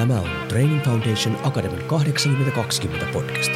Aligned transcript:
Tämä 0.00 0.20
on 0.20 0.48
Training 0.48 0.84
Foundation 0.84 1.38
Academy 1.46 1.82
8020 1.86 3.06
podcast. 3.12 3.50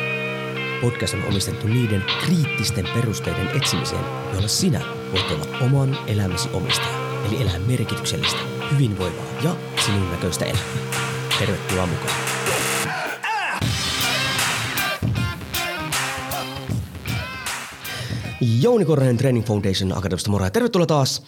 Podcast 0.80 1.14
on 1.14 1.24
omistettu 1.28 1.66
niiden 1.66 2.04
kriittisten 2.24 2.88
perusteiden 2.94 3.48
etsimiseen, 3.56 4.04
joilla 4.32 4.48
sinä 4.48 4.80
voit 5.12 5.30
olla 5.30 5.58
oman 5.60 5.98
elämäsi 6.06 6.48
omistaja, 6.52 7.24
eli 7.28 7.42
elää 7.42 7.58
merkityksellistä, 7.58 8.38
hyvinvoivaa 8.72 9.24
ja 9.44 9.56
sinun 9.86 10.10
näköistä 10.10 10.44
elämää. 10.44 10.64
Tervetuloa 11.38 11.86
mukaan. 11.86 12.16
Jouni 18.60 18.84
Korhonen 18.84 19.16
Training 19.16 19.46
Foundation 19.46 19.98
Akademista 19.98 20.30
moro 20.30 20.44
ja 20.44 20.50
tervetuloa 20.50 20.86
taas 20.86 21.22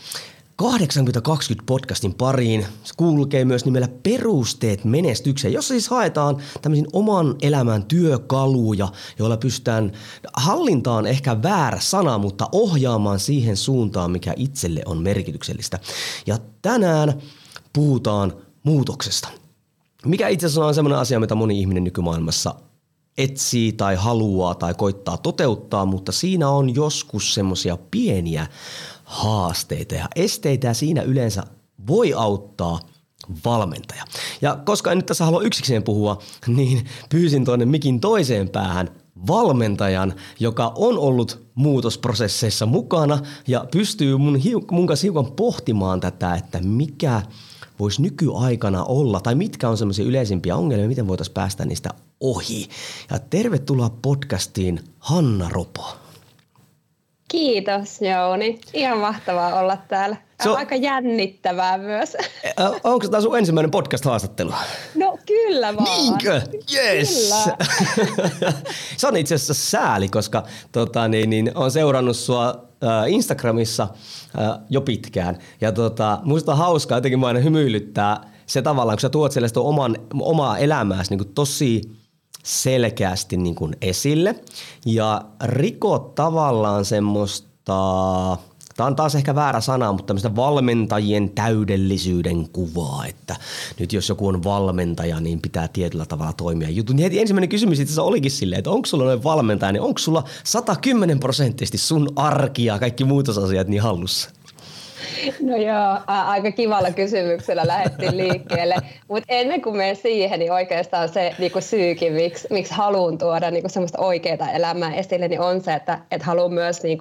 8020 0.57 1.66
podcastin 1.66 2.14
pariin. 2.14 2.66
Se 2.84 2.95
kulkee 2.96 3.45
myös 3.45 3.64
nimellä 3.64 3.89
Perusteet 4.02 4.84
menestykseen, 4.84 5.54
jossa 5.54 5.75
siis 5.75 5.89
haetaan 5.89 6.36
tämmöisiin 6.62 6.89
oman 6.93 7.35
elämän 7.43 7.85
työkaluja, 7.85 8.89
joilla 9.18 9.36
pystytään 9.36 9.93
hallintaan 10.32 11.07
ehkä 11.07 11.43
väärä 11.43 11.81
sana, 11.81 12.18
mutta 12.18 12.48
ohjaamaan 12.53 13.21
siihen 13.21 13.57
suuntaan, 13.57 14.11
mikä 14.11 14.34
itselle 14.36 14.82
on 14.86 14.98
merkityksellistä. 14.98 15.79
Ja 16.26 16.39
tänään 16.62 17.23
puhutaan 17.73 18.32
muutoksesta. 18.62 19.29
Mikä 20.04 20.29
itse 20.29 20.46
asiassa 20.46 20.67
on 20.67 20.75
sellainen 20.75 21.00
asia, 21.00 21.20
mitä 21.20 21.34
moni 21.34 21.61
ihminen 21.61 21.84
nykymaailmassa 21.84 22.54
etsii 23.18 23.73
tai 23.73 23.95
haluaa 23.95 24.54
tai 24.54 24.75
koittaa 24.75 25.17
toteuttaa, 25.17 25.86
mutta 25.86 26.12
siinä 26.12 26.48
on 26.48 26.75
joskus 26.75 27.34
semmoisia 27.34 27.79
pieniä 27.90 28.46
haasteita 29.07 29.95
ja 29.95 30.09
esteitä 30.17 30.67
ja 30.67 30.75
siinä 30.75 31.03
yleensä 31.03 31.43
voi 31.87 32.15
auttaa 32.15 32.81
valmentaja. 33.45 34.05
Ja 34.42 34.59
koska 34.65 34.92
en 34.92 34.98
nyt 34.98 35.06
tässä 35.06 35.25
halua 35.25 35.42
yksikseen 35.42 35.83
puhua, 35.83 36.19
niin 36.56 36.84
pyysin 37.09 37.45
tuonne 37.45 37.65
mikin 37.65 38.01
toiseen 38.01 38.48
päähän 38.48 38.91
valmentajan, 39.27 40.15
joka 40.41 40.73
on 40.75 40.98
ollut 40.98 41.47
muutosprosesseissa 41.55 42.67
mukana 42.67 43.19
ja 43.47 43.67
pystyy 43.71 44.17
mun, 44.17 44.41
mun 44.71 44.87
kanssa 44.87 45.05
hiukan 45.05 45.33
pohtimaan 45.33 46.01
tätä, 46.01 46.35
että 46.35 46.61
mikä 46.63 47.23
voisi 47.79 48.03
nykyaikana 48.03 48.85
olla, 48.85 49.20
tai 49.20 49.35
mitkä 49.35 49.69
on 49.69 49.79
semmoisia 49.79 50.05
yleisimpiä 50.05 50.57
ongelmia, 50.57 50.89
miten 50.89 51.09
voitaisiin 51.09 51.35
päästä 51.35 51.65
niistä 51.65 51.91
ohi. 52.20 52.69
Ja 53.11 53.19
tervetuloa 53.19 53.91
podcastiin 54.03 54.81
Hanna 54.98 55.48
Ropo. 55.48 56.06
Kiitos 57.29 58.01
Jouni. 58.01 58.61
Ihan 58.75 58.99
mahtavaa 58.99 59.61
olla 59.61 59.79
täällä. 59.89 60.17
Se 60.43 60.51
on 60.51 60.57
aika 60.57 60.75
jännittävää 60.75 61.79
myös. 61.79 62.17
Onko 62.85 63.09
tämä 63.09 63.21
sun 63.21 63.39
ensimmäinen 63.39 63.71
podcast-haastattelu? 63.71 64.53
No 64.95 65.19
kyllä 65.27 65.77
vaan. 65.77 65.85
Niinkö? 65.85 66.43
Yes! 66.75 67.35
Se 68.97 69.07
on 69.09 69.17
itse 69.17 69.35
asiassa 69.35 69.55
sääli, 69.55 70.09
koska 70.09 70.43
tota, 70.73 71.09
niin, 71.09 71.31
niin, 71.31 71.53
on 71.55 71.71
seurannut 71.71 72.17
sua 72.17 72.49
äh, 72.85 73.13
Instagramissa 73.13 73.83
äh, 73.83 74.59
jo 74.71 74.81
pitkään. 74.81 75.39
Ja 75.61 75.73
tota, 75.73 76.21
musta 76.25 76.53
on 76.53 76.59
hauskaa, 76.59 76.99
jotenkin 76.99 77.21
mä 77.21 77.27
aina 77.27 77.41
hymyilyttää 77.41 78.21
se 78.47 78.63
tavallaan, 78.63 78.97
kun 78.97 79.01
sä 79.01 79.09
tuot 79.09 79.33
sellaista 79.33 79.61
oman, 79.61 79.97
omaa 80.21 80.59
elämääsi 80.59 81.17
niin 81.17 81.35
tosi– 81.35 81.81
selkeästi 82.47 83.36
niin 83.36 83.55
kuin 83.55 83.77
esille 83.80 84.34
ja 84.84 85.22
rikot 85.44 86.14
tavallaan 86.14 86.84
semmoista, 86.84 87.47
tämä 88.77 88.86
on 88.86 88.97
taas 88.97 89.14
ehkä 89.14 89.34
väärä 89.34 89.61
sana, 89.61 89.92
mutta 89.92 90.06
tämmöistä 90.06 90.36
valmentajien 90.36 91.30
täydellisyyden 91.30 92.48
kuvaa, 92.48 93.06
että 93.06 93.36
nyt 93.78 93.92
jos 93.92 94.08
joku 94.08 94.28
on 94.28 94.44
valmentaja, 94.44 95.20
niin 95.20 95.42
pitää 95.42 95.69
tietyllä 95.69 96.06
tavalla 96.06 96.33
toimia 96.33 96.70
jutun. 96.70 96.97
Niin 96.97 97.05
heti 97.05 97.20
ensimmäinen 97.20 97.48
kysymys 97.48 97.80
itse 97.80 98.00
olikin 98.00 98.30
silleen, 98.30 98.58
että 98.58 98.70
onko 98.70 98.86
sulla 98.86 99.05
noin 99.05 99.24
valmentaja, 99.24 99.72
niin 99.72 99.83
onko 99.83 99.98
sulla 99.98 100.24
110 100.44 101.20
prosenttisesti 101.20 101.78
sun 101.78 102.12
arkia 102.17 102.74
ja 102.74 102.79
kaikki 102.79 103.05
muutosasiat 103.05 103.68
niin 103.68 103.83
hallussa? 103.83 104.30
No 105.40 105.57
joo, 105.57 105.98
aika 106.07 106.52
kivalla 106.52 106.90
kysymyksellä 106.90 107.67
lähdettiin 107.67 108.17
liikkeelle. 108.17 108.74
Mutta 109.08 109.27
ennen 109.29 109.62
kuin 109.62 109.77
menen 109.77 109.96
siihen, 109.96 110.39
niin 110.39 110.52
oikeastaan 110.52 111.08
se 111.08 111.34
niin 111.39 111.52
syykin, 111.61 112.12
miksi, 112.12 112.48
miksi 112.51 112.74
haluan 112.74 113.18
tuoda 113.18 113.51
niin 113.51 113.70
semmoista 113.70 113.98
oikeaa 113.98 114.51
elämää 114.55 114.95
esille, 114.95 115.29
niin 115.29 115.40
on 115.40 115.61
se, 115.61 115.74
että, 115.74 115.98
että 116.11 116.27
haluan 116.27 116.52
myös 116.52 116.83
niin 116.83 116.98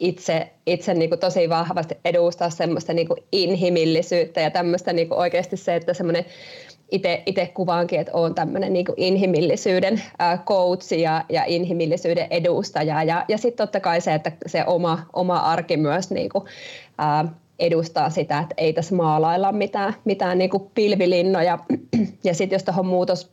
itse, 0.00 0.50
itse 0.66 0.94
niin 0.94 1.18
tosi 1.20 1.48
vahvasti 1.48 1.96
edustaa 2.04 2.50
semmoista 2.50 2.92
niin 2.92 3.08
inhimillisyyttä 3.32 4.40
ja 4.40 4.50
tämmöistä 4.50 4.92
niin 4.92 5.12
oikeasti 5.12 5.56
se, 5.56 5.76
että 5.76 5.94
semmoinen 5.94 6.24
itse 7.26 7.46
kuvaankin, 7.54 8.00
että 8.00 8.12
olen 8.12 8.34
tämmöinen 8.34 8.72
niin 8.72 8.86
inhimillisyyden 8.96 10.02
coach 10.44 10.92
ja, 10.92 11.24
ja 11.28 11.44
inhimillisyyden 11.46 12.26
edustaja. 12.30 13.02
Ja, 13.02 13.24
ja 13.28 13.38
sitten 13.38 13.66
totta 13.66 13.80
kai 13.80 14.00
se, 14.00 14.14
että 14.14 14.32
se 14.46 14.64
oma, 14.66 14.98
oma 15.12 15.38
arki 15.38 15.76
myös 15.76 16.10
niin 16.10 16.28
kuin, 16.28 16.44
ää, 16.98 17.28
edustaa 17.58 18.10
sitä, 18.10 18.38
että 18.38 18.54
ei 18.56 18.72
tässä 18.72 18.94
maalailla 18.94 19.52
mitään, 19.52 19.94
mitään 20.04 20.38
niin 20.38 20.50
kuin 20.50 20.70
pilvilinnoja. 20.74 21.58
Ja 22.24 22.34
sitten 22.34 22.54
jos 22.54 22.64
tuohon 22.64 22.86
muutos, 22.86 23.30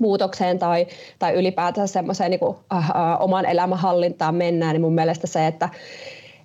muutokseen 0.00 0.58
tai, 0.58 0.86
tai 1.18 1.34
ylipäätään 1.34 1.88
semmoiseen 1.88 2.30
niin 2.30 2.40
kuin, 2.40 2.56
äh, 2.72 2.90
äh, 2.90 3.20
oman 3.20 3.44
mennään, 4.32 4.72
niin 4.72 4.80
mun 4.80 4.94
mielestä 4.94 5.26
se, 5.26 5.46
että 5.46 5.68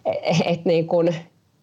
et, 0.06 0.38
et 0.45 0.66
niin 0.66 0.88
kuin, 0.88 1.16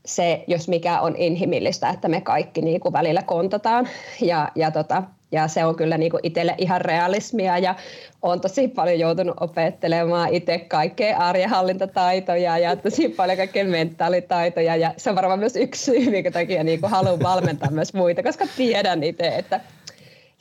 se, 0.05 0.45
jos 0.47 0.69
mikä 0.69 1.01
on 1.01 1.17
inhimillistä, 1.17 1.91
että 1.91 2.09
me 2.09 2.21
kaikki 2.21 2.63
niin 2.63 2.81
kuin 2.81 2.93
välillä 2.93 3.23
kontataan. 3.23 3.89
Ja, 4.21 4.49
ja, 4.55 4.71
tota, 4.71 5.03
ja 5.33 5.49
se 5.49 5.65
on 5.65 5.77
kyllä 5.77 5.99
niin 5.99 6.11
kuin 6.11 6.21
itselle 6.23 6.55
ihan 6.59 6.81
realismia 6.81 7.59
ja 7.59 7.75
on 8.23 8.41
tosi 8.41 8.69
paljon 8.69 8.99
joutunut 8.99 9.37
opettelemaan 9.41 10.35
itse 10.35 10.59
kaikkea 10.59 11.19
arjenhallintataitoja 11.19 12.59
ja 12.59 12.77
tosi 12.77 13.09
paljon 13.09 13.37
kaikkea 13.37 13.65
mentaalitaitoja. 13.65 14.77
Ja 14.77 14.95
se 14.97 15.11
on 15.11 15.17
varmaan 15.17 15.39
myös 15.39 15.57
yksi 15.57 15.85
syy, 15.85 16.11
minkä 16.11 16.31
takia 16.31 16.65
niin 16.65 16.81
kuin 16.81 16.91
haluan 16.91 17.23
valmentaa 17.23 17.71
myös 17.71 17.95
muita, 17.95 18.23
koska 18.23 18.47
tiedän 18.57 19.03
itse, 19.03 19.29
että 19.29 19.61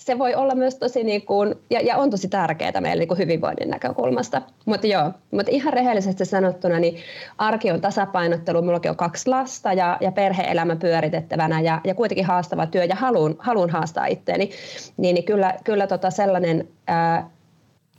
se 0.06 0.20
voi 0.20 0.36
olla 0.36 0.56
myös 0.56 0.76
tosi 0.76 1.04
niin 1.04 1.26
kuin, 1.26 1.56
ja, 1.70 1.80
ja 1.82 1.98
on 1.98 2.10
tosi 2.10 2.28
tärkeää 2.28 2.82
meille 2.82 3.00
niin 3.00 3.08
kuin 3.08 3.18
hyvinvoinnin 3.18 3.70
näkökulmasta. 3.70 4.42
Mutta 4.66 4.88
joo, 4.88 5.12
mutta 5.32 5.52
ihan 5.52 5.74
rehellisesti 5.74 6.26
sanottuna, 6.26 6.80
niin 6.80 6.98
arki 7.38 7.72
on 7.72 7.82
tasapainottelu. 7.82 8.62
Minullakin 8.62 8.92
on 8.92 8.98
kaksi 8.98 9.30
lasta 9.30 9.74
ja, 9.74 9.98
ja 10.02 10.12
perhe-elämä 10.12 10.76
pyöritettävänä 10.76 11.62
ja, 11.62 11.82
ja 11.84 11.96
kuitenkin 11.96 12.26
haastava 12.26 12.66
työ 12.66 12.84
ja 12.84 12.96
haluan, 12.96 13.36
haluan 13.40 13.70
haastaa 13.70 14.06
itseäni. 14.06 14.50
Niin, 14.98 15.14
niin 15.14 15.26
kyllä, 15.26 15.54
kyllä 15.64 15.88
tota 15.88 16.12
sellainen 16.12 16.68
ää, 16.88 17.30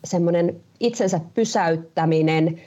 semmoinen 0.04 0.56
itsensä 0.80 1.20
pysäyttäminen 1.34 2.60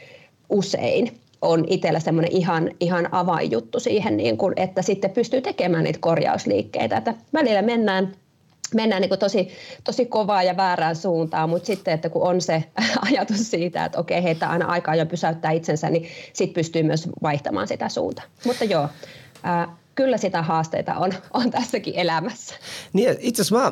usein 0.50 1.12
on 1.41 1.66
itsellä 1.67 2.00
semmoinen 2.00 2.31
ihan, 2.31 2.72
ihan 2.79 3.09
avainjuttu 3.12 3.79
siihen, 3.79 4.17
niin 4.17 4.38
kun, 4.38 4.53
että 4.56 4.81
sitten 4.81 5.12
pystyy 5.12 5.41
tekemään 5.41 5.84
niitä 5.84 6.00
korjausliikkeitä. 6.02 6.97
Että 6.97 7.13
välillä 7.34 7.62
mennään 7.62 8.16
mennään 8.73 9.01
niin 9.01 9.19
tosi, 9.19 9.47
tosi 9.83 10.05
kovaa 10.05 10.43
ja 10.43 10.57
väärään 10.57 10.95
suuntaan, 10.95 11.49
mutta 11.49 11.67
sitten, 11.67 11.93
että 11.93 12.09
kun 12.09 12.27
on 12.27 12.41
se 12.41 12.63
ajatus 13.11 13.51
siitä, 13.51 13.85
että 13.85 13.99
okei, 13.99 14.23
heitä 14.23 14.49
aina 14.49 14.65
aikaa 14.65 14.95
jo 14.95 15.05
pysäyttää 15.05 15.51
itsensä, 15.51 15.89
niin 15.89 16.07
sitten 16.33 16.53
pystyy 16.53 16.83
myös 16.83 17.09
vaihtamaan 17.21 17.67
sitä 17.67 17.89
suuntaa. 17.89 18.25
Mutta 18.45 18.63
joo, 18.63 18.89
ää, 19.43 19.75
kyllä 19.95 20.17
sitä 20.17 20.41
haasteita 20.41 20.95
on, 20.95 21.13
on 21.33 21.51
tässäkin 21.51 21.94
elämässä. 21.95 22.56
Niin, 22.94 23.16
itse 23.19 23.41
asiassa 23.41 23.72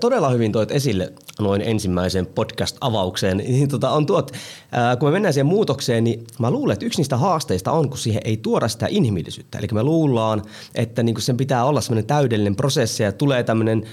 todella 0.00 0.30
hyvin 0.30 0.52
toit 0.52 0.70
esille 0.70 1.12
noin 1.40 1.62
ensimmäiseen 1.62 2.26
podcast-avaukseen. 2.26 3.36
Niin 3.36 3.68
tota, 3.68 3.90
on 3.90 4.06
tuot, 4.06 4.32
ää, 4.72 4.96
kun 4.96 5.08
me 5.08 5.12
mennään 5.12 5.34
siihen 5.34 5.46
muutokseen, 5.46 6.04
niin 6.04 6.26
mä 6.38 6.50
luulen, 6.50 6.72
että 6.72 6.86
yksi 6.86 6.98
niistä 6.98 7.16
haasteista 7.16 7.72
on, 7.72 7.88
kun 7.88 7.98
siihen 7.98 8.22
ei 8.24 8.36
tuoda 8.36 8.68
sitä 8.68 8.86
inhimillisyyttä. 8.90 9.58
Eli 9.58 9.66
me 9.72 9.82
luullaan, 9.82 10.42
että 10.74 11.02
niin 11.02 11.22
sen 11.22 11.36
pitää 11.36 11.64
olla 11.64 11.80
semmoinen 11.80 12.06
täydellinen 12.06 12.56
prosessi 12.56 13.02
ja 13.02 13.12
tulee 13.12 13.42
tämmöinen 13.42 13.84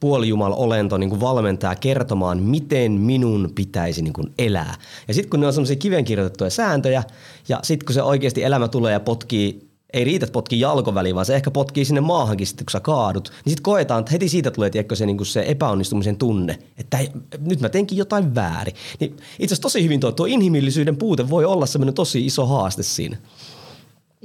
puolijumal-olento 0.00 0.98
niin 0.98 1.20
valmentaja 1.20 1.74
kertomaan, 1.74 2.42
miten 2.42 2.92
minun 2.92 3.52
pitäisi 3.54 4.02
niin 4.02 4.14
elää. 4.38 4.74
Ja 5.08 5.14
sitten 5.14 5.30
kun 5.30 5.40
ne 5.40 5.46
on 5.46 5.52
semmoisia 5.52 5.76
kivenkirjoitettuja 5.76 6.50
sääntöjä 6.50 7.02
ja 7.48 7.60
sitten 7.62 7.86
kun 7.86 7.94
se 7.94 8.02
oikeasti 8.02 8.44
elämä 8.44 8.68
tulee 8.68 8.92
ja 8.92 9.00
potkii 9.00 9.71
ei 9.92 10.04
riitä, 10.04 10.24
että 10.24 10.32
potkii 10.32 10.60
jalkoväliin, 10.60 11.14
vaan 11.14 11.26
se 11.26 11.34
ehkä 11.34 11.50
potkii 11.50 11.84
sinne 11.84 12.00
maahankin 12.00 12.46
sitten, 12.46 12.66
kun 12.66 12.70
sä 12.70 12.80
kaadut. 12.80 13.28
Niin 13.28 13.50
sitten 13.50 13.62
koetaan, 13.62 14.00
että 14.00 14.12
heti 14.12 14.28
siitä 14.28 14.50
tulee 14.50 14.70
tiedätkö, 14.70 14.96
se, 14.96 15.06
niin 15.06 15.26
se 15.26 15.44
epäonnistumisen 15.48 16.16
tunne, 16.16 16.58
että 16.78 16.98
ei, 16.98 17.08
nyt 17.40 17.60
mä 17.60 17.68
teinkin 17.68 17.98
jotain 17.98 18.34
väärin. 18.34 18.74
Niin 19.00 19.10
itse 19.12 19.44
asiassa 19.44 19.62
tosi 19.62 19.84
hyvin 19.84 20.00
tuo, 20.00 20.12
tuo 20.12 20.26
inhimillisyyden 20.26 20.96
puute 20.96 21.30
voi 21.30 21.44
olla 21.44 21.66
semmoinen 21.66 21.94
tosi 21.94 22.26
iso 22.26 22.46
haaste 22.46 22.82
siinä. 22.82 23.16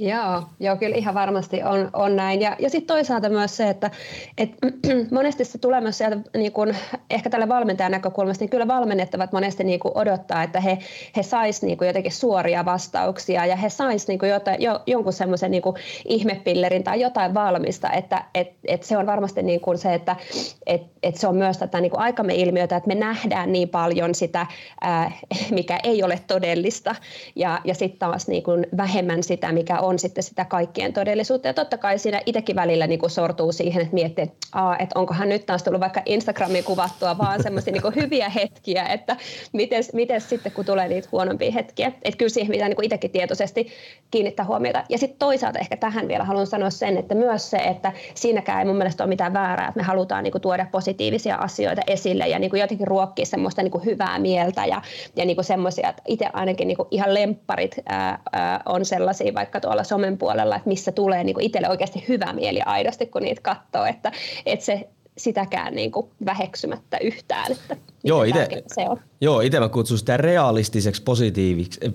Joo, 0.00 0.42
joo, 0.60 0.76
kyllä 0.76 0.96
ihan 0.96 1.14
varmasti 1.14 1.62
on, 1.62 1.90
on 1.92 2.16
näin. 2.16 2.40
Ja, 2.40 2.56
ja 2.58 2.70
sitten 2.70 2.96
toisaalta 2.96 3.28
myös 3.28 3.56
se, 3.56 3.68
että 3.68 3.90
et, 4.38 4.50
monesti 5.10 5.44
se 5.44 5.58
tulee 5.58 5.80
myös 5.80 5.98
sieltä 5.98 6.16
niin 6.36 6.52
kun, 6.52 6.74
ehkä 7.10 7.30
tälle 7.30 7.48
valmentajan 7.48 7.92
näkökulmasta, 7.92 8.42
niin 8.42 8.50
kyllä 8.50 8.68
valmennettavat 8.68 9.32
monesti 9.32 9.64
niin 9.64 9.80
kun 9.80 9.92
odottaa, 9.94 10.42
että 10.42 10.60
he, 10.60 10.78
he 11.16 11.22
sais 11.22 11.62
niin 11.62 11.78
jotenkin 11.86 12.12
suoria 12.12 12.64
vastauksia 12.64 13.46
ja 13.46 13.56
he 13.56 13.68
sais 13.68 14.08
niin 14.08 14.18
jotain, 14.28 14.62
jo, 14.62 14.80
jonkun 14.86 15.12
semmoisen 15.12 15.50
niin 15.50 15.62
ihmepillerin 16.04 16.84
tai 16.84 17.00
jotain 17.00 17.34
valmista, 17.34 17.92
että 17.92 18.24
et, 18.34 18.52
et 18.64 18.82
se 18.82 18.96
on 18.96 19.06
varmasti 19.06 19.42
niin 19.42 19.60
kuin 19.60 19.78
se, 19.78 19.94
että 19.94 20.16
et, 20.66 20.82
et 21.02 21.16
se 21.16 21.28
on 21.28 21.36
myös 21.36 21.58
tätä 21.58 21.80
niin 21.80 21.98
aikamme 21.98 22.34
ilmiötä, 22.34 22.76
että 22.76 22.88
me 22.88 22.94
nähdään 22.94 23.52
niin 23.52 23.68
paljon 23.68 24.14
sitä, 24.14 24.46
ää, 24.80 25.12
mikä 25.50 25.78
ei 25.82 26.02
ole 26.02 26.20
todellista 26.26 26.94
ja, 27.36 27.60
ja 27.64 27.74
sitten 27.74 27.98
taas 27.98 28.28
niin 28.28 28.42
kuin 28.42 28.66
vähemmän 28.76 29.22
sitä, 29.22 29.52
mikä 29.52 29.80
on 29.80 29.87
sitten 29.96 30.24
sitä 30.24 30.44
kaikkien 30.44 30.92
todellisuutta. 30.92 31.48
Ja 31.48 31.54
totta 31.54 31.78
kai 31.78 31.98
siinä 31.98 32.20
itsekin 32.26 32.56
välillä 32.56 32.86
niin 32.86 33.00
kuin 33.00 33.10
sortuu 33.10 33.52
siihen, 33.52 33.82
että 33.82 33.94
miettii, 33.94 34.22
että, 34.22 34.36
aa, 34.52 34.78
että 34.78 34.98
onkohan 34.98 35.28
nyt 35.28 35.46
taas 35.46 35.62
tullut 35.62 35.80
vaikka 35.80 36.02
Instagramiin 36.06 36.64
kuvattua 36.64 37.18
vaan 37.18 37.42
semmoisia 37.42 37.72
niin 37.72 37.94
hyviä 37.96 38.28
hetkiä, 38.28 38.84
että 38.84 39.16
miten, 39.52 39.84
miten 39.92 40.20
sitten 40.20 40.52
kun 40.52 40.64
tulee 40.64 40.88
niitä 40.88 41.08
huonompia 41.12 41.52
hetkiä. 41.52 41.92
Että 42.02 42.18
kyllä 42.18 42.28
siihen 42.30 42.52
pitää 42.52 42.68
niin 42.68 42.84
itsekin 42.84 43.10
tietoisesti 43.10 43.68
kiinnittää 44.10 44.46
huomiota. 44.46 44.84
Ja 44.88 44.98
sitten 44.98 45.18
toisaalta 45.18 45.58
ehkä 45.58 45.76
tähän 45.76 46.08
vielä 46.08 46.24
haluan 46.24 46.46
sanoa 46.46 46.70
sen, 46.70 46.98
että 46.98 47.14
myös 47.14 47.50
se, 47.50 47.56
että 47.56 47.92
siinäkään 48.14 48.58
ei 48.58 48.64
mun 48.64 48.76
mielestä 48.76 49.04
ole 49.04 49.08
mitään 49.08 49.32
väärää, 49.32 49.68
että 49.68 49.80
me 49.80 49.84
halutaan 49.84 50.24
niin 50.24 50.32
kuin 50.32 50.42
tuoda 50.42 50.66
positiivisia 50.70 51.36
asioita 51.36 51.82
esille 51.86 52.28
ja 52.28 52.38
niin 52.38 52.50
kuin 52.50 52.60
jotenkin 52.60 52.86
ruokkia 52.86 53.26
semmoista 53.26 53.62
niin 53.62 53.70
kuin 53.70 53.84
hyvää 53.84 54.18
mieltä 54.18 54.66
ja, 54.66 54.82
ja 55.16 55.24
niin 55.24 55.36
kuin 55.36 55.44
semmoisia, 55.44 55.88
että 55.88 56.02
itse 56.06 56.26
ainakin 56.32 56.68
niin 56.68 56.76
kuin 56.76 56.88
ihan 56.90 57.14
lempparit 57.14 57.76
ää, 57.86 58.18
ää, 58.32 58.60
on 58.66 58.84
sellaisia 58.84 59.34
vaikka 59.34 59.60
tuolla 59.60 59.77
somen 59.84 60.18
puolella, 60.18 60.56
että 60.56 60.68
missä 60.68 60.92
tulee 60.92 61.24
niin 61.24 61.40
itselle 61.40 61.68
oikeasti 61.68 62.04
hyvä 62.08 62.32
mieli 62.32 62.60
aidosti, 62.66 63.06
kun 63.06 63.22
niitä 63.22 63.42
katsoo, 63.42 63.84
että, 63.84 64.12
että 64.46 64.64
se 64.64 64.88
sitäkään 65.18 65.74
niin 65.74 65.92
kuin 65.92 66.06
väheksymättä 66.24 66.98
yhtään, 66.98 67.52
että 67.52 67.76
Joo, 68.04 68.24
ite, 68.24 68.48
se 68.66 68.88
on. 68.88 69.00
Joo, 69.20 69.40
itse 69.40 69.60
mä 69.60 69.68
kutsun 69.68 69.98
sitä 69.98 70.16
realistiseksi 70.16 71.02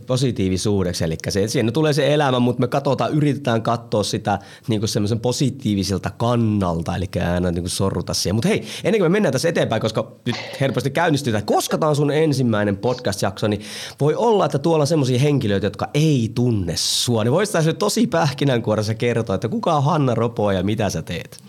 positiivisuudeksi, 0.08 1.04
eli 1.04 1.18
se, 1.30 1.48
siinä 1.48 1.72
tulee 1.72 1.94
se 1.94 2.14
elämä, 2.14 2.40
mutta 2.40 2.60
me 2.60 2.68
katsotaan, 2.68 3.14
yritetään 3.14 3.62
katsoa 3.62 4.04
sitä 4.04 4.40
niin 4.68 4.88
semmoisen 4.88 5.20
positiivisilta 5.20 6.10
kannalta, 6.10 6.96
eli 6.96 7.06
aina 7.34 7.52
niin 7.52 7.64
kuin 7.64 7.70
sorruta 7.70 8.14
siihen. 8.14 8.36
Mutta 8.36 8.48
hei, 8.48 8.64
ennen 8.84 9.00
kuin 9.00 9.12
me 9.12 9.16
mennään 9.16 9.32
tässä 9.32 9.50
eteenpäin, 9.50 9.82
koska 9.82 10.12
nyt 10.26 10.36
helposti 10.62 10.90
käynnistytään, 10.90 11.46
koska 11.46 11.78
tämä 11.78 11.90
on 11.90 11.96
sun 11.96 12.12
ensimmäinen 12.12 12.78
podcast-jakso, 12.78 13.48
niin 13.48 13.62
voi 14.00 14.16
olla, 14.16 14.46
että 14.46 14.60
tuolla 14.60 14.84
on 14.84 14.88
semmoisia 14.88 15.20
henkilöitä, 15.20 15.66
jotka 15.66 15.90
ei 15.94 16.32
tunne 16.36 16.74
sua, 16.76 17.24
niin 17.24 17.32
voisi 17.32 17.52
tässä 17.52 17.74
tosi 17.74 18.08
pähkinänkuoressa 18.08 18.96
kertoa, 18.96 19.36
että 19.36 19.50
kuka 19.50 19.74
on 19.74 19.84
Hanna 19.84 20.16
Ropo 20.16 20.52
ja 20.52 20.64
mitä 20.64 20.90
sä 20.90 21.02
teet? 21.02 21.44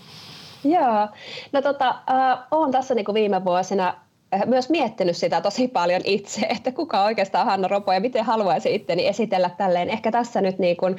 Joo, 0.65 1.07
no 1.51 1.61
tota, 1.61 1.89
äh, 1.89 2.39
olen 2.51 2.71
tässä 2.71 2.95
niin 2.95 3.05
kuin 3.05 3.13
viime 3.13 3.45
vuosina 3.45 3.95
äh, 4.33 4.41
myös 4.45 4.69
miettinyt 4.69 5.17
sitä 5.17 5.41
tosi 5.41 5.67
paljon 5.67 6.01
itse, 6.03 6.45
että 6.55 6.71
kuka 6.71 7.03
oikeastaan 7.03 7.45
Hanna 7.45 7.67
Ropo 7.67 7.93
ja 7.93 7.99
miten 7.99 8.25
haluaisi 8.25 8.75
itteni 8.75 9.07
esitellä 9.07 9.49
tälleen. 9.49 9.89
Ehkä 9.89 10.11
tässä 10.11 10.41
nyt 10.41 10.59
niin 10.59 10.77
kuin, 10.77 10.95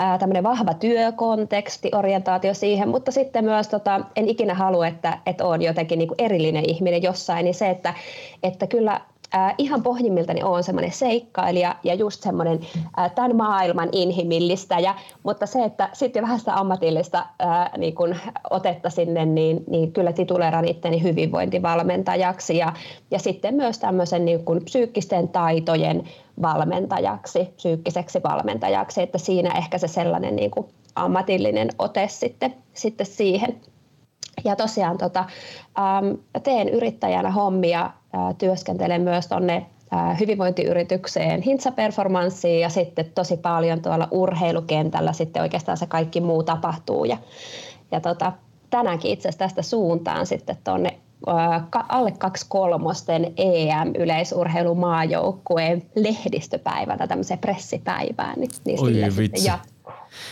äh, 0.00 0.18
tämmöinen 0.18 0.42
vahva 0.42 0.74
työkonteksti, 0.74 1.90
orientaatio 1.94 2.54
siihen, 2.54 2.88
mutta 2.88 3.10
sitten 3.10 3.44
myös 3.44 3.68
tota, 3.68 4.00
en 4.16 4.28
ikinä 4.28 4.54
halua, 4.54 4.86
että, 4.86 5.18
että 5.26 5.44
olen 5.44 5.62
jotenkin 5.62 5.98
niin 5.98 6.08
kuin 6.08 6.20
erillinen 6.24 6.70
ihminen 6.70 7.02
jossain, 7.02 7.44
niin 7.44 7.54
se, 7.54 7.70
että, 7.70 7.94
että 8.42 8.66
kyllä 8.66 9.00
äh, 9.34 9.54
ihan 9.58 9.82
pohjimmiltani 9.82 10.42
olen 10.42 10.64
semmoinen 10.64 10.92
seikkailija 10.92 11.76
ja 11.84 11.94
just 11.94 12.22
semmoinen 12.22 12.60
äh, 12.98 13.12
tämän 13.14 13.36
maailman 13.36 13.88
inhimillistäjä, 13.92 14.94
mutta 15.22 15.46
se, 15.46 15.64
että 15.64 15.88
sitten 15.92 16.22
vähän 16.22 16.38
sitä 16.38 16.54
ammatillista 16.54 17.18
äh, 17.18 17.70
niin 17.78 17.94
kun 17.94 18.16
otetta 18.50 18.90
sinne, 18.90 19.26
niin, 19.26 19.64
niin 19.66 19.92
kyllä 19.92 20.12
tituleeran 20.12 20.68
itteni 20.68 21.02
hyvinvointivalmentajaksi 21.02 22.56
ja, 22.56 22.72
ja 23.10 23.18
sitten 23.18 23.54
myös 23.54 23.78
tämmöisen 23.78 24.24
niin 24.24 24.44
kun 24.44 24.60
psyykkisten 24.64 25.28
taitojen 25.28 26.04
valmentajaksi, 26.42 27.48
psyykkiseksi 27.56 28.22
valmentajaksi, 28.22 29.02
että 29.02 29.18
siinä 29.18 29.50
ehkä 29.58 29.78
se 29.78 29.88
sellainen 29.88 30.36
niin 30.36 30.50
ammatillinen 30.94 31.68
ote 31.78 32.08
sitten, 32.08 32.54
sitten 32.74 33.06
siihen. 33.06 33.60
Ja 34.44 34.56
tosiaan 34.56 34.98
tota, 34.98 35.24
ähm, 35.78 36.06
teen 36.42 36.68
yrittäjänä 36.68 37.30
hommia, 37.30 37.84
äh, 37.84 37.90
työskentelen 38.38 39.02
myös 39.02 39.26
tuonne 39.26 39.66
äh, 39.94 40.20
hyvinvointiyritykseen 40.20 41.42
Hintsa-performanssiin 41.42 42.60
ja 42.60 42.68
sitten 42.68 43.12
tosi 43.14 43.36
paljon 43.36 43.82
tuolla 43.82 44.08
urheilukentällä 44.10 45.12
sitten 45.12 45.42
oikeastaan 45.42 45.78
se 45.78 45.86
kaikki 45.86 46.20
muu 46.20 46.42
tapahtuu. 46.42 47.04
Ja, 47.04 47.16
ja 47.92 48.00
tota, 48.00 48.32
tänäänkin 48.70 49.10
itse 49.10 49.28
asiassa 49.28 49.44
tästä 49.44 49.62
suuntaan 49.62 50.26
sitten 50.26 50.56
tuonne 50.64 50.98
äh, 51.28 51.62
alle 51.88 52.12
kaksi 52.18 52.46
kolmosten 52.48 53.32
EM-yleisurheilumaajoukkueen 53.36 55.82
lehdistöpäivänä, 55.94 57.06
tämmöiseen 57.06 57.38
pressipäivään, 57.38 58.40
niin, 58.40 58.50
niin 58.64 58.80
Oi, 58.80 58.92
vitsi. 59.16 59.50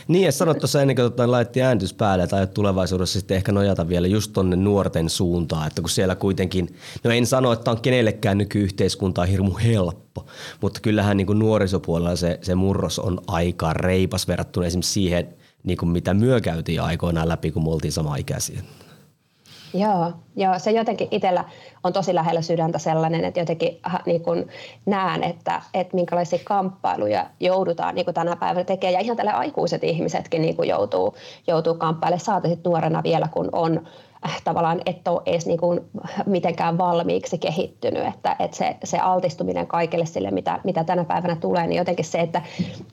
Niin, 0.08 0.25
ja 0.25 0.32
sanot 0.32 0.58
tuossa 0.58 0.81
ennen 0.81 0.96
kuin 0.96 1.05
tota, 1.05 1.31
laitettiin 1.31 1.64
ääntys 1.64 1.94
päälle, 1.94 2.25
että 2.25 2.46
tulevaisuudessa 2.46 3.19
sitten 3.19 3.37
ehkä 3.37 3.52
nojata 3.52 3.88
vielä 3.88 4.06
just 4.06 4.32
tonne 4.32 4.56
nuorten 4.56 5.10
suuntaan, 5.10 5.66
että 5.66 5.82
kun 5.82 5.90
siellä 5.90 6.14
kuitenkin, 6.14 6.76
no 7.05 7.10
en 7.10 7.26
sano, 7.26 7.52
että 7.52 7.70
on 7.70 7.81
kenellekään 7.81 8.38
nykyyhteiskuntaa 8.38 9.26
hirmu 9.26 9.55
helppo, 9.64 10.26
mutta 10.60 10.81
kyllähän 10.81 11.16
niin 11.16 11.26
kuin 11.26 11.38
nuorisopuolella 11.38 12.16
se, 12.16 12.38
se 12.43 12.55
murros 12.55 12.99
on 12.99 13.20
aika 13.26 13.72
reipas 13.72 14.28
verrattuna 14.28 14.66
esimerkiksi 14.66 14.93
siihen, 14.93 15.28
niin 15.64 15.78
kuin 15.78 15.90
mitä 15.90 16.14
myö 16.14 16.40
käytiin 16.40 16.82
aikoinaan 16.82 17.28
läpi, 17.28 17.50
kun 17.50 17.62
me 17.62 17.70
oltiin 17.70 17.93
sama 17.93 18.16
ikäisiä. 18.16 18.62
Joo, 19.75 20.12
joo, 20.37 20.59
se 20.59 20.70
jotenkin 20.70 21.09
itsellä 21.11 21.44
on 21.85 21.93
tosi 21.93 22.15
lähellä 22.15 22.43
sydäntä 22.43 22.79
sellainen, 22.79 23.25
että 23.25 23.41
jotenkin 23.41 23.81
niin 24.06 24.23
kun 24.23 24.47
näen, 24.87 25.23
että, 25.25 25.62
että 25.75 25.94
minkälaisia 25.94 26.38
kamppailuja 26.44 27.26
joudutaan 27.41 27.94
niin 27.94 28.06
tänä 28.15 28.37
päivänä 28.37 28.65
tekemään. 28.65 28.94
Ja 28.94 29.00
ihan 29.00 29.17
tälle 29.17 29.32
aikuiset 29.32 29.85
ihmisetkin 29.85 30.43
niin 30.43 30.56
joutuu, 30.67 31.17
joutuu 31.47 31.75
kamppailemaan, 31.75 32.20
saati 32.20 32.59
nuorena 32.65 33.03
vielä, 33.03 33.29
kun 33.29 33.49
on 33.53 33.81
Äh, 33.85 34.07
tavallaan 34.44 34.81
et 34.87 35.09
ole 35.09 35.23
edes 35.26 35.47
niin 35.47 35.59
kuin 35.59 35.81
mitenkään 36.26 36.79
valmiiksi 36.79 37.38
kehittynyt, 37.38 38.06
että, 38.06 38.37
että 38.38 38.56
se, 38.56 38.76
se 38.85 38.99
altistuminen 38.99 39.67
kaikelle 39.67 40.06
sille, 40.06 40.31
mitä, 40.31 40.61
mitä 40.65 40.85
tänä 40.85 41.05
päivänä 41.05 41.37
tulee, 41.37 41.67
niin 41.67 41.79
jotenkin 41.79 42.05
se, 42.05 42.20
että 42.20 42.43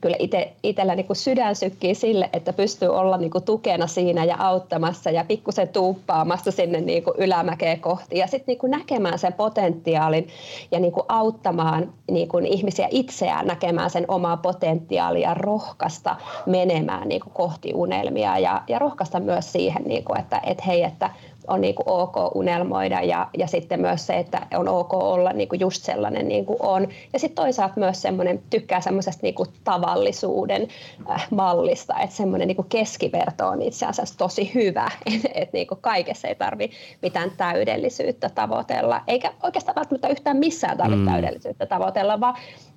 kyllä 0.00 0.16
ite, 0.18 0.52
itsellä 0.62 0.94
niin 0.94 1.06
kuin 1.06 1.16
sydän 1.16 1.56
sykkii 1.56 1.94
sille, 1.94 2.30
että 2.32 2.52
pystyy 2.52 2.88
olla 2.88 3.16
niin 3.16 3.30
kuin 3.30 3.44
tukena 3.44 3.86
siinä 3.86 4.24
ja 4.24 4.36
auttamassa 4.38 5.10
ja 5.10 5.24
pikkusen 5.24 5.68
tuuppaamassa 5.68 6.50
sinne 6.50 6.80
niin 6.80 7.02
kuin 7.02 7.16
ylämäkeä 7.18 7.76
kohti. 7.76 8.18
Ja 8.18 8.26
sitten 8.26 8.56
niin 8.62 8.70
näkemään 8.70 9.18
sen 9.18 9.32
potentiaalin 9.32 10.28
ja 10.70 10.80
niin 10.80 10.92
kuin 10.92 11.06
auttamaan 11.08 11.92
niin 12.10 12.28
kuin 12.28 12.46
ihmisiä 12.46 12.88
itseään 12.90 13.46
näkemään 13.46 13.90
sen 13.90 14.04
omaa 14.08 14.36
potentiaalia 14.36 15.34
rohkaista 15.34 16.16
menemään 16.46 17.08
niin 17.08 17.20
kuin 17.20 17.32
kohti 17.32 17.74
unelmia 17.74 18.38
ja, 18.38 18.62
ja 18.68 18.78
rohkaista 18.78 19.20
myös 19.20 19.52
siihen, 19.52 19.82
niin 19.84 20.04
kuin, 20.04 20.20
että, 20.20 20.40
että 20.44 20.64
hei, 20.66 20.82
että 20.82 21.10
on 21.48 21.60
niin 21.60 21.74
kuin 21.74 21.88
ok 21.88 22.36
unelmoida 22.36 23.02
ja, 23.02 23.28
ja 23.38 23.46
sitten 23.46 23.80
myös 23.80 24.06
se, 24.06 24.16
että 24.16 24.46
on 24.54 24.68
ok 24.68 24.94
olla 24.94 25.32
niin 25.32 25.48
kuin 25.48 25.60
just 25.60 25.82
sellainen 25.82 26.28
niin 26.28 26.46
kuin 26.46 26.56
on. 26.60 26.88
Ja 27.12 27.18
sitten 27.18 27.44
toisaalta 27.44 27.74
myös 27.76 28.02
semmoinen, 28.02 28.42
tykkää 28.50 28.80
semmoisesta 28.80 29.20
niin 29.22 29.34
kuin 29.34 29.48
tavallisuuden 29.64 30.68
äh, 31.10 31.26
mallista, 31.30 32.00
että 32.00 32.16
semmoinen 32.16 32.48
niin 32.48 32.56
kuin 32.56 32.68
keskiverto 32.68 33.48
on 33.48 33.62
itse 33.62 33.86
asiassa 33.86 34.18
tosi 34.18 34.50
hyvä, 34.54 34.90
että 35.06 35.28
et 35.42 35.52
niin 35.52 35.66
kuin 35.66 35.80
kaikessa 35.80 36.28
ei 36.28 36.34
tarvi 36.34 36.70
mitään 37.02 37.30
täydellisyyttä 37.36 38.28
tavoitella, 38.28 39.00
eikä 39.06 39.32
oikeastaan 39.42 39.76
välttämättä 39.76 40.08
yhtään 40.08 40.36
missään 40.36 40.76
tarvitse 40.76 41.04
mm. 41.04 41.10
täydellisyyttä 41.10 41.66
tavoitella, 41.66 42.20
vaan 42.20 42.34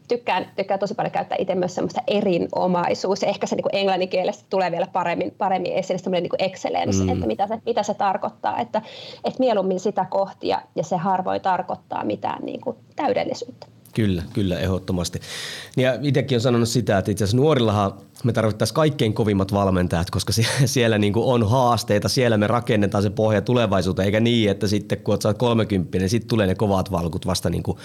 tykkään, 0.10 0.52
tykkään 0.56 0.80
tosi 0.80 0.96
paljon 0.96 1.12
käyttää 1.12 1.38
itse 1.40 1.56
myös 1.56 1.76
semmoista 1.76 2.02
erinomaisuus. 2.08 3.24
Ehkä 3.24 3.48
se 3.48 3.56
niin 3.56 3.66
englanninkielessä 3.76 4.46
tulee 4.50 4.72
vielä 4.72 4.88
paremmin, 4.94 5.36
paremmin 5.38 5.74
esille 5.74 5.98
semmoinen 5.98 6.24
niin 6.24 6.52
excellence, 6.52 7.04
mm. 7.04 7.10
että 7.10 7.28
mitä 7.28 7.48
se, 7.48 7.62
mitä 7.66 7.84
se 7.84 7.94
tarkoittaa. 7.94 8.60
Että, 8.60 8.82
että 9.24 9.40
mieluummin 9.40 9.80
sitä 9.80 10.06
kohtia 10.10 10.62
ja 10.76 10.84
se 10.84 10.98
harvoin 10.98 11.42
tarkoittaa 11.42 12.04
mitään 12.04 12.46
niin 12.46 12.62
kuin 12.62 12.78
täydellisyyttä. 12.96 13.68
Kyllä, 13.94 14.24
kyllä, 14.34 14.60
ehdottomasti. 14.60 15.20
Ja 15.78 15.98
itsekin 16.02 16.36
on 16.36 16.42
sanonut 16.42 16.70
sitä, 16.70 16.98
että 16.98 17.12
itse 17.12 17.24
asiassa 17.24 17.38
nuorillahan 17.38 17.94
me 18.24 18.34
tarvittaisiin 18.34 18.76
kaikkein 18.76 19.14
kovimmat 19.14 19.54
valmentajat, 19.54 20.10
koska 20.10 20.34
siellä 20.66 20.98
niin 20.98 21.14
kuin 21.14 21.26
on 21.26 21.50
haasteita, 21.50 22.10
siellä 22.10 22.38
me 22.38 22.48
rakennetaan 22.48 23.04
se 23.04 23.10
pohja 23.10 23.42
tulevaisuuteen, 23.42 24.06
eikä 24.06 24.20
niin, 24.20 24.52
että 24.52 24.68
sitten 24.68 24.98
kun 24.98 25.18
olet 25.26 25.38
30, 25.38 25.98
niin 25.98 26.10
sitten 26.10 26.30
tulee 26.30 26.48
ne 26.48 26.56
kovat 26.56 26.92
valkut 26.92 27.26
vasta. 27.26 27.50
Niin 27.50 27.64
kuin, 27.64 27.78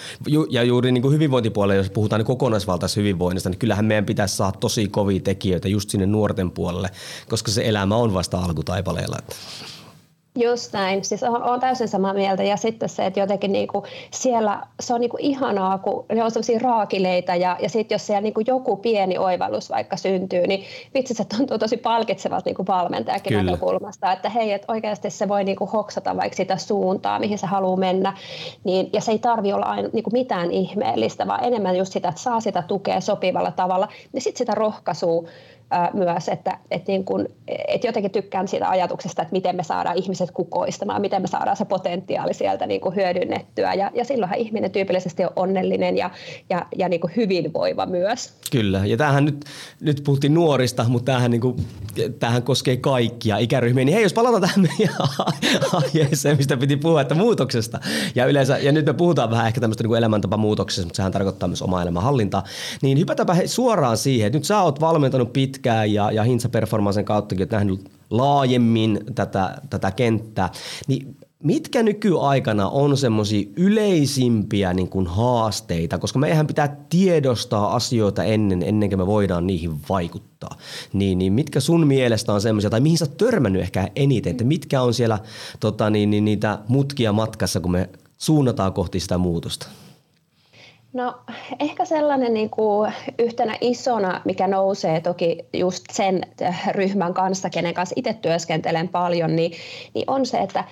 ja 0.51 0.63
juuri 0.63 0.93
niin 0.93 1.03
kuin 1.03 1.15
hyvinvointipuolella, 1.15 1.75
jos 1.75 1.91
puhutaan 1.91 2.21
niin 2.21 2.27
kokonaisvaltaisesta 2.27 3.01
hyvinvoinnista, 3.01 3.51
niin 3.51 3.59
kyllähän 3.59 3.85
meidän 3.85 4.07
pitäisi 4.07 4.37
saada 4.37 4.59
tosi 4.61 4.89
kovia 4.89 5.21
tekijöitä 5.21 5.69
just 5.69 5.91
sinne 5.91 6.07
nuorten 6.07 6.51
puolelle, 6.51 6.91
koska 7.29 7.51
se 7.51 7.63
elämä 7.65 7.97
on 7.97 8.15
vasta 8.15 8.39
alkutaipaleella. 8.39 9.17
Just 10.39 10.73
näin, 10.73 11.05
siis 11.05 11.23
olen 11.23 11.61
täysin 11.61 11.89
samaa 11.89 12.15
mieltä. 12.15 12.43
Ja 12.43 12.57
sitten 12.57 12.89
se, 12.89 13.07
että 13.07 13.21
jotenkin 13.21 13.53
niinku 13.53 13.85
siellä 14.11 14.63
se 14.81 14.95
on 14.95 15.01
niinku 15.01 15.17
ihanaa, 15.21 15.79
kun 15.79 16.07
ne 16.13 16.25
on 16.25 16.31
sellaisia 16.31 16.59
raakileita 16.59 17.35
ja, 17.35 17.57
ja 17.63 17.69
sitten 17.69 17.95
jos 17.95 18.07
siellä 18.07 18.21
niinku 18.21 18.41
joku 18.47 18.77
pieni 18.77 19.19
oivallus 19.19 19.71
vaikka 19.71 19.97
syntyy, 19.97 20.47
niin 20.47 20.65
vitsi 20.95 21.15
se 21.15 21.25
tuntuu 21.25 21.59
tosi 21.59 21.77
palkitsevalta 21.77 22.49
niinku 22.49 22.65
valmentajakin 22.69 23.31
Kyllä. 23.31 23.43
näkökulmasta, 23.43 24.13
että 24.13 24.29
hei, 24.29 24.53
että 24.53 24.73
oikeasti 24.73 25.11
se 25.11 25.29
voi 25.29 25.45
niinku 25.45 25.67
hoksata 25.67 26.17
vaikka 26.17 26.37
sitä 26.37 26.57
suuntaa, 26.57 27.19
mihin 27.19 27.39
se 27.39 27.47
haluaa 27.47 27.77
mennä, 27.77 28.17
niin, 28.65 28.91
ja 28.93 29.01
se 29.01 29.13
ei 29.13 29.19
tarvi 29.19 29.53
olla 29.53 29.67
aina 29.67 29.89
niinku 29.93 30.11
mitään 30.11 30.51
ihmeellistä, 30.51 31.27
vaan 31.27 31.45
enemmän 31.45 31.77
just 31.77 31.93
sitä, 31.93 32.09
että 32.09 32.21
saa 32.21 32.41
sitä 32.41 32.63
tukea 32.63 33.01
sopivalla 33.01 33.51
tavalla, 33.51 33.89
niin 34.13 34.23
sitten 34.23 34.39
sitä 34.39 34.55
rohkaisua 34.55 35.25
myös, 35.93 36.29
että, 36.29 36.59
että, 36.71 36.93
niin 36.93 37.05
kun, 37.05 37.29
että 37.69 37.87
jotenkin 37.87 38.11
tykkään 38.11 38.49
siitä 38.49 38.69
ajatuksesta, 38.69 39.23
että 39.23 39.33
miten 39.33 39.57
me 39.57 39.63
saadaan 39.63 39.97
ihmiset 39.97 40.31
kukoistamaan, 40.31 41.01
miten 41.01 41.23
me 41.23 41.29
saadaan 41.29 41.57
se 41.57 41.65
potentiaali 41.65 42.35
sieltä 42.35 42.67
niin 42.67 42.81
kuin 42.81 42.97
hyödynnettyä. 42.97 43.75
Ja, 43.75 43.91
ja 43.95 44.05
silloinhan 44.05 44.39
ihminen 44.39 44.71
tyypillisesti 44.71 45.25
on 45.25 45.31
onnellinen 45.37 45.97
ja, 45.97 46.11
ja, 46.51 46.67
ja 46.77 46.89
niin 46.89 47.01
kuin 47.01 47.13
hyvinvoiva 47.17 47.87
myös. 47.87 48.33
Kyllä, 48.51 48.87
ja 48.87 48.97
tämähän 48.97 49.25
nyt, 49.25 49.45
nyt 49.81 50.03
puhuttiin 50.05 50.35
nuorista, 50.35 50.85
mutta 50.89 51.07
tämähän, 51.07 51.31
niin 51.31 51.41
kuin, 51.41 51.57
tämähän 52.19 52.43
koskee 52.43 52.77
kaikkia 52.77 53.39
ikäryhmiä, 53.39 53.85
niin 53.85 53.95
hei, 53.95 54.03
jos 54.03 54.13
palataan 54.13 54.43
tähän 54.43 54.69
meidän 54.79 54.95
aiheeseen, 55.73 56.37
mistä 56.37 56.57
piti 56.57 56.77
puhua, 56.77 57.01
että 57.01 57.15
muutoksesta, 57.15 57.81
ja 58.15 58.27
yleensä, 58.27 58.59
ja 58.59 58.73
nyt 58.73 58.87
me 58.87 58.93
puhutaan 58.93 59.31
vähän 59.31 59.47
ehkä 59.47 59.61
tämmöistä 59.61 59.85
niin 59.85 59.97
elämäntapamuutoksesta, 59.97 60.87
mutta 60.87 60.97
sehän 60.97 61.13
tarkoittaa 61.13 61.49
myös 61.49 61.63
oma 61.63 61.83
elämänhallintaa, 61.83 62.45
niin 62.83 62.99
hypätäpä 62.99 63.37
suoraan 63.47 63.97
siihen, 63.97 64.27
että 64.27 64.39
nyt 64.39 64.45
sä 64.45 64.63
oot 64.63 64.81
valmentanut 64.81 65.33
pitkään 65.33 65.54
pitkään 65.55 65.93
ja, 65.93 66.11
ja 66.11 66.23
Hintsa 66.23 66.49
Performancen 66.49 67.05
kauttakin 67.05 67.43
olet 67.43 67.51
nähnyt 67.51 67.91
laajemmin 68.11 69.01
tätä, 69.15 69.57
tätä 69.71 69.91
kenttää, 69.91 70.51
niin 70.87 71.17
mitkä 71.43 71.83
nykyaikana 71.83 72.69
on 72.69 72.97
semmoisia 72.97 73.49
yleisimpiä 73.57 74.75
niin 74.75 74.89
kuin 74.89 75.07
haasteita, 75.07 75.99
koska 75.99 76.19
meidän 76.19 76.47
pitää 76.47 76.77
tiedostaa 76.89 77.75
asioita 77.75 78.25
ennen, 78.25 78.63
ennen 78.63 78.89
kuin 78.89 78.99
me 78.99 79.07
voidaan 79.07 79.47
niihin 79.47 79.81
vaikuttaa. 79.89 80.57
Niin, 80.93 81.19
niin 81.19 81.33
mitkä 81.33 81.61
sun 81.61 81.87
mielestä 81.87 82.33
on 82.33 82.41
semmoisia, 82.41 82.71
tai 82.71 82.81
mihin 82.81 82.99
sä 82.99 83.05
oot 83.05 83.17
törmännyt 83.17 83.63
ehkä 83.63 83.91
eniten, 83.97 84.31
että 84.31 84.45
mitkä 84.45 84.83
on 84.83 84.95
siellä 84.95 85.19
tota, 85.61 85.91
niin, 85.91 86.11
niin, 86.11 86.25
niitä 86.25 86.59
mutkia 86.69 87.13
matkassa, 87.13 87.61
kun 87.61 87.73
me 87.73 87.89
suunnataan 88.19 88.73
kohti 88.73 89.01
sitä 89.01 89.19
muutosta? 89.19 89.67
No 90.95 91.15
ehkä 91.61 91.85
sellainen 91.85 92.35
niin 92.35 92.51
kuin 92.51 92.93
yhtenä 93.19 93.57
isona, 93.61 94.21
mikä 94.25 94.47
nousee 94.47 95.01
toki 95.01 95.39
just 95.53 95.85
sen 95.93 96.21
ryhmän 96.71 97.15
kanssa, 97.15 97.51
kenen 97.51 97.75
kanssa 97.75 97.95
itse 97.97 98.15
työskentelen 98.15 98.89
paljon, 98.89 99.37
niin, 99.37 99.53
niin 99.95 100.05
on 100.07 100.27
se, 100.27 100.39
että 100.39 100.65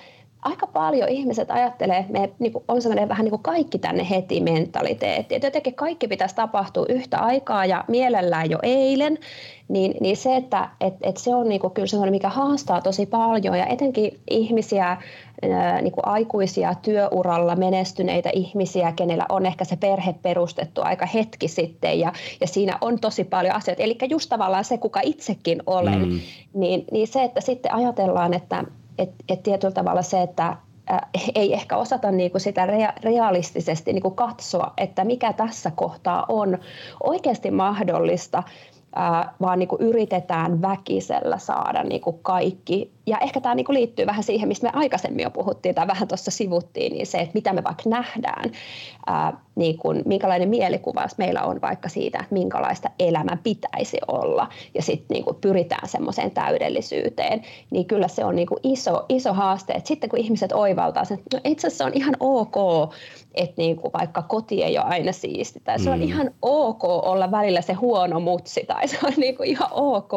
aika 0.43 0.67
paljon 0.67 1.09
ihmiset 1.09 1.51
ajattelee, 1.51 1.97
että 1.97 2.13
me 2.13 2.29
niin 2.39 2.53
kuin, 2.53 2.63
on 2.67 2.81
sellainen 2.81 3.09
vähän 3.09 3.23
niin 3.23 3.29
kuin 3.29 3.43
kaikki 3.43 3.79
tänne 3.79 4.07
heti 4.09 4.41
mentaliteetti. 4.41 5.35
Että 5.35 5.47
jotenkin 5.47 5.75
kaikki 5.75 6.07
pitäisi 6.07 6.35
tapahtua 6.35 6.85
yhtä 6.89 7.17
aikaa 7.17 7.65
ja 7.65 7.85
mielellään 7.87 8.49
jo 8.49 8.59
eilen. 8.63 9.17
Niin, 9.67 9.95
niin 9.99 10.17
se, 10.17 10.35
että 10.35 10.69
et, 10.81 10.93
et 11.01 11.17
se 11.17 11.35
on 11.35 11.49
niin 11.49 11.61
kuin 11.61 11.73
kyllä 11.73 11.87
sellainen, 11.87 12.13
mikä 12.13 12.29
haastaa 12.29 12.81
tosi 12.81 13.05
paljon 13.05 13.57
ja 13.57 13.65
etenkin 13.65 14.19
ihmisiä, 14.29 14.97
niin 15.81 15.91
kuin 15.91 16.07
aikuisia 16.07 16.75
työuralla 16.81 17.55
menestyneitä 17.55 18.29
ihmisiä, 18.33 18.91
kenellä 18.91 19.25
on 19.29 19.45
ehkä 19.45 19.65
se 19.65 19.75
perhe 19.75 20.15
perustettu 20.21 20.81
aika 20.83 21.05
hetki 21.05 21.47
sitten 21.47 21.99
ja, 21.99 22.13
ja 22.41 22.47
siinä 22.47 22.77
on 22.81 22.99
tosi 22.99 23.23
paljon 23.23 23.55
asioita. 23.55 23.83
Eli 23.83 23.97
just 24.09 24.29
tavallaan 24.29 24.63
se, 24.63 24.77
kuka 24.77 24.99
itsekin 25.03 25.63
olen, 25.65 26.09
mm. 26.09 26.19
niin, 26.53 26.85
niin 26.91 27.07
se, 27.07 27.23
että 27.23 27.41
sitten 27.41 27.73
ajatellaan, 27.73 28.33
että 28.33 28.63
et, 28.97 29.09
et 29.29 29.43
tietyllä 29.43 29.73
tavalla 29.73 30.01
se, 30.01 30.21
että 30.21 30.57
ei 31.35 31.53
ehkä 31.53 31.77
osata 31.77 32.11
niinku 32.11 32.39
sitä 32.39 32.65
rea- 32.65 32.93
realistisesti 33.03 33.93
niinku 33.93 34.11
katsoa, 34.11 34.73
että 34.77 35.03
mikä 35.03 35.33
tässä 35.33 35.71
kohtaa 35.75 36.25
on 36.29 36.57
oikeasti 37.03 37.51
mahdollista 37.51 38.43
vaan 39.41 39.59
niin 39.59 39.69
kuin 39.69 39.81
yritetään 39.81 40.61
väkisellä 40.61 41.37
saada 41.37 41.83
niin 41.83 42.01
kuin 42.01 42.19
kaikki. 42.21 42.91
Ja 43.05 43.17
ehkä 43.17 43.41
tämä 43.41 43.55
niin 43.55 43.65
kuin 43.65 43.73
liittyy 43.73 44.05
vähän 44.05 44.23
siihen, 44.23 44.47
mistä 44.47 44.67
me 44.67 44.79
aikaisemmin 44.79 45.23
jo 45.23 45.29
puhuttiin 45.29 45.75
tai 45.75 45.87
vähän 45.87 46.07
tuossa 46.07 46.31
sivuttiin, 46.31 46.93
niin 46.93 47.07
se, 47.07 47.17
että 47.17 47.33
mitä 47.33 47.53
me 47.53 47.63
vaikka 47.63 47.83
nähdään, 47.85 48.51
ää, 49.05 49.33
niin 49.55 49.77
kuin, 49.77 50.01
minkälainen 50.05 50.49
mielikuva 50.49 51.07
meillä 51.17 51.43
on 51.43 51.61
vaikka 51.61 51.89
siitä, 51.89 52.19
että 52.19 52.33
minkälaista 52.33 52.89
elämän 52.99 53.39
pitäisi 53.43 53.97
olla 54.07 54.47
ja 54.73 54.81
sitten 54.81 55.15
niin 55.15 55.23
kuin 55.23 55.37
pyritään 55.41 55.89
semmoiseen 55.89 56.31
täydellisyyteen, 56.31 57.41
niin 57.71 57.85
kyllä 57.85 58.07
se 58.07 58.25
on 58.25 58.35
niin 58.35 58.47
kuin 58.47 58.59
iso, 58.63 59.05
iso 59.09 59.33
haaste. 59.33 59.73
Et 59.73 59.85
sitten 59.85 60.09
kun 60.09 60.19
ihmiset 60.19 60.51
oivaltaa 60.51 61.05
sen, 61.05 61.17
että 61.17 61.37
no 61.37 61.41
itse 61.43 61.67
asiassa 61.67 61.85
on 61.85 61.91
ihan 61.95 62.15
ok, 62.19 62.55
että 63.33 63.53
niin 63.57 63.75
kuin 63.75 63.93
vaikka 63.93 64.21
koti 64.21 64.63
ei 64.63 64.77
ole 64.77 64.85
aina 64.85 65.11
siisti 65.11 65.61
tai 65.63 65.79
se 65.79 65.89
on 65.89 65.99
mm. 65.99 66.03
ihan 66.03 66.31
ok 66.41 66.83
olla 66.83 67.31
välillä 67.31 67.61
se 67.61 67.73
huono 67.73 68.19
mutsi 68.19 68.65
tai 68.67 68.87
se 68.87 68.97
on 69.03 69.13
niin 69.17 69.37
kuin 69.37 69.49
ihan 69.49 69.69
ok, 69.71 70.11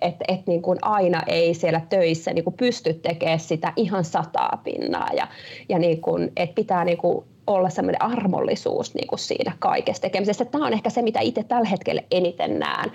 että 0.00 0.24
et 0.28 0.46
niin 0.46 0.62
kuin 0.62 0.78
aina 1.18 1.32
ei 1.32 1.54
siellä 1.54 1.80
töissä 1.88 2.32
niin 2.32 2.44
kuin 2.44 2.56
pysty 2.56 2.94
tekemään 2.94 3.40
sitä 3.40 3.72
ihan 3.76 4.04
sataa 4.04 4.60
pinnaa 4.64 5.08
ja, 5.12 5.28
ja 5.68 5.78
niin 5.78 6.00
kuin, 6.00 6.32
että 6.36 6.54
pitää 6.54 6.84
niin 6.84 6.98
kuin 6.98 7.24
olla 7.46 7.70
semmoinen 7.70 8.02
armollisuus 8.02 8.94
niin 8.94 9.06
kuin 9.06 9.18
siinä 9.18 9.52
kaikessa 9.58 10.02
tekemisessä. 10.02 10.44
Tämä 10.44 10.66
on 10.66 10.72
ehkä 10.72 10.90
se, 10.90 11.02
mitä 11.02 11.20
itse 11.20 11.42
tällä 11.42 11.68
hetkellä 11.68 12.02
eniten 12.10 12.58
näen 12.58 12.92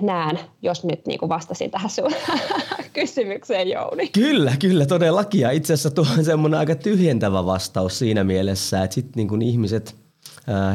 näen, 0.00 0.38
jos 0.62 0.84
nyt 0.84 1.06
niin 1.06 1.18
kuin 1.18 1.28
vastasin 1.28 1.70
tähän 1.70 1.90
sun 1.90 2.12
kysymykseen, 2.92 3.68
Jouni. 3.68 4.08
Kyllä, 4.08 4.52
kyllä, 4.60 4.86
todellakin. 4.86 5.40
Ja 5.40 5.50
itse 5.50 5.72
asiassa 5.72 5.90
tuo 5.90 6.04
on 6.18 6.24
semmoinen 6.24 6.60
aika 6.60 6.74
tyhjentävä 6.74 7.46
vastaus 7.46 7.98
siinä 7.98 8.24
mielessä, 8.24 8.82
että 8.82 8.94
sitten 8.94 9.26
niin 9.26 9.42
ihmiset– 9.42 9.94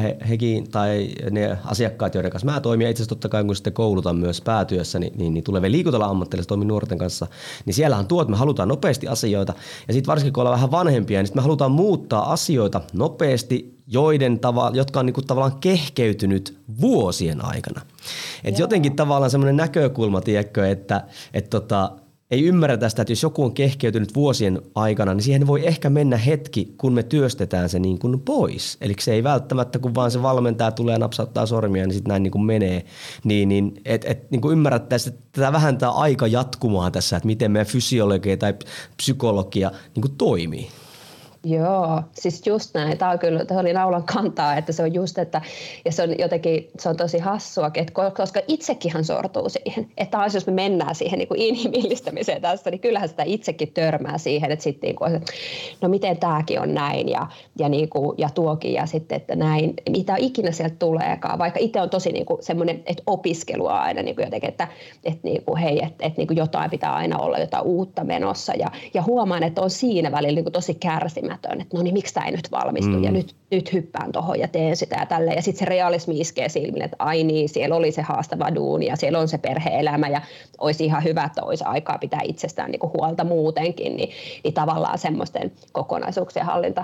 he, 0.04 0.18
hekin 0.30 0.72
tai 0.72 1.10
ne 1.32 1.58
asiakkaat, 1.66 2.16
joiden 2.16 2.32
kanssa 2.32 2.46
mä 2.46 2.62
toimin, 2.62 2.86
ja 2.86 2.92
itse 2.92 3.04
asiassa 3.04 3.16
totta 3.16 3.30
kai 3.30 3.44
kun 3.44 3.56
sitten 3.56 3.74
koulutan 3.74 4.16
myös 4.16 4.42
päätyössä, 4.42 5.00
niin, 5.00 5.14
niin, 5.18 5.34
niin 5.34 5.44
tulevia 5.44 5.72
liikuntala 5.72 6.06
ammattilaisia 6.06 6.48
toimin 6.48 6.68
nuorten 6.68 6.98
kanssa, 6.98 7.28
niin 7.66 7.74
siellähän 7.74 8.08
tuo, 8.08 8.22
että 8.22 8.32
me 8.32 8.38
halutaan 8.38 8.70
nopeasti 8.70 9.08
asioita, 9.08 9.54
ja 9.88 9.94
sitten 9.94 10.08
varsinkin 10.08 10.34
kun 10.34 10.42
ollaan 10.42 10.56
vähän 10.56 10.72
vanhempia, 10.72 11.24
niin 11.24 11.32
me 11.36 11.42
halutaan 11.42 11.72
muuttaa 11.72 12.32
asioita 12.32 12.82
nopeasti, 12.94 13.82
joiden 13.88 14.40
tava, 14.40 14.72
jotka 14.74 15.00
on 15.00 15.06
niinku 15.06 15.22
tavallaan 15.22 15.60
kehkeytynyt 15.60 16.58
vuosien 16.82 17.46
aikana. 17.46 17.82
Et 18.44 18.60
jotenkin 18.60 18.96
tavallaan 18.96 19.32
semmoinen 19.32 19.58
näkökulma, 19.58 20.22
tiedätkö, 20.22 20.70
että 20.70 21.04
et 21.34 21.50
tota, 21.50 21.92
ei 22.32 22.44
ymmärrä 22.44 22.78
tästä, 22.78 23.02
että 23.02 23.12
jos 23.12 23.24
joku 23.24 23.44
on 23.44 23.54
kehkeytynyt 23.54 24.16
vuosien 24.16 24.62
aikana, 24.76 25.14
niin 25.14 25.24
siihen 25.24 25.48
voi 25.48 25.68
ehkä 25.68 25.90
mennä 25.90 26.18
hetki, 26.18 26.74
kun 26.78 26.94
me 26.94 27.04
työstetään 27.04 27.70
se 27.70 27.80
niin 27.80 28.00
kuin 28.00 28.20
pois. 28.20 28.78
Eli 28.82 28.96
se 29.00 29.14
ei 29.14 29.24
välttämättä, 29.24 29.80
kun 29.80 29.96
vaan 29.96 30.12
se 30.12 30.22
valmentaja 30.22 30.72
tulee 30.72 30.96
ja 30.96 31.00
napsauttaa 31.00 31.46
sormia, 31.46 31.88
niin 31.88 31.94
sitten 31.94 32.10
näin 32.10 32.24
niin 32.24 32.32
kuin 32.32 32.46
menee. 32.46 32.86
Niin, 33.24 33.50
niin 33.50 33.82
et, 33.86 34.06
et, 34.06 34.32
niin 34.32 34.42
kuin 34.42 34.52
ymmärrättäisiin, 34.52 35.14
että 35.14 35.26
tätä 35.32 35.52
vähän 35.52 35.78
tämä 35.78 35.92
aika 35.92 36.28
jatkumaan 36.28 36.92
tässä, 36.92 37.18
että 37.18 37.28
miten 37.28 37.52
meidän 37.52 37.68
fysiologia 37.68 38.38
tai 38.38 38.54
psykologia 38.98 39.72
niin 39.96 40.02
kuin 40.02 40.16
toimii. 40.18 40.70
Joo, 41.46 42.02
siis 42.14 42.48
just 42.48 42.74
näin. 42.74 42.98
Tämä 42.98 43.12
on 43.12 43.20
kyllä, 43.20 43.46
tämä 43.46 43.60
oli 43.60 43.74
naulan 43.74 44.04
kantaa, 44.04 44.56
että 44.58 44.72
se 44.72 44.84
on 44.84 44.94
just, 44.94 45.18
että 45.18 45.42
ja 45.86 45.92
se 45.92 46.04
on 46.04 46.20
jotenkin, 46.20 46.70
se 46.80 46.90
on 46.90 46.98
tosi 46.98 47.20
hassua, 47.20 47.72
että 47.74 47.94
koska 48.18 48.40
itsekin 48.48 49.06
sortuu 49.06 49.50
siihen. 49.50 49.88
Että 49.98 50.18
taas 50.18 50.36
jos 50.36 50.48
me 50.48 50.54
mennään 50.54 50.96
siihen 50.96 51.20
niin 51.20 51.28
kuin 51.28 51.42
inhimillistämiseen 51.42 52.42
tässä, 52.42 52.72
niin 52.72 52.80
kyllähän 52.80 53.10
sitä 53.10 53.24
itsekin 53.26 53.74
törmää 53.74 54.18
siihen, 54.18 54.52
että 54.52 54.64
sitten 54.64 54.88
niin 54.88 54.96
kuin, 54.96 55.22
no 55.82 55.90
miten 55.90 56.18
tämäkin 56.18 56.62
on 56.62 56.74
näin 56.74 57.10
ja, 57.10 57.28
ja, 57.60 57.70
niin 57.70 57.90
kuin, 57.90 58.18
ja 58.18 58.30
tuokin 58.30 58.74
ja 58.74 58.86
sitten, 58.86 59.16
että 59.16 59.36
näin, 59.36 59.74
mitä 59.90 60.16
ikinä 60.18 60.52
sieltä 60.52 60.76
tuleekaan, 60.80 61.40
vaikka 61.40 61.60
itse 61.60 61.82
on 61.82 61.90
tosi 61.90 62.12
niin 62.12 62.26
kuin 62.26 62.44
semmoinen, 62.44 62.84
että 62.86 63.04
opiskelua 63.08 63.82
aina 63.82 64.02
niin 64.02 64.16
kuin 64.16 64.26
jotenkin, 64.26 64.50
että, 64.50 64.68
että 65.04 65.20
niin 65.24 65.44
kuin, 65.46 65.58
hei, 65.58 65.84
että, 65.84 66.06
että 66.06 66.18
niin 66.18 66.28
kuin 66.28 66.38
jotain 66.38 66.70
pitää 66.70 66.94
aina 66.94 67.18
olla 67.18 67.38
jotain 67.38 67.64
uutta 67.64 68.04
menossa. 68.04 68.54
Ja, 68.54 68.72
ja 68.94 69.04
huomaan, 69.04 69.44
että 69.44 69.62
on 69.62 69.70
siinä 69.70 70.12
välillä 70.12 70.36
niin 70.36 70.46
kuin 70.46 70.54
tosi 70.54 70.74
kärsimä 70.74 71.31
käsittämätön, 71.32 71.62
että 71.62 71.78
no 71.78 71.84
niin 71.84 71.94
miksi 71.94 72.14
tämä 72.14 72.26
ei 72.26 72.32
nyt 72.32 72.52
valmistu 72.52 72.92
mm. 72.92 73.04
ja 73.04 73.12
nyt, 73.12 73.36
nyt 73.52 73.74
hyppään 73.74 74.12
tuohon 74.12 74.40
ja 74.40 74.48
teen 74.48 74.78
sitä 74.78 74.96
ja 75.00 75.06
tälleen. 75.06 75.36
Ja 75.36 75.42
sitten 75.42 75.60
se 75.60 75.66
realismi 75.66 76.20
iskee 76.20 76.50
silmille, 76.50 76.84
että 76.84 76.96
ai 77.00 77.24
niin, 77.24 77.50
siellä 77.50 77.76
oli 77.76 77.92
se 77.92 78.02
haastava 78.02 78.56
duuni 78.56 78.86
ja 78.86 78.96
siellä 78.96 79.20
on 79.20 79.28
se 79.28 79.38
perheelämä 79.38 80.08
ja 80.08 80.22
olisi 80.60 80.86
ihan 80.86 81.04
hyvä, 81.04 81.24
että 81.24 81.44
olisi 81.44 81.64
aikaa 81.64 81.98
pitää 81.98 82.20
itsestään 82.24 82.72
niin 82.72 82.80
kuin 82.80 82.94
huolta 82.94 83.24
muutenkin, 83.24 83.96
niin, 83.96 84.10
niin 84.44 84.54
tavallaan 84.54 84.98
semmoisten 84.98 85.52
kokonaisuuksien 85.72 86.46
hallinta 86.46 86.84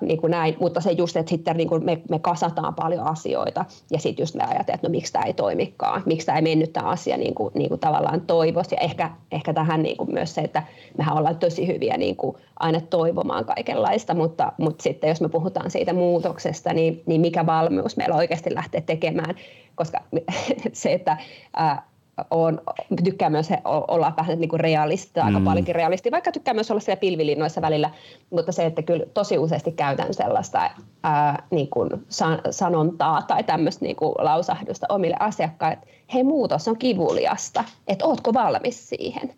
Niin 0.00 0.20
kuin 0.20 0.30
näin, 0.30 0.56
mutta 0.60 0.80
se 0.80 0.92
just, 0.92 1.16
että 1.16 1.30
sitten 1.30 1.56
niin 1.56 1.68
kuin 1.68 1.84
me, 1.84 2.02
me 2.10 2.18
kasataan 2.18 2.74
paljon 2.74 3.06
asioita 3.06 3.64
ja 3.90 3.98
sitten 3.98 4.22
just 4.22 4.34
me 4.34 4.42
ajatellaan, 4.42 4.74
että 4.74 4.88
no 4.88 4.90
miksi 4.90 5.12
tämä 5.12 5.24
ei 5.24 5.34
toimikaan, 5.34 6.02
miksi 6.06 6.26
tämä 6.26 6.38
ei 6.38 6.42
mennyt 6.42 6.72
tämä 6.72 6.88
asia 6.88 7.16
niin 7.16 7.34
kuin, 7.34 7.52
niin 7.54 7.68
kuin 7.68 7.80
tavallaan 7.80 8.20
toivoisi 8.20 8.74
ja 8.74 8.80
ehkä, 8.80 9.10
ehkä 9.32 9.52
tähän 9.54 9.82
niin 9.82 9.96
kuin 9.96 10.12
myös 10.12 10.34
se, 10.34 10.40
että 10.40 10.62
mehän 10.98 11.16
ollaan 11.16 11.36
tosi 11.36 11.66
hyviä 11.66 11.96
niin 11.96 12.16
kuin 12.16 12.36
aina 12.58 12.80
toivomaan 12.80 13.44
kaikenlaista, 13.44 14.14
mutta, 14.14 14.52
mutta 14.58 14.82
sitten 14.82 15.08
jos 15.08 15.20
me 15.20 15.28
puhutaan 15.28 15.70
siitä 15.70 15.92
muutoksesta, 15.92 16.72
niin, 16.72 17.02
niin 17.06 17.20
mikä 17.20 17.46
valmius 17.46 17.96
meillä 17.96 18.16
oikeasti 18.16 18.54
lähtee 18.54 18.80
tekemään, 18.80 19.34
koska 19.74 19.98
se, 20.72 20.92
että 20.92 21.16
ää, 21.56 21.88
on, 22.30 22.60
tykkään 23.04 23.32
myös 23.32 23.48
olla 23.64 24.12
vähän 24.16 24.40
niin 24.40 24.48
kuin 24.48 24.60
realisti, 24.60 25.20
aika 25.20 25.38
mm. 25.38 25.44
paljonkin 25.44 25.74
realisti, 25.74 26.10
vaikka 26.10 26.32
tykkään 26.32 26.56
myös 26.56 26.70
olla 26.70 26.80
siellä 26.80 27.00
pilvilinnoissa 27.00 27.62
välillä, 27.62 27.90
mutta 28.30 28.52
se, 28.52 28.66
että 28.66 28.82
kyllä 28.82 29.06
tosi 29.14 29.38
useasti 29.38 29.72
käytän 29.72 30.14
sellaista 30.14 30.70
ää, 31.02 31.42
niin 31.50 31.68
kuin 31.68 31.90
san, 32.08 32.40
sanontaa 32.50 33.22
tai 33.22 33.44
tämmöistä 33.44 33.84
niin 33.84 33.96
kuin 33.96 34.14
lausahdusta 34.18 34.86
omille 34.88 35.16
asiakkaille, 35.20 35.78
että 35.82 35.88
hei 36.14 36.24
muutos 36.24 36.68
on 36.68 36.78
kivuliasta, 36.78 37.64
että 37.86 38.04
ootko 38.04 38.34
valmis 38.34 38.88
siihen? 38.88 39.34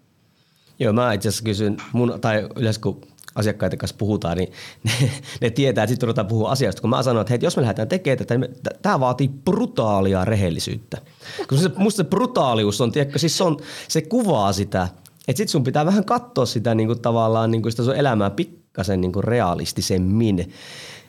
Joo, 0.79 0.93
mä 0.93 1.13
itse 1.13 1.29
asiassa 1.29 1.45
kysyn, 1.45 1.77
mun, 1.93 2.19
tai 2.21 2.49
yleensä 2.57 2.81
kun 2.81 3.01
asiakkaiden 3.40 3.78
kanssa 3.78 3.97
puhutaan, 3.99 4.37
niin 4.37 4.52
ne, 4.85 5.11
ne 5.40 5.50
tietää, 5.50 5.85
että 5.85 5.92
sitten 5.92 6.06
ruvetaan 6.06 6.26
puhua 6.26 6.50
asiasta. 6.50 6.80
Kun 6.80 6.90
mä 6.90 7.02
sanon, 7.02 7.20
että 7.20 7.32
hei, 7.32 7.38
jos 7.42 7.56
me 7.56 7.62
lähdetään 7.62 7.88
tekemään 7.88 8.18
tätä, 8.18 8.38
niin 8.38 8.56
tämä 8.82 9.00
vaatii 9.00 9.28
brutaalia 9.28 10.25
rehellisyyttä. 10.25 10.99
Koska 11.38 11.68
se, 11.68 11.70
musta 11.76 11.97
se 11.97 12.09
brutaalius 12.09 12.80
on, 12.80 12.92
tiedätkö, 12.92 13.18
siis 13.18 13.38
se, 13.38 13.44
on, 13.44 13.56
se 13.88 14.02
kuvaa 14.02 14.52
sitä, 14.52 14.88
että 15.28 15.38
sit 15.38 15.49
sun 15.49 15.64
pitää 15.64 15.87
vähän 15.87 16.04
katsoa 16.04 16.47
sitä 16.47 16.75
niin 16.75 16.87
kuin 16.87 17.00
tavallaan 17.00 17.50
niin 17.50 17.62
kuin 17.62 17.73
sitä 17.73 17.85
sun 17.85 17.97
elämää 17.97 18.30
pikkasen 18.71 19.00
niin 19.00 19.12
kuin 19.12 19.25
realistisemmin 19.25 20.53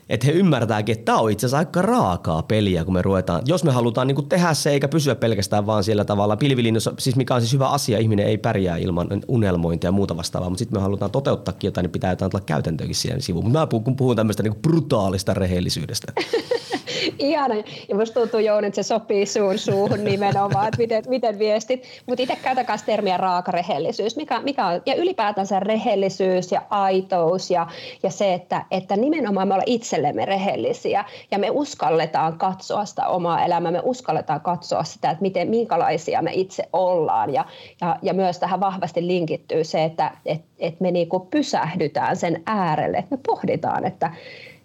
että 0.09 0.27
he 0.27 0.31
ymmärtääkin, 0.31 0.93
että 0.93 1.05
tämä 1.05 1.17
on 1.17 1.31
itse 1.31 1.45
asiassa 1.45 1.57
aika 1.57 1.81
raakaa 1.81 2.43
peliä, 2.43 2.85
kun 2.85 2.93
me 2.93 3.01
ruvetaan. 3.01 3.41
Jos 3.45 3.63
me 3.63 3.71
halutaan 3.71 4.07
niin 4.07 4.29
tehdä 4.29 4.53
se 4.53 4.69
eikä 4.69 4.87
pysyä 4.87 5.15
pelkästään 5.15 5.65
vaan 5.65 5.83
siellä 5.83 6.05
tavalla 6.05 6.37
pilvilinnossa, 6.37 6.93
siis 6.99 7.15
mikä 7.15 7.35
on 7.35 7.41
siis 7.41 7.53
hyvä 7.53 7.69
asia, 7.69 7.99
ihminen 7.99 8.25
ei 8.25 8.37
pärjää 8.37 8.77
ilman 8.77 9.07
unelmointia 9.27 9.87
ja 9.87 9.91
muuta 9.91 10.17
vastaavaa, 10.17 10.49
mutta 10.49 10.59
sitten 10.59 10.79
me 10.79 10.81
halutaan 10.81 11.11
toteuttaakin 11.11 11.67
jotain, 11.67 11.83
niin 11.83 11.91
pitää 11.91 12.11
jotain 12.11 12.31
tulla 12.31 12.43
käytäntöönkin 12.45 12.95
siihen 12.95 13.21
sivuun. 13.21 13.45
Mutta 13.45 13.59
mä 13.59 13.67
puhun, 13.67 13.95
puhun 13.95 14.15
tämmöistä 14.15 14.43
niin 14.43 14.61
brutaalista 14.61 15.33
rehellisyydestä. 15.33 16.13
Ihana. 17.21 17.55
Ja 17.89 17.95
musta 17.95 18.19
tuntuu 18.19 18.39
Jouni, 18.39 18.67
että 18.67 18.83
se 18.83 18.87
sopii 18.87 19.25
suun 19.25 19.57
suuhun 19.57 20.03
nimenomaan, 20.03 20.67
että 20.67 20.77
miten, 20.77 21.03
miten 21.07 21.39
viestit. 21.39 21.83
Mutta 22.05 22.23
itse 22.23 22.35
käytän 22.35 22.65
myös 22.67 22.83
termiä 22.83 23.17
raaka 23.17 23.51
rehellisyys, 23.51 24.15
mikä, 24.15 24.39
mikä 24.39 24.67
on, 24.67 24.81
ja 24.85 24.95
ylipäätänsä 24.95 25.59
rehellisyys 25.59 26.51
ja 26.51 26.61
aitous 26.69 27.51
ja, 27.51 27.67
ja 28.03 28.09
se, 28.09 28.33
että, 28.33 28.65
että 28.71 28.95
nimenomaan 28.95 29.47
me 29.47 29.53
ollaan 29.53 29.71
itsellemme 29.71 30.25
rehellisiä 30.25 31.05
ja 31.31 31.39
me 31.39 31.49
uskalletaan 31.49 32.37
katsoa 32.37 32.85
sitä 32.85 33.07
omaa 33.07 33.45
elämää, 33.45 33.71
me 33.71 33.81
uskalletaan 33.83 34.41
katsoa 34.41 34.83
sitä, 34.83 35.11
että 35.11 35.21
miten, 35.21 35.49
minkälaisia 35.49 36.21
me 36.21 36.31
itse 36.33 36.63
ollaan 36.73 37.33
ja, 37.33 37.45
ja, 37.81 37.97
ja 38.01 38.13
myös 38.13 38.39
tähän 38.39 38.59
vahvasti 38.59 39.07
linkittyy 39.07 39.63
se, 39.63 39.83
että 39.83 40.11
et, 40.25 40.41
et 40.59 40.79
me 40.79 40.91
niinku 40.91 41.19
pysähdytään 41.19 42.15
sen 42.15 42.43
äärelle, 42.45 42.97
että 42.97 43.15
me 43.15 43.21
pohditaan, 43.27 43.85
että 43.85 44.11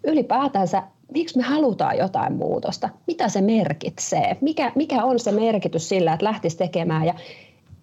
ylipäätänsä 0.05 0.83
miksi 1.15 1.37
me 1.37 1.43
halutaan 1.43 1.99
jotain 1.99 2.33
muutosta, 2.33 2.89
mitä 3.07 3.29
se 3.29 3.41
merkitsee, 3.41 4.37
mikä, 4.41 4.73
mikä 4.75 5.05
on 5.05 5.19
se 5.19 5.33
merkitys 5.33 5.89
sillä, 5.89 6.13
että 6.13 6.25
lähtisi 6.25 6.57
tekemään? 6.57 7.07
Ja 7.07 7.15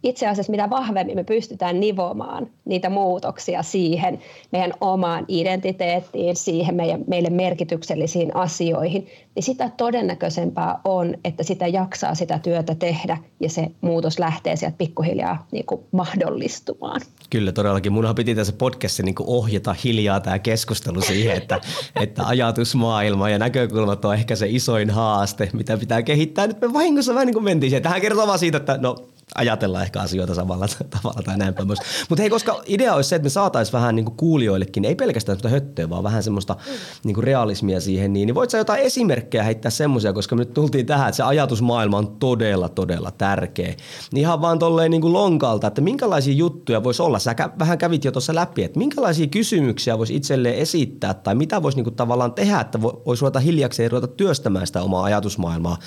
itse 0.03 0.27
asiassa 0.27 0.51
mitä 0.51 0.69
vahvemmin 0.69 1.15
me 1.15 1.23
pystytään 1.23 1.79
nivomaan 1.79 2.47
niitä 2.65 2.89
muutoksia 2.89 3.63
siihen 3.63 4.19
meidän 4.51 4.73
omaan 4.81 5.25
identiteettiin, 5.27 6.35
siihen 6.35 6.75
meidän, 6.75 7.03
meille 7.07 7.29
merkityksellisiin 7.29 8.35
asioihin, 8.35 9.07
niin 9.35 9.43
sitä 9.43 9.69
todennäköisempää 9.77 10.79
on, 10.85 11.15
että 11.23 11.43
sitä 11.43 11.67
jaksaa 11.67 12.15
sitä 12.15 12.39
työtä 12.39 12.75
tehdä 12.75 13.17
ja 13.39 13.49
se 13.49 13.67
muutos 13.81 14.19
lähtee 14.19 14.55
sieltä 14.55 14.77
pikkuhiljaa 14.77 15.47
niin 15.51 15.65
kuin 15.65 15.81
mahdollistumaan. 15.91 17.01
Kyllä 17.29 17.51
todellakin. 17.51 17.93
Munhan 17.93 18.15
piti 18.15 18.35
tässä 18.35 18.53
podcastissa 18.53 19.03
niin 19.03 19.15
ohjata 19.19 19.75
hiljaa 19.83 20.19
tämä 20.19 20.39
keskustelu 20.39 21.01
siihen, 21.01 21.37
että, 21.37 21.61
että 22.01 22.27
ajatusmaailma 22.27 23.29
ja 23.29 23.39
näkökulmat 23.39 24.05
on 24.05 24.13
ehkä 24.13 24.35
se 24.35 24.45
isoin 24.49 24.89
haaste, 24.89 25.49
mitä 25.53 25.77
pitää 25.77 26.01
kehittää. 26.01 26.47
Nyt 26.47 26.61
me 26.61 26.73
vahingossa 26.73 27.13
vähän 27.13 27.25
niin 27.25 27.33
kuin 27.33 27.43
mentiin 27.43 27.69
siihen. 27.69 27.83
Tähän 27.83 28.01
kertoo 28.01 28.27
vaan 28.27 28.39
siitä, 28.39 28.57
että 28.57 28.77
no 28.81 28.95
ajatellaan 29.35 29.83
ehkä 29.83 30.01
asioita 30.01 30.35
samalla 30.35 30.67
tavalla 30.89 31.21
tai 31.25 31.37
näin 31.37 31.53
päin 31.53 31.67
Mutta 32.09 32.21
hei, 32.21 32.29
koska 32.29 32.61
idea 32.65 32.93
olisi 32.93 33.09
se, 33.09 33.15
että 33.15 33.25
me 33.25 33.29
saataisiin 33.29 33.73
vähän 33.73 33.95
niin 33.95 34.05
kuin 34.05 34.17
kuulijoillekin, 34.17 34.85
ei 34.85 34.95
pelkästään 34.95 35.37
semmoista 35.37 35.49
höttöä, 35.49 35.89
vaan 35.89 36.03
vähän 36.03 36.23
semmoista 36.23 36.53
mm. 36.53 36.73
niin 37.03 37.15
kuin 37.15 37.23
realismia 37.23 37.81
siihen, 37.81 38.13
niin, 38.13 38.25
niin 38.25 38.35
voit 38.35 38.49
sä 38.49 38.57
jotain 38.57 38.81
esimerkkejä 38.81 39.43
heittää 39.43 39.71
semmoisia, 39.71 40.13
koska 40.13 40.35
me 40.35 40.39
nyt 40.39 40.53
tultiin 40.53 40.85
tähän, 40.85 41.09
että 41.09 41.17
se 41.17 41.23
ajatusmaailma 41.23 41.97
on 41.97 42.15
todella, 42.19 42.69
todella 42.69 43.11
tärkeä. 43.11 43.73
Niin 44.11 44.21
ihan 44.21 44.41
vaan 44.41 44.59
tolleen 44.59 44.91
niin 44.91 45.01
kuin 45.01 45.13
lonkalta, 45.13 45.67
että 45.67 45.81
minkälaisia 45.81 46.33
juttuja 46.33 46.83
voisi 46.83 47.01
olla. 47.01 47.19
Sä 47.19 47.35
vähän 47.59 47.77
kävit 47.77 48.05
jo 48.05 48.11
tuossa 48.11 48.35
läpi, 48.35 48.63
että 48.63 48.79
minkälaisia 48.79 49.27
kysymyksiä 49.27 49.97
voisi 49.97 50.15
itselleen 50.15 50.55
esittää 50.55 51.13
tai 51.13 51.35
mitä 51.35 51.63
voisi 51.63 51.77
niin 51.77 51.83
kuin 51.83 51.95
tavallaan 51.95 52.33
tehdä, 52.33 52.59
että 52.59 52.81
voisi 52.81 53.21
ruveta 53.21 53.39
hiljakseen 53.39 53.91
ruveta 53.91 54.07
työstämään 54.07 54.67
sitä 54.67 54.81
omaa 54.81 55.03
ajatusmaailmaa 55.03 55.77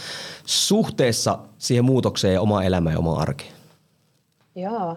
suhteessa 0.47 1.39
siihen 1.59 1.85
muutokseen 1.85 2.35
ja 2.35 2.41
omaan 2.41 2.65
elämään 2.65 2.95
ja 2.95 2.99
omaan 2.99 3.21
arkeen? 3.21 3.53
Joo. 4.55 4.97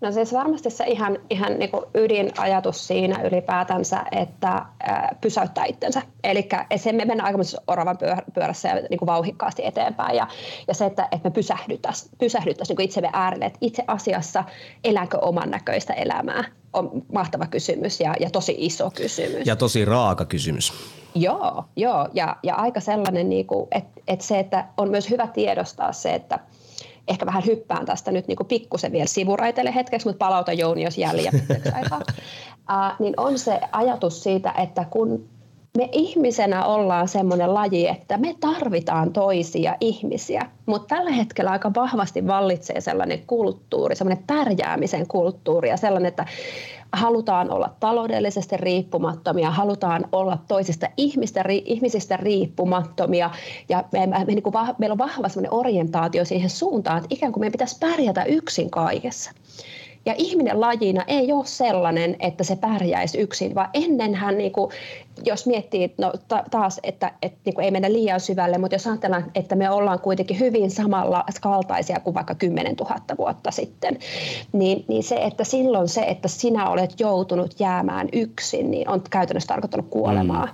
No 0.00 0.12
siis 0.12 0.32
varmasti 0.32 0.70
se 0.70 0.84
ihan, 0.84 1.18
ihan 1.30 1.58
niin 1.58 1.70
kuin 1.70 1.84
ydinajatus 1.94 2.86
siinä 2.86 3.22
ylipäätänsä, 3.22 4.04
että 4.12 4.48
ää, 4.80 5.16
pysäyttää 5.20 5.64
itsensä. 5.64 6.02
Eli 6.24 6.48
se 6.76 6.92
me 6.92 7.04
mennään 7.04 7.26
aika 7.26 7.38
oravan 7.66 7.98
pyörässä 8.34 8.68
ja 8.68 8.74
niin 8.74 8.98
kuin 8.98 9.06
vauhikkaasti 9.06 9.66
eteenpäin. 9.66 10.16
Ja, 10.16 10.28
ja 10.68 10.74
se, 10.74 10.86
että, 10.86 11.08
että 11.12 11.28
me 11.28 11.30
pysähdyttäisiin 11.30 12.10
pysähdyttäisi 12.18 12.74
niin 12.74 12.84
itsemme 12.84 13.10
äärelle, 13.12 13.44
että 13.44 13.58
itse 13.60 13.84
asiassa 13.86 14.44
elänkö 14.84 15.18
oman 15.18 15.50
näköistä 15.50 15.92
elämää, 15.92 16.44
on 16.72 16.90
mahtava 17.12 17.46
kysymys 17.46 18.00
ja, 18.00 18.14
ja 18.20 18.30
tosi 18.30 18.54
iso 18.58 18.90
kysymys. 18.90 19.46
Ja 19.46 19.56
tosi 19.56 19.84
raaka 19.84 20.24
kysymys. 20.24 20.72
Joo, 21.20 21.64
joo. 21.76 22.08
Ja, 22.14 22.36
ja 22.42 22.54
aika 22.54 22.80
sellainen, 22.80 23.28
niin 23.28 23.46
kuin, 23.46 23.68
että, 23.70 24.00
että 24.08 24.24
se, 24.24 24.38
että 24.38 24.64
on 24.76 24.90
myös 24.90 25.10
hyvä 25.10 25.26
tiedostaa 25.26 25.92
se, 25.92 26.14
että– 26.14 26.38
ehkä 27.08 27.26
vähän 27.26 27.46
hyppään 27.46 27.86
tästä 27.86 28.12
nyt 28.12 28.28
niin 28.28 28.38
pikkusen 28.48 28.92
vielä 28.92 29.06
sivuraiteille 29.06 29.74
hetkeksi, 29.74 30.06
mutta 30.06 30.26
palauta 30.26 30.52
Jouni, 30.52 30.82
jos 30.82 30.98
aikaa. 31.74 32.00
Uh, 32.70 32.94
niin 32.98 33.14
on 33.16 33.38
se 33.38 33.60
ajatus 33.72 34.22
siitä, 34.22 34.52
että 34.52 34.84
kun 34.90 35.28
me 35.76 35.88
ihmisenä 35.92 36.64
ollaan 36.64 37.08
semmoinen 37.08 37.54
laji, 37.54 37.88
että 37.88 38.18
me 38.18 38.36
tarvitaan 38.40 39.12
toisia 39.12 39.76
ihmisiä, 39.80 40.50
mutta 40.66 40.96
tällä 40.96 41.10
hetkellä 41.10 41.50
aika 41.50 41.72
vahvasti 41.76 42.26
vallitsee 42.26 42.80
sellainen 42.80 43.22
kulttuuri, 43.26 43.96
semmoinen 43.96 44.24
pärjäämisen 44.26 45.06
kulttuuri 45.06 45.68
ja 45.68 45.76
sellainen, 45.76 46.08
että 46.08 46.26
halutaan 46.92 47.50
olla 47.50 47.74
taloudellisesti 47.80 48.56
riippumattomia, 48.56 49.50
halutaan 49.50 50.04
olla 50.12 50.38
toisista 50.48 50.88
ihmistä, 50.96 51.42
ri, 51.42 51.62
ihmisistä 51.66 52.16
riippumattomia 52.16 53.30
ja 53.68 53.84
me, 53.92 54.06
me, 54.06 54.18
me, 54.18 54.24
niin 54.24 54.42
kuin 54.42 54.54
meillä 54.78 54.92
on 54.92 54.98
vahva 54.98 55.28
orientaatio 55.50 56.24
siihen 56.24 56.50
suuntaan, 56.50 56.96
että 56.96 57.08
ikään 57.10 57.32
kuin 57.32 57.40
meidän 57.40 57.52
pitäisi 57.52 57.78
pärjätä 57.80 58.24
yksin 58.24 58.70
kaikessa. 58.70 59.30
Ja 60.08 60.14
ihminen 60.18 60.60
lajina 60.60 61.04
ei 61.06 61.32
ole 61.32 61.46
sellainen, 61.46 62.16
että 62.20 62.44
se 62.44 62.56
pärjäisi 62.56 63.18
yksin, 63.18 63.54
vaan 63.54 63.70
ennenhän, 63.74 64.38
niin 64.38 64.52
kuin, 64.52 64.70
jos 65.24 65.46
miettii 65.46 65.94
no, 65.98 66.12
ta- 66.28 66.44
taas, 66.50 66.80
että, 66.82 67.12
että 67.22 67.38
niin 67.44 67.54
kuin 67.54 67.64
ei 67.64 67.70
mennä 67.70 67.92
liian 67.92 68.20
syvälle, 68.20 68.58
mutta 68.58 68.74
jos 68.74 68.86
ajatellaan, 68.86 69.30
että 69.34 69.56
me 69.56 69.70
ollaan 69.70 70.00
kuitenkin 70.00 70.40
hyvin 70.40 70.70
samalla 70.70 71.24
kaltaisia 71.40 72.00
kuin 72.00 72.14
vaikka 72.14 72.34
10 72.34 72.74
000 72.74 72.96
vuotta 73.18 73.50
sitten, 73.50 73.98
niin, 74.52 74.84
niin 74.88 75.02
se, 75.02 75.14
että 75.14 75.44
silloin 75.44 75.88
se, 75.88 76.00
että 76.00 76.28
sinä 76.28 76.68
olet 76.68 77.00
joutunut 77.00 77.60
jäämään 77.60 78.08
yksin, 78.12 78.70
niin 78.70 78.88
on 78.88 79.02
käytännössä 79.10 79.48
tarkoittanut 79.48 79.90
kuolemaa. 79.90 80.46
Mm. 80.46 80.52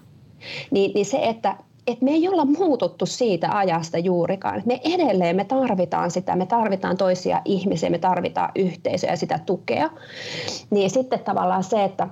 Niin, 0.71 0.91
niin 0.95 1.07
se, 1.07 1.19
että 1.23 1.57
että 1.87 2.05
me 2.05 2.11
ei 2.11 2.29
olla 2.29 2.45
muututtu 2.45 3.07
siitä 3.07 3.59
ajasta 3.59 3.99
juurikaan. 3.99 4.63
Me 4.67 4.81
edelleen 4.85 5.37
me 5.37 5.45
tarvitaan 5.45 6.11
sitä, 6.11 6.37
me 6.37 6.47
tarvitaan 6.47 6.97
toisia 6.97 7.43
ihmisiä, 7.45 7.91
me 7.91 7.99
tarvitaan 7.99 8.53
yhteisöä 8.55 9.11
ja 9.11 9.17
sitä 9.17 9.39
tukea. 9.47 9.91
Niin 10.71 10.91
sitten 10.91 11.21
tavallaan 11.21 11.65
se, 11.65 11.85
että 11.85 12.09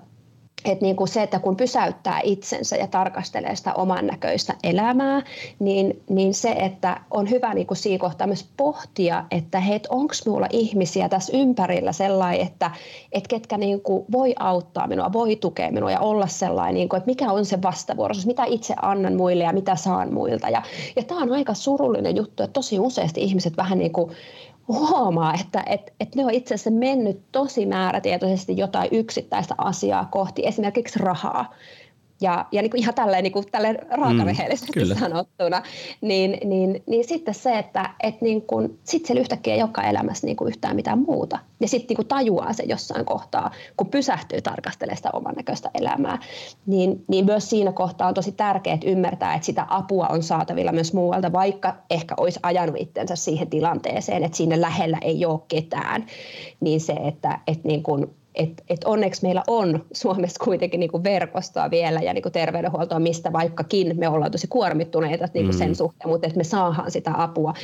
että 0.64 0.85
niin 0.85 0.96
kuin 0.96 1.09
se, 1.09 1.22
että 1.22 1.38
kun 1.38 1.57
pysäyttää 1.57 2.20
itsensä 2.25 2.77
ja 2.77 2.87
tarkastelee 2.87 3.57
sitä 3.57 3.75
oman 3.75 4.07
näköistä 4.07 4.55
elämää, 4.62 5.22
niin, 5.59 6.03
niin 6.09 6.35
se, 6.35 6.51
että 6.51 7.01
on 7.11 7.31
hyvä 7.31 7.55
niin 7.55 7.66
kuin 7.66 7.79
siinä 7.79 7.98
kohtaa 7.98 8.27
myös 8.27 8.48
pohtia, 8.57 9.25
että 9.31 9.61
hei, 9.61 9.81
onko 9.88 10.14
minulla 10.27 10.46
ihmisiä 10.51 11.09
tässä 11.09 11.37
ympärillä 11.37 11.92
sellainen, 11.92 12.46
että, 12.46 12.70
että 13.12 13.29
ketkä 13.29 13.59
niin 13.59 13.81
kuin 13.81 14.05
voi 14.12 14.35
auttaa 14.38 14.87
minua, 14.87 15.12
voi 15.12 15.37
tukea 15.37 15.72
minua 15.72 15.90
ja 15.90 16.01
olla 16.01 16.27
sellainen, 16.27 16.75
niin 16.75 16.88
kuin, 16.88 16.98
että 16.98 17.11
mikä 17.11 17.33
on 17.33 17.44
se 17.44 17.62
vastavuoroisuus, 17.62 18.27
mitä 18.27 18.44
itse 18.44 18.75
annan 18.83 19.14
muille 19.14 19.44
ja 19.44 19.53
mitä 19.53 19.77
saan 19.77 20.12
muilta. 20.12 20.48
Ja, 20.48 20.62
ja 20.96 21.03
tämä 21.03 21.22
on 21.22 21.33
aika 21.33 21.55
surullinen 21.55 22.16
juttu, 22.16 22.42
että 22.42 22.53
tosi 22.53 22.79
useasti 22.79 23.22
ihmiset 23.22 23.57
vähän 23.57 23.79
niin 23.79 23.92
kuin 23.92 24.11
huomaa, 24.68 25.35
että 25.40 25.62
et, 25.66 25.92
et 26.01 26.14
ne 26.14 26.25
on 26.25 26.31
itse 26.31 26.55
asiassa 26.55 26.70
mennyt 26.70 27.22
tosi 27.33 27.66
määrätietoisesti 27.66 28.57
jotain 28.57 28.88
yksittäistä 28.92 29.55
asiaa 29.59 30.09
kohti, 30.11 30.46
esimerkiksi 30.46 30.98
rahaa. 30.98 31.55
Ja, 32.22 32.46
ja 32.52 32.62
niin 32.62 32.70
kuin 32.70 32.80
ihan 32.80 32.94
tälleen, 32.94 33.22
niin 33.22 33.32
kuin, 33.32 33.44
tälleen 33.52 33.78
raakarehellisesti 33.90 34.80
mm, 34.80 34.98
sanottuna, 34.98 35.62
niin, 36.00 36.38
niin, 36.44 36.82
niin 36.87 37.08
sitten 37.08 37.35
se, 37.35 37.58
että 37.58 37.90
et 38.02 38.20
niin 38.20 38.42
kuin, 38.42 38.78
sit 38.85 39.06
siellä 39.06 39.20
yhtäkkiä 39.20 39.54
ei 39.54 39.62
olekaan 39.62 39.88
elämässä 39.88 40.26
niin 40.26 40.37
kuin 40.37 40.48
yhtään 40.48 40.76
mitään 40.76 40.98
muuta. 40.98 41.38
Ja 41.61 41.68
sitten 41.68 41.96
niin 41.96 42.08
tajuaa 42.08 42.52
se 42.52 42.62
jossain 42.62 43.04
kohtaa, 43.04 43.50
kun 43.76 43.87
pysähtyy 43.87 44.42
tarkastelemaan 44.42 44.96
sitä 44.96 45.11
oman 45.12 45.35
näköistä 45.35 45.70
elämää, 45.74 46.18
niin, 46.66 47.04
niin 47.08 47.24
myös 47.24 47.50
siinä 47.50 47.72
kohtaa 47.72 48.08
on 48.08 48.14
tosi 48.14 48.32
tärkeää 48.32 48.78
ymmärtää, 48.85 49.35
että 49.35 49.46
sitä 49.46 49.66
apua 49.68 50.06
on 50.06 50.22
saatavilla 50.22 50.72
myös 50.72 50.92
muualta, 50.92 51.32
vaikka 51.32 51.76
ehkä 51.90 52.14
olisi 52.16 52.40
ajanut 52.42 52.76
itsensä 52.78 53.16
siihen 53.16 53.50
tilanteeseen, 53.50 54.24
että 54.24 54.37
siinä 54.37 54.61
lähellä 54.61 54.98
ei 55.02 55.24
ole 55.24 55.40
ketään, 55.48 56.06
niin 56.61 56.80
se, 56.80 56.92
että, 56.92 57.38
että 57.46 57.68
niin 57.68 57.82
kuin 57.82 58.11
et, 58.35 58.64
et 58.68 58.85
onneksi 58.85 59.23
meillä 59.23 59.42
on 59.47 59.85
Suomessa 59.92 60.45
kuitenkin 60.45 60.81
niinku 60.81 61.05
verkostoa 61.05 61.71
vielä 61.71 62.01
ja 62.01 62.14
niinku 62.14 62.31
terveydenhuoltoa, 62.31 62.99
mistä 62.99 63.33
vaikkakin 63.33 63.99
me 63.99 64.09
ollaan 64.09 64.31
tosi 64.31 64.47
kuormittuneita 64.47 65.29
niinku 65.35 65.53
mm. 65.53 65.59
sen 65.59 65.75
suhteen, 65.75 66.11
mutta 66.11 66.27
että 66.27 66.38
me 66.38 66.45
saadaan 66.45 66.90
sitä 66.90 67.12
apua, 67.16 67.55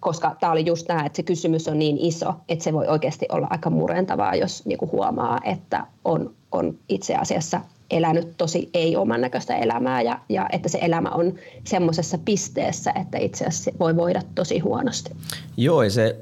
koska 0.00 0.36
tämä 0.40 0.52
oli 0.52 0.66
just 0.66 0.86
tämä, 0.86 1.06
että 1.06 1.16
se 1.16 1.22
kysymys 1.22 1.68
on 1.68 1.78
niin 1.78 1.98
iso, 1.98 2.34
että 2.48 2.64
se 2.64 2.72
voi 2.72 2.86
oikeasti 2.86 3.26
olla 3.32 3.46
aika 3.50 3.70
murentavaa, 3.70 4.34
jos 4.34 4.66
niinku 4.66 4.88
huomaa, 4.92 5.38
että 5.44 5.86
on, 6.04 6.34
on 6.52 6.78
itse 6.88 7.16
asiassa 7.16 7.60
elänyt 7.90 8.28
tosi 8.36 8.70
ei-oman 8.74 9.20
näköistä 9.20 9.56
elämää 9.56 10.02
ja, 10.02 10.18
ja 10.28 10.46
että 10.52 10.68
se 10.68 10.78
elämä 10.82 11.08
on 11.08 11.34
semmoisessa 11.64 12.18
pisteessä, 12.24 12.92
että 13.00 13.18
itse 13.18 13.44
asiassa 13.44 13.70
voi 13.80 13.96
voida 13.96 14.22
tosi 14.34 14.58
huonosti. 14.58 15.10
Joo, 15.56 15.82
ja 15.82 15.90
se 15.90 16.16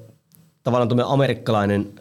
tavallaan 0.62 1.00
amerikkalainen 1.06 1.92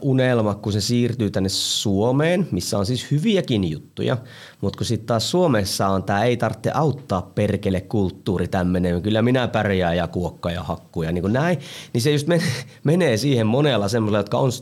unelma, 0.00 0.54
kun 0.54 0.72
se 0.72 0.80
siirtyy 0.80 1.30
tänne 1.30 1.48
Suomeen, 1.48 2.48
missä 2.50 2.78
on 2.78 2.86
siis 2.86 3.10
hyviäkin 3.10 3.70
juttuja, 3.70 4.16
mutta 4.60 4.76
kun 4.76 4.86
sitten 4.86 5.06
taas 5.06 5.30
Suomessa 5.30 5.88
on 5.88 6.02
tämä 6.02 6.24
ei 6.24 6.36
tarvitse 6.36 6.70
auttaa 6.74 7.22
perkele 7.34 7.80
kulttuuri 7.80 8.48
tämmöinen, 8.48 9.02
kyllä 9.02 9.22
minä 9.22 9.48
pärjään 9.48 9.96
ja 9.96 10.08
kuokka 10.08 10.50
ja 10.50 10.62
hakku 10.62 11.02
ja 11.02 11.12
niin 11.12 11.22
kuin 11.22 11.32
näin, 11.32 11.58
niin 11.92 12.02
se 12.02 12.12
just 12.12 12.26
menee, 12.26 12.46
menee 12.84 13.16
siihen 13.16 13.46
monella 13.46 13.88
semmoisella, 13.88 14.18
jotka 14.18 14.38
on 14.38 14.52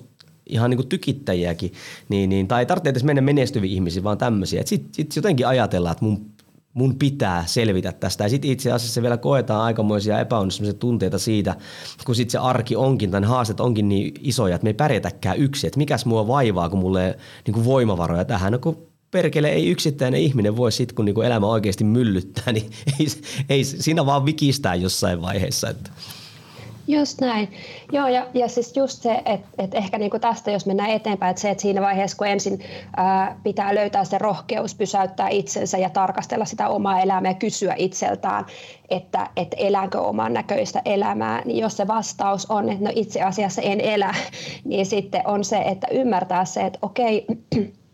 ihan 0.46 0.70
niin 0.70 0.78
kuin 0.78 0.88
tykittäjiäkin, 0.88 1.72
niin, 2.08 2.30
niin, 2.30 2.48
tai 2.48 2.62
ei 2.62 2.66
tarvitse 2.66 2.90
edes 2.90 3.04
mennä 3.04 3.22
menestyviin 3.22 3.72
ihmisiin, 3.72 4.04
vaan 4.04 4.18
tämmöisiä. 4.18 4.62
Sitten 4.64 4.94
sit 4.94 5.16
jotenkin 5.16 5.46
ajatellaan, 5.46 5.92
että 5.92 6.04
mun 6.04 6.35
mun 6.76 6.98
pitää 6.98 7.46
selvitä 7.46 7.92
tästä. 7.92 8.24
Ja 8.24 8.28
sitten 8.28 8.50
itse 8.50 8.72
asiassa 8.72 9.02
vielä 9.02 9.16
koetaan 9.16 9.62
aikamoisia 9.62 10.20
epäonnistumisia 10.20 10.78
tunteita 10.78 11.18
siitä, 11.18 11.56
kun 12.04 12.14
sitten 12.14 12.32
se 12.32 12.38
arki 12.38 12.76
onkin, 12.76 13.10
tai 13.10 13.22
haasteet 13.22 13.60
onkin 13.60 13.88
niin 13.88 14.14
isoja, 14.20 14.54
että 14.54 14.64
me 14.64 14.70
ei 14.70 14.74
pärjätäkään 14.74 15.36
yksin. 15.36 15.68
Että 15.68 15.78
mikäs 15.78 16.06
mua 16.06 16.26
vaivaa, 16.26 16.68
kun 16.68 16.78
mulle 16.78 17.18
niin 17.46 17.64
voimavaroja 17.64 18.24
tähän. 18.24 18.52
No 18.52 18.58
kun 18.58 18.86
perkele 19.10 19.48
ei 19.48 19.68
yksittäinen 19.68 20.20
ihminen 20.20 20.56
voi 20.56 20.72
sitten, 20.72 20.94
kun 20.94 21.04
niin 21.04 21.14
kuin 21.14 21.26
elämä 21.26 21.46
oikeasti 21.46 21.84
myllyttää, 21.84 22.52
niin 22.52 22.70
ei, 23.00 23.06
ei, 23.48 23.64
siinä 23.64 24.06
vaan 24.06 24.26
vikistää 24.26 24.74
jossain 24.74 25.22
vaiheessa. 25.22 25.70
Että. 25.70 25.90
Just 26.88 27.20
näin. 27.20 27.48
Joo, 27.92 28.08
ja, 28.08 28.26
ja 28.34 28.48
siis 28.48 28.76
just 28.76 29.02
se, 29.02 29.22
että, 29.24 29.48
että 29.58 29.78
ehkä 29.78 29.98
niin 29.98 30.10
kuin 30.10 30.20
tästä, 30.20 30.50
jos 30.50 30.66
mennään 30.66 30.90
eteenpäin, 30.90 31.30
että 31.30 31.42
se, 31.42 31.50
että 31.50 31.62
siinä 31.62 31.80
vaiheessa, 31.80 32.16
kun 32.16 32.26
ensin 32.26 32.60
ää, 32.96 33.40
pitää 33.42 33.74
löytää 33.74 34.04
se 34.04 34.18
rohkeus, 34.18 34.74
pysäyttää 34.74 35.28
itsensä 35.28 35.78
ja 35.78 35.90
tarkastella 35.90 36.44
sitä 36.44 36.68
omaa 36.68 37.00
elämää 37.00 37.30
ja 37.30 37.34
kysyä 37.34 37.74
itseltään, 37.76 38.44
että, 38.88 39.30
että 39.36 39.56
eläänkö 39.56 40.00
oman 40.00 40.32
näköistä 40.32 40.82
elämää, 40.84 41.42
niin 41.44 41.58
jos 41.58 41.76
se 41.76 41.86
vastaus 41.86 42.50
on, 42.50 42.68
että 42.68 42.84
no 42.84 42.90
itse 42.94 43.22
asiassa 43.22 43.62
en 43.62 43.80
elä, 43.80 44.14
niin 44.64 44.86
sitten 44.86 45.22
on 45.26 45.44
se, 45.44 45.58
että 45.58 45.86
ymmärtää 45.90 46.44
se, 46.44 46.60
että 46.60 46.78
okei, 46.82 47.26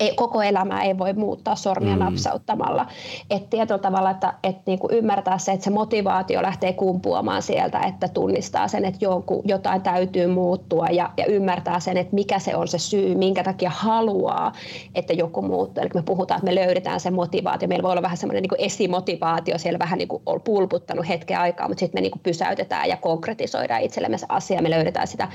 ei, 0.00 0.14
koko 0.14 0.42
elämää 0.42 0.82
ei 0.82 0.98
voi 0.98 1.12
muuttaa 1.12 1.56
sormia 1.56 1.96
mm. 1.96 1.98
napsauttamalla. 1.98 2.86
Et 3.30 3.50
tietyllä 3.50 3.78
tavalla, 3.78 4.10
että 4.10 4.34
et 4.42 4.56
niinku 4.66 4.88
ymmärtää 4.92 5.38
se, 5.38 5.52
että 5.52 5.64
se 5.64 5.70
motivaatio 5.70 6.42
lähtee 6.42 6.72
kumpuamaan 6.72 7.42
sieltä, 7.42 7.80
että 7.80 8.08
tunnistaa 8.08 8.68
sen, 8.68 8.84
että 8.84 9.04
joku, 9.04 9.42
jotain 9.44 9.82
täytyy 9.82 10.26
muuttua 10.26 10.86
ja, 10.86 11.10
ja 11.16 11.26
ymmärtää 11.26 11.80
sen, 11.80 11.96
että 11.96 12.14
mikä 12.14 12.38
se 12.38 12.56
on 12.56 12.68
se 12.68 12.78
syy, 12.78 13.14
minkä 13.14 13.42
takia 13.42 13.70
haluaa, 13.70 14.52
että 14.94 15.12
joku 15.12 15.42
muuttuu. 15.42 15.82
Eli 15.82 15.90
me 15.94 16.02
puhutaan, 16.02 16.38
että 16.38 16.50
me 16.50 16.54
löydetään 16.54 17.00
se 17.00 17.10
motivaatio. 17.10 17.68
Meillä 17.68 17.82
voi 17.82 17.92
olla 17.92 18.02
vähän 18.02 18.16
semmoinen 18.16 18.42
niinku 18.42 18.56
esimotivaatio 18.58 19.58
siellä 19.58 19.78
vähän 19.78 19.98
niinku 19.98 20.22
on 20.26 20.40
pulputtanut 20.40 21.08
hetken 21.08 21.38
aikaa, 21.38 21.68
mutta 21.68 21.80
sitten 21.80 21.98
me 21.98 22.02
niinku 22.02 22.20
pysäytetään 22.22 22.88
ja 22.88 22.96
konkretisoidaan 22.96 23.82
itsellemme 23.82 24.18
se 24.18 24.26
asia. 24.28 24.62
Me 24.62 24.70
löydetään 24.70 25.06
sitä 25.06 25.28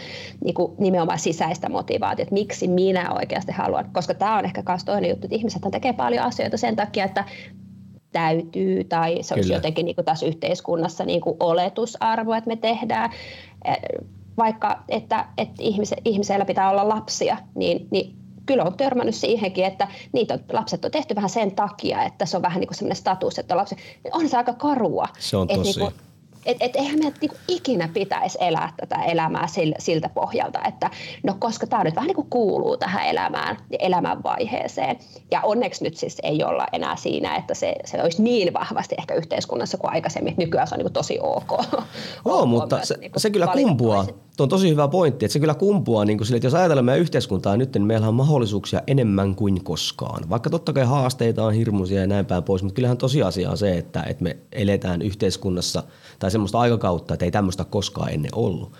niinku 0.44 0.76
nimenomaan 0.80 1.20
sisäistä 1.20 1.70
motivaatiota, 1.70 2.22
että 2.22 2.34
miksi 2.34 2.68
minä 2.68 3.14
oikeasti 3.14 3.52
haluan, 3.52 3.90
koska 3.94 4.14
tämä 4.14 4.40
on 4.41 4.45
ehkä 4.45 4.63
myös 4.67 4.84
toinen 4.84 5.10
juttu, 5.10 5.25
että 5.25 5.36
ihmiset 5.36 5.62
tekee 5.71 5.93
paljon 5.93 6.25
asioita 6.25 6.58
sen 6.58 6.75
takia, 6.75 7.06
että 7.06 7.25
täytyy 8.12 8.84
tai 8.84 9.17
se 9.21 9.34
olisi 9.34 9.47
Kyllä. 9.47 9.58
jotenkin 9.58 9.86
niin 9.86 9.95
kuin 9.95 10.06
tässä 10.06 10.25
yhteiskunnassa 10.25 11.06
niin 11.06 11.21
kuin 11.21 11.38
oletusarvo, 11.39 12.34
että 12.34 12.47
me 12.47 12.56
tehdään 12.56 13.10
eh, 13.65 13.77
vaikka, 14.38 14.84
että, 14.89 15.25
että 15.38 15.63
ihmise, 15.63 15.95
ihmisellä 16.06 16.45
pitää 16.45 16.69
olla 16.69 16.89
lapsia, 16.89 17.38
niin, 17.56 17.88
niin 17.91 18.15
kyllä 18.45 18.63
on 18.63 18.77
törmännyt 18.77 19.15
siihenkin, 19.15 19.65
että 19.65 19.88
niitä 20.13 20.34
on, 20.34 20.39
lapset 20.54 20.86
on 20.86 20.91
tehty 20.91 21.15
vähän 21.15 21.30
sen 21.30 21.51
takia, 21.56 22.04
että 22.04 22.25
se 22.25 22.38
on 22.38 22.43
vähän 22.43 22.60
niin 22.60 22.67
kuin 22.67 22.77
sellainen 22.77 22.95
status, 22.95 23.39
että 23.39 23.54
on 23.54 23.58
lapsi. 23.58 23.75
On 24.12 24.30
se 24.30 24.38
aika 24.38 24.54
karua. 24.54 25.08
Se 25.19 25.38
on 25.38 25.47
tosi. 25.47 25.60
Että 25.60 25.80
niin 25.80 25.91
kuin, 25.91 26.11
et, 26.45 26.58
et 26.60 26.75
eihän 26.75 26.99
meidän 26.99 27.13
niinku 27.21 27.38
ikinä 27.47 27.89
pitäisi 27.93 28.38
elää 28.41 28.73
tätä 28.77 28.95
elämää 28.95 29.47
siltä, 29.47 29.75
siltä 29.80 30.10
pohjalta, 30.10 30.60
että 30.67 30.89
no 31.23 31.36
koska 31.39 31.67
tämä 31.67 31.84
nyt 31.84 31.95
vähän 31.95 32.08
niin 32.08 32.15
kuin 32.15 32.30
kuuluu 32.30 32.77
tähän 32.77 33.08
elämään 33.08 33.58
ja 33.69 33.77
elämänvaiheeseen. 33.82 34.99
Ja 35.32 35.41
onneksi 35.41 35.84
nyt 35.84 35.97
siis 35.97 36.17
ei 36.23 36.43
olla 36.43 36.65
enää 36.73 36.95
siinä, 36.95 37.36
että 37.36 37.54
se, 37.54 37.75
se 37.86 38.04
olisi 38.04 38.23
niin 38.23 38.54
vahvasti 38.54 38.95
ehkä 38.99 39.15
yhteiskunnassa 39.15 39.77
kuin 39.77 39.91
aikaisemmin. 39.91 40.34
Nykyään 40.38 40.67
se 40.67 40.75
on 40.75 40.80
niin 40.80 40.86
kuin 40.86 40.93
tosi 40.93 41.19
ok. 41.21 41.63
Joo, 42.25 42.45
mutta 42.62 42.75
myös, 42.75 42.88
se, 42.88 42.97
niin 42.97 43.12
se 43.17 43.30
kyllä 43.30 43.47
kumpuaa. 43.47 44.06
Tuo 44.38 44.43
on 44.43 44.49
tosi 44.49 44.69
hyvä 44.69 44.88
pointti, 44.88 45.25
että 45.25 45.34
se 45.34 45.39
kyllä 45.39 45.54
kumpuaa 45.54 46.06
niin 46.06 46.17
kuin 46.17 46.27
sille, 46.27 46.38
että 46.38 46.47
jos 46.47 46.54
ajatellaan 46.54 46.86
meidän 46.86 47.01
yhteiskuntaa 47.01 47.58
nyt, 47.58 47.73
niin 47.73 47.84
meillä 47.84 48.08
on 48.08 48.13
mahdollisuuksia 48.13 48.82
enemmän 48.88 49.36
kuin 49.36 49.63
koskaan. 49.63 50.30
Vaikka 50.30 50.49
totta 50.49 50.73
kai 50.73 50.86
haasteita 50.86 51.45
on 51.45 51.54
hirmuisia 51.54 52.01
ja 52.01 52.08
näin 52.08 52.25
päin 52.25 52.43
pois, 52.43 52.63
mutta 52.63 52.75
kyllähän 52.75 52.97
tosiasia 52.97 53.51
on 53.51 53.58
se, 53.58 53.77
että, 53.77 54.04
että 54.04 54.23
me 54.23 54.38
eletään 54.51 55.01
yhteiskunnassa– 55.01 55.84
tai 56.22 56.32
semmoista 56.32 56.60
aikakautta, 56.60 57.14
että 57.14 57.26
ei 57.26 57.32
tämmöistä 57.32 57.64
koskaan 57.64 58.14
ennen 58.14 58.32
ollut. 58.36 58.74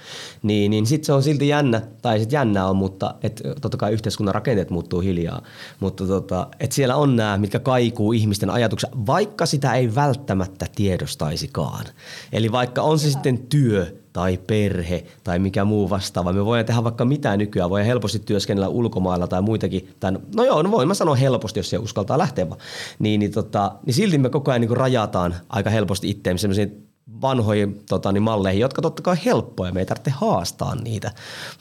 Niin, 0.44 0.72
niin 0.72 0.86
sitten 0.86 1.06
se 1.06 1.14
on 1.14 1.24
silti 1.24 1.48
jännä, 1.48 1.82
tai 2.02 2.20
sitten 2.20 2.38
jännä 2.38 2.66
on, 2.66 2.76
mutta 2.76 3.16
et, 3.24 3.42
totta 3.62 3.78
kai 3.78 3.94
yhteiskunnan 3.94 4.36
rakenteet 4.36 4.70
muuttuu 4.70 5.00
hiljaa. 5.00 5.42
Mutta 5.80 6.08
tota, 6.08 6.48
et 6.60 6.72
siellä 6.72 6.96
on 6.96 7.16
nämä, 7.16 7.38
mitkä 7.38 7.60
kaikuu 7.60 8.12
ihmisten 8.12 8.50
ajatuksia, 8.50 8.90
vaikka 9.08 9.46
sitä 9.46 9.74
ei 9.74 9.96
välttämättä 9.96 10.66
tiedostaisikaan. 10.76 11.86
Eli 12.32 12.52
vaikka 12.52 12.82
on 12.82 13.00
se 13.00 13.08
ja. 13.08 13.12
sitten 13.12 13.38
työ, 13.38 14.02
tai 14.14 14.40
perhe 14.48 15.04
tai 15.24 15.40
mikä 15.40 15.66
muu 15.66 15.90
vastaava. 15.90 16.34
Me 16.34 16.46
voidaan 16.46 16.66
tehdä 16.66 16.84
vaikka 16.84 17.06
mitä 17.06 17.38
nykyään. 17.38 17.70
Voi 17.70 17.86
helposti 17.86 18.20
työskennellä 18.20 18.68
ulkomailla 18.68 19.28
tai 19.28 19.42
muitakin. 19.42 19.90
Tai 20.00 20.12
no 20.36 20.44
joo, 20.44 20.62
no 20.62 20.72
voin 20.72 20.88
mä 20.88 20.94
sanoa 20.94 21.16
helposti, 21.16 21.60
jos 21.60 21.70
se 21.70 21.78
uskaltaa 21.78 22.18
lähteä 22.18 22.50
vaan. 22.50 22.62
Niin, 23.00 23.20
niin, 23.20 23.32
tota, 23.32 23.72
niin 23.86 23.94
silti 23.94 24.18
me 24.18 24.30
koko 24.30 24.52
ajan 24.52 24.62
niin 24.62 24.78
rajataan 24.78 25.36
aika 25.50 25.70
helposti 25.70 26.10
itseämme 26.10 26.38
sellaisiin 26.38 26.91
vanhoihin 27.22 27.84
tota, 27.90 28.12
niin 28.12 28.24
malleihin, 28.24 28.62
jotka 28.62 28.82
totta 28.82 29.02
kai 29.02 29.18
helppoja, 29.26 29.72
me 29.72 29.80
ei 29.80 29.86
tarvitse 29.86 30.12
haastaa 30.12 30.76
niitä. 30.76 31.12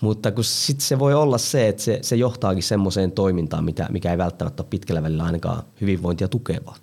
Mutta 0.00 0.32
kun 0.32 0.44
sitten 0.44 0.86
se 0.86 0.98
voi 0.98 1.14
olla 1.14 1.38
se, 1.38 1.68
että 1.68 1.82
se, 1.82 1.98
se 2.02 2.16
johtaakin 2.16 2.62
semmoiseen 2.62 3.12
toimintaan, 3.12 3.64
mitä, 3.64 3.86
mikä 3.90 4.10
ei 4.10 4.18
välttämättä 4.18 4.62
ole 4.62 4.68
pitkällä 4.70 5.02
välillä 5.02 5.24
ainakaan 5.24 5.62
hyvinvointia 5.80 6.28
tukevaa. 6.28 6.76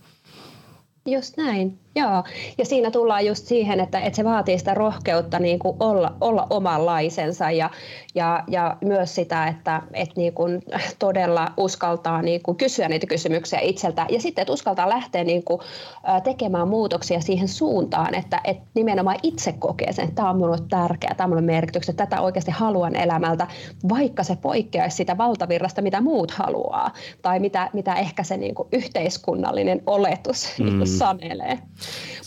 Just 1.06 1.38
näin. 1.38 1.80
Joo, 1.98 2.24
ja 2.58 2.66
siinä 2.66 2.92
tullaan 2.92 3.26
just 3.26 3.46
siihen, 3.46 3.80
että, 3.80 4.00
että 4.00 4.18
se 4.18 4.24
vaatii 4.24 4.60
sitä 4.60 4.74
rohkeutta 4.74 5.40
niin 5.40 5.60
kuin 5.60 5.78
olla, 5.80 6.14
olla 6.22 6.48
omanlaisensa 6.50 7.52
ja, 7.52 7.70
ja, 8.16 8.44
ja 8.48 8.78
myös 8.82 9.16
sitä, 9.16 9.48
että, 9.48 9.82
että 9.94 10.14
niin 10.18 10.34
kuin 10.34 10.64
todella 11.00 11.52
uskaltaa 11.58 12.22
niin 12.22 12.42
kuin 12.44 12.58
kysyä 12.58 12.90
niitä 12.90 13.08
kysymyksiä 13.08 13.60
itseltä 13.60 14.06
ja 14.10 14.22
sitten, 14.22 14.42
että 14.42 14.54
uskaltaa 14.54 14.90
lähteä 14.90 15.24
niin 15.24 15.44
kuin 15.44 15.62
tekemään 16.24 16.68
muutoksia 16.68 17.22
siihen 17.22 17.48
suuntaan, 17.48 18.16
että, 18.16 18.42
että 18.44 18.64
nimenomaan 18.74 19.20
itse 19.24 19.52
kokee 19.52 19.94
sen, 19.94 20.04
että 20.04 20.16
tämä 20.16 20.30
on 20.30 20.36
minulle 20.36 20.58
tärkeää, 20.70 21.16
tämä 21.16 21.26
on 21.26 21.30
minulle 21.30 21.46
merkityksessä, 21.46 21.98
tätä 21.98 22.22
oikeasti 22.22 22.52
haluan 22.52 22.96
elämältä, 22.96 23.48
vaikka 23.90 24.24
se 24.24 24.36
poikkeaisi 24.36 24.98
sitä 24.98 25.18
valtavirrasta, 25.18 25.82
mitä 25.82 26.02
muut 26.02 26.32
haluaa 26.32 26.92
tai 27.22 27.40
mitä, 27.40 27.70
mitä 27.74 27.94
ehkä 27.94 28.24
se 28.24 28.38
niin 28.38 28.56
kuin 28.56 28.68
yhteiskunnallinen 28.72 29.82
oletus 29.86 30.54
mm. 30.60 30.66
niin 30.66 30.78
kuin 30.78 30.88
sanelee. 30.88 31.60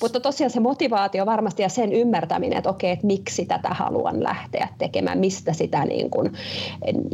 Mutta 0.00 0.20
tosiaan 0.20 0.50
se 0.50 0.60
motivaatio 0.60 1.26
varmasti 1.26 1.62
ja 1.62 1.68
sen 1.68 1.92
ymmärtäminen, 1.92 2.58
että 2.58 2.70
okei, 2.70 2.90
että 2.90 3.06
miksi 3.06 3.46
tätä 3.46 3.68
haluan 3.68 4.24
lähteä 4.24 4.68
tekemään, 4.78 5.18
mistä 5.18 5.52
sitä 5.52 5.84
niin 5.84 6.10
kuin, 6.10 6.32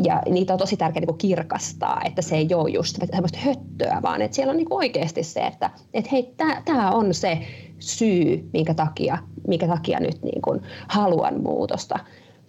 ja 0.04 0.22
niitä 0.30 0.52
on 0.52 0.58
tosi 0.58 0.76
tärkeää 0.76 1.06
niin 1.06 1.18
kirkastaa, 1.18 2.00
että 2.04 2.22
se 2.22 2.36
ei 2.36 2.48
ole 2.54 2.70
just 2.70 2.96
semmoista 3.10 3.38
höttöä, 3.38 4.00
vaan 4.02 4.22
että 4.22 4.34
siellä 4.34 4.50
on 4.50 4.56
niin 4.56 4.66
oikeasti 4.70 5.22
se, 5.22 5.40
että, 5.40 5.70
että 5.94 6.10
hei, 6.12 6.34
tämä 6.64 6.90
on 6.90 7.14
se 7.14 7.38
syy, 7.78 8.50
minkä 8.52 8.74
takia, 8.74 9.18
minkä 9.48 9.66
takia 9.66 10.00
nyt 10.00 10.22
niin 10.22 10.42
kuin 10.42 10.62
haluan 10.88 11.42
muutosta. 11.42 11.98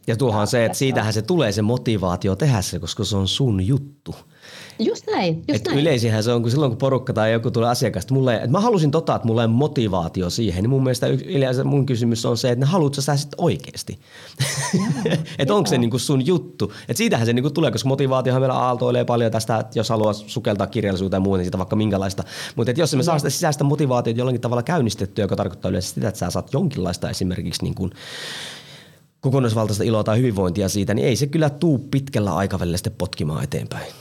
Ja 0.08 0.15
tuohan 0.15 0.48
se, 0.48 0.65
että 0.65 0.78
siitähän 0.78 1.13
se 1.13 1.22
tulee 1.22 1.52
se 1.52 1.62
motivaatio 1.62 2.36
tehdä 2.36 2.62
se, 2.62 2.80
koska 2.80 3.04
se 3.04 3.17
on 3.17 3.28
sun 3.28 3.67
juttu. 3.67 4.15
Just 4.80 5.08
näin, 5.08 5.36
just 5.36 5.50
et 5.50 5.67
näin. 5.67 5.80
Yleisinhän 5.80 6.24
se 6.24 6.32
on, 6.32 6.41
kun 6.41 6.52
silloin 6.52 6.72
kun 6.72 6.78
porukka 6.78 7.13
tai 7.13 7.32
joku 7.32 7.52
tulee 7.52 7.70
asiakasta, 7.70 8.13
mulle, 8.13 8.36
että 8.36 8.48
mä 8.48 8.60
halusin 8.60 8.91
tota, 8.91 9.15
että 9.15 9.28
mulla 9.28 9.43
on 9.43 9.50
motivaatio 9.50 10.30
siihen, 10.30 10.63
niin 10.63 10.70
mun 10.70 10.84
mielestä 10.84 11.08
yleensä 11.08 11.63
mun 11.63 11.86
kysymys 11.86 12.26
on 12.26 12.38
se, 12.38 12.52
että 12.52 12.65
ne 12.65 12.72
haluatko 12.72 13.02
sä 13.02 13.17
sitten 13.17 13.41
oikeasti? 13.41 14.00
että 15.39 15.56
onko 15.56 15.70
se 15.70 15.78
niinku 15.78 16.00
sun 16.00 16.26
juttu? 16.26 16.74
Että 16.82 16.98
siitähän 16.98 17.26
se 17.26 17.34
niinku 17.34 17.50
tulee, 17.50 17.72
koska 17.72 17.89
motivaatiohan 17.89 18.41
meillä 18.41 18.56
aaltoilee 18.56 19.06
paljon 19.06 19.32
tästä, 19.32 19.58
että 19.60 19.80
jos 19.80 19.89
haluaa 19.89 20.13
sukeltaa 20.13 20.67
kirjallisuuteen 20.67 21.20
ja 21.20 21.24
muuta, 21.24 21.38
niin 21.38 21.46
siitä 21.46 21.58
vaikka 21.58 21.76
minkälaista. 21.76 22.24
Mutta 22.56 22.72
jos 22.72 22.96
me 22.96 23.04
saa 23.04 23.20
sitä 23.20 23.30
sisäistä 23.30 23.63
motivaatiota 23.63 24.20
jollakin 24.20 24.41
tavalla 24.41 24.63
käynnistettyä, 24.63 25.24
joka 25.24 25.36
tarkoittaa 25.36 25.70
yleensä 25.70 25.93
sitä, 25.93 26.08
että 26.08 26.20
sä 26.20 26.30
saat 26.30 26.54
jonkinlaista 26.54 27.10
esimerkiksi 27.10 27.63
niin 27.63 27.76
kuin 27.76 27.91
kokonaisvaltaista 29.27 29.83
iloa 29.83 30.03
tai 30.03 30.17
hyvinvointia 30.17 30.69
siitä, 30.69 30.93
niin 30.93 31.07
ei 31.07 31.15
se 31.15 31.27
kyllä 31.27 31.49
tuu 31.49 31.77
pitkällä 31.91 32.35
aikavälillä 32.35 32.77
sitten 32.77 32.93
potkimaan 32.97 33.43
eteenpäin. 33.43 33.93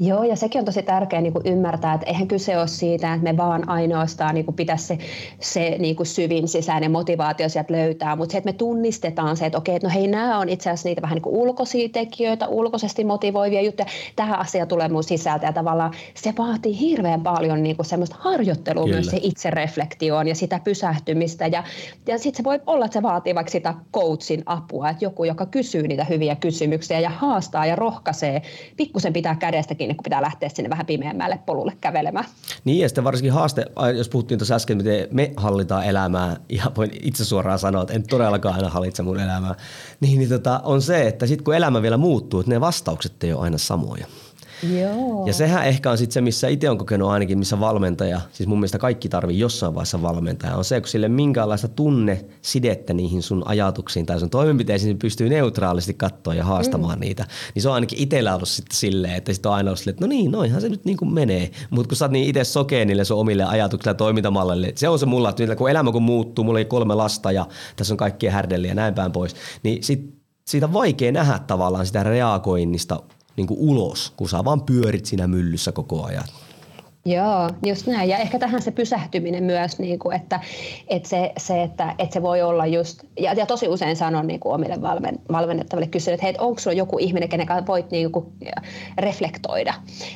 Joo, 0.00 0.24
ja 0.24 0.36
sekin 0.36 0.58
on 0.58 0.64
tosi 0.64 0.82
tärkeää 0.82 1.22
niin 1.22 1.32
kuin 1.32 1.46
ymmärtää, 1.46 1.94
että 1.94 2.06
eihän 2.06 2.28
kyse 2.28 2.58
ole 2.58 2.68
siitä, 2.68 3.14
että 3.14 3.24
me 3.24 3.36
vaan 3.36 3.68
ainoastaan 3.68 4.34
niin 4.34 4.44
kuin 4.44 4.54
pitäisi 4.54 4.86
se, 4.86 4.98
se 5.40 5.76
niin 5.78 5.96
kuin 5.96 6.06
syvin 6.06 6.48
sisäinen 6.48 6.90
motivaatio 6.90 7.48
sieltä 7.48 7.72
löytää, 7.72 8.16
mutta 8.16 8.32
se, 8.32 8.38
että 8.38 8.48
me 8.48 8.52
tunnistetaan 8.52 9.36
se, 9.36 9.46
että 9.46 9.58
okei, 9.58 9.76
että 9.76 9.88
no 9.88 9.94
hei, 9.94 10.06
nämä 10.06 10.38
on 10.38 10.48
itse 10.48 10.70
asiassa 10.70 10.88
niitä 10.88 11.02
vähän 11.02 11.14
niin 11.14 11.22
kuin 11.22 11.36
ulkoisia 11.36 11.88
tekijöitä, 11.88 12.48
ulkoisesti 12.48 13.04
motivoivia 13.04 13.62
juttuja, 13.62 13.86
tähän 14.16 14.38
asia 14.38 14.66
tulee 14.66 14.88
mun 14.88 15.04
sisältä, 15.04 15.46
ja 15.46 15.52
tavallaan 15.52 15.92
se 16.14 16.34
vaatii 16.38 16.80
hirveän 16.80 17.20
paljon 17.20 17.62
niin 17.62 17.76
kuin 17.76 17.86
semmoista 17.86 18.16
harjoittelua 18.18 18.84
Kyllä. 18.84 18.96
myös 18.96 19.06
se 19.06 19.18
itsereflektioon 19.22 20.28
ja 20.28 20.34
sitä 20.34 20.60
pysähtymistä, 20.64 21.46
ja, 21.46 21.64
ja 22.06 22.18
sitten 22.18 22.36
se 22.36 22.44
voi 22.44 22.60
olla, 22.66 22.84
että 22.84 22.98
se 22.98 23.02
vaatii 23.02 23.34
vaikka 23.34 23.50
sitä 23.50 23.74
coachin 23.92 24.42
apua, 24.46 24.90
että 24.90 25.04
joku, 25.04 25.24
joka 25.24 25.46
kysyy 25.46 25.88
niitä 25.88 26.04
hyviä 26.04 26.36
kysymyksiä 26.36 27.00
ja 27.00 27.10
haastaa 27.10 27.66
ja 27.66 27.76
rohkaisee, 27.76 28.42
pikkusen 28.76 29.12
pitää 29.12 29.34
käydä 29.34 29.53
kädestä 29.54 29.74
kiinni, 29.74 29.94
kun 29.94 30.02
pitää 30.02 30.22
lähteä 30.22 30.48
sinne 30.48 30.70
vähän 30.70 30.86
pimeämmälle 30.86 31.38
polulle 31.46 31.72
kävelemään. 31.80 32.24
Niin 32.64 32.80
ja 32.80 32.88
sitten 32.88 33.04
varsinkin 33.04 33.32
haaste, 33.32 33.66
jos 33.96 34.08
puhuttiin 34.08 34.38
tuossa 34.38 34.54
äsken, 34.54 34.76
miten 34.76 35.08
me 35.10 35.32
hallitaan 35.36 35.84
elämää, 35.84 36.36
ja 36.48 36.64
voin 36.76 36.90
itse 37.02 37.24
suoraan 37.24 37.58
sanoa, 37.58 37.82
että 37.82 37.94
en 37.94 38.06
todellakaan 38.06 38.54
aina 38.54 38.68
hallitse 38.68 39.02
mun 39.02 39.20
elämää, 39.20 39.54
niin, 40.00 40.18
niin 40.18 40.28
tota, 40.28 40.60
on 40.64 40.82
se, 40.82 41.08
että 41.08 41.26
sitten 41.26 41.44
kun 41.44 41.54
elämä 41.54 41.82
vielä 41.82 41.96
muuttuu, 41.96 42.40
että 42.40 42.52
ne 42.52 42.60
vastaukset 42.60 43.24
ei 43.24 43.32
ole 43.32 43.42
aina 43.42 43.58
samoja. 43.58 44.06
Joo. 44.72 45.26
Ja 45.26 45.32
sehän 45.32 45.66
ehkä 45.66 45.90
on 45.90 45.98
sitten 45.98 46.14
se, 46.14 46.20
missä 46.20 46.48
itse 46.48 46.70
on 46.70 46.78
kokenut 46.78 47.10
ainakin, 47.10 47.38
missä 47.38 47.60
valmentaja, 47.60 48.20
siis 48.32 48.46
mun 48.46 48.58
mielestä 48.58 48.78
kaikki 48.78 49.08
tarvii 49.08 49.38
jossain 49.38 49.74
vaiheessa 49.74 50.02
valmentaja, 50.02 50.56
on 50.56 50.64
se, 50.64 50.80
kun 50.80 50.88
sille 50.88 51.08
minkäänlaista 51.08 51.68
tunne 51.68 52.24
sidettä 52.42 52.94
niihin 52.94 53.22
sun 53.22 53.42
ajatuksiin 53.46 54.06
tai 54.06 54.20
sun 54.20 54.30
toimenpiteisiin, 54.30 54.88
niin 54.88 54.98
pystyy 54.98 55.28
neutraalisti 55.28 55.94
katsoa 55.94 56.34
ja 56.34 56.44
haastamaan 56.44 56.98
mm. 56.98 57.00
niitä. 57.00 57.26
Niin 57.54 57.62
se 57.62 57.68
on 57.68 57.74
ainakin 57.74 57.98
itsellä 57.98 58.34
ollut 58.34 58.48
sitten 58.48 58.76
silleen, 58.76 59.14
että 59.14 59.32
sitten 59.32 59.50
on 59.50 59.56
aina 59.56 59.70
ollut 59.70 59.78
silleen, 59.78 59.94
että 59.94 60.06
no 60.06 60.08
niin, 60.08 60.30
noinhan 60.30 60.60
se 60.60 60.68
nyt 60.68 60.84
niin 60.84 60.96
kuin 60.96 61.14
menee. 61.14 61.50
Mutta 61.70 61.88
kun 61.88 61.96
sä 61.96 62.04
oot 62.04 62.12
niin 62.12 62.28
itse 62.28 62.44
sokea 62.44 62.84
niille 62.84 63.04
sun 63.04 63.18
omille 63.18 63.44
ajatuksille 63.44 63.90
ja 63.90 63.94
toimintamalleille, 63.94 64.72
se 64.76 64.88
on 64.88 64.98
se 64.98 65.06
mulla, 65.06 65.30
että 65.30 65.56
kun 65.56 65.70
elämä 65.70 65.92
kun 65.92 66.02
muuttuu, 66.02 66.44
mulla 66.44 66.58
ei 66.58 66.64
kolme 66.64 66.94
lasta 66.94 67.32
ja 67.32 67.46
tässä 67.76 67.94
on 67.94 67.98
kaikkia 67.98 68.30
härdeliä 68.30 68.70
ja 68.70 68.74
näin 68.74 68.94
päin 68.94 69.12
pois, 69.12 69.34
niin 69.62 69.82
sit 69.82 70.14
siitä 70.48 70.66
on 70.66 70.72
vaikea 70.72 71.12
nähdä 71.12 71.38
tavallaan 71.38 71.86
sitä 71.86 72.02
reagoinnista 72.02 73.02
niin 73.36 73.46
kuin 73.46 73.60
ulos, 73.60 74.12
kun 74.16 74.28
sä 74.28 74.44
vaan 74.44 74.62
pyörit 74.62 75.06
siinä 75.06 75.26
myllyssä 75.26 75.72
koko 75.72 76.04
ajan. 76.04 76.24
Joo, 77.06 77.50
just 77.66 77.86
näin. 77.86 78.08
Ja 78.08 78.18
ehkä 78.18 78.38
tähän 78.38 78.62
se 78.62 78.70
pysähtyminen 78.70 79.44
myös, 79.44 79.78
niin 79.78 79.98
kuin, 79.98 80.16
että, 80.16 80.40
että, 80.88 81.08
se, 81.08 81.32
se, 81.38 81.62
että, 81.62 81.94
että 81.98 82.12
se 82.12 82.22
voi 82.22 82.42
olla 82.42 82.66
just, 82.66 83.00
ja, 83.20 83.32
ja 83.32 83.46
tosi 83.46 83.68
usein 83.68 83.96
sanon 83.96 84.26
niin 84.26 84.40
kuin 84.40 84.54
omille 84.54 84.82
valmen, 84.82 85.18
valmennettaville 85.32 85.86
kysyä, 85.86 86.14
että 86.14 86.26
hei, 86.26 86.34
onko 86.38 86.60
sulla 86.60 86.76
joku 86.76 86.98
ihminen, 86.98 87.28
kenen 87.28 87.46
kanssa 87.46 87.66
voit 87.66 87.90
niin 87.90 88.12
kuin, 88.12 88.26
reflektoida. 88.98 89.74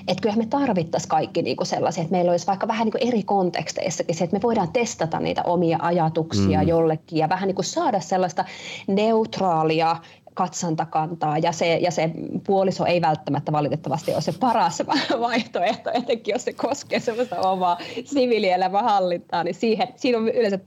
Että 0.09 0.23
kyllähän 0.23 0.45
me 0.45 0.47
tarvittaisiin 0.47 1.09
kaikki 1.09 1.43
niin 1.43 1.57
kuin 1.57 1.67
sellaisia, 1.67 2.03
että 2.03 2.13
meillä 2.13 2.31
olisi 2.31 2.47
vaikka 2.47 2.69
vähän 2.69 2.85
niin 2.85 2.93
kuin 2.93 3.09
eri 3.09 3.23
konteksteissakin 3.23 4.15
se, 4.15 4.25
että 4.25 4.37
me 4.37 4.43
voidaan 4.43 4.73
testata 4.73 5.21
niitä 5.21 5.43
omia 5.43 5.79
ajatuksia 5.81 6.63
mm. 6.63 6.69
jollekin 6.69 7.19
ja 7.19 7.29
vähän 7.29 7.47
niin 7.47 7.55
kuin 7.55 7.65
saada 7.65 8.01
sellaista 8.01 8.45
neutraalia 8.87 9.97
katsantakantaa 10.39 11.39
ja 11.39 11.53
se, 11.53 11.77
ja 11.77 11.91
se 11.91 12.11
puoliso 12.47 12.87
ei 12.87 13.01
välttämättä 13.01 13.53
valitettavasti 13.53 14.13
ole 14.13 14.21
se 14.21 14.33
paras 14.41 14.83
vaihtoehto, 15.21 15.91
etenkin 15.95 16.33
jos 16.33 16.45
se 16.45 16.53
koskee 16.53 17.01
semmoista 17.01 17.41
omaa 17.41 17.79
siviilielämän 18.05 18.85
hallintaa, 18.85 19.45
niin 19.45 19.55
siihen, 19.55 19.89
siinä 19.97 20.19
on 20.19 20.29
yleensä 20.29 20.59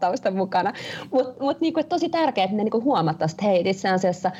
tausta 0.00 0.30
mukana. 0.30 0.72
Mutta 1.10 1.44
mut 1.44 1.60
niinku, 1.60 1.80
tosi 1.88 2.08
tärkeää, 2.08 2.44
että 2.44 2.56
ne 2.56 2.62
niinku 2.62 2.82
huomattaisiin, 2.82 3.34
että 3.34 3.46
hei, 3.46 3.62
itse 3.70 3.88
asiassa 3.88 4.30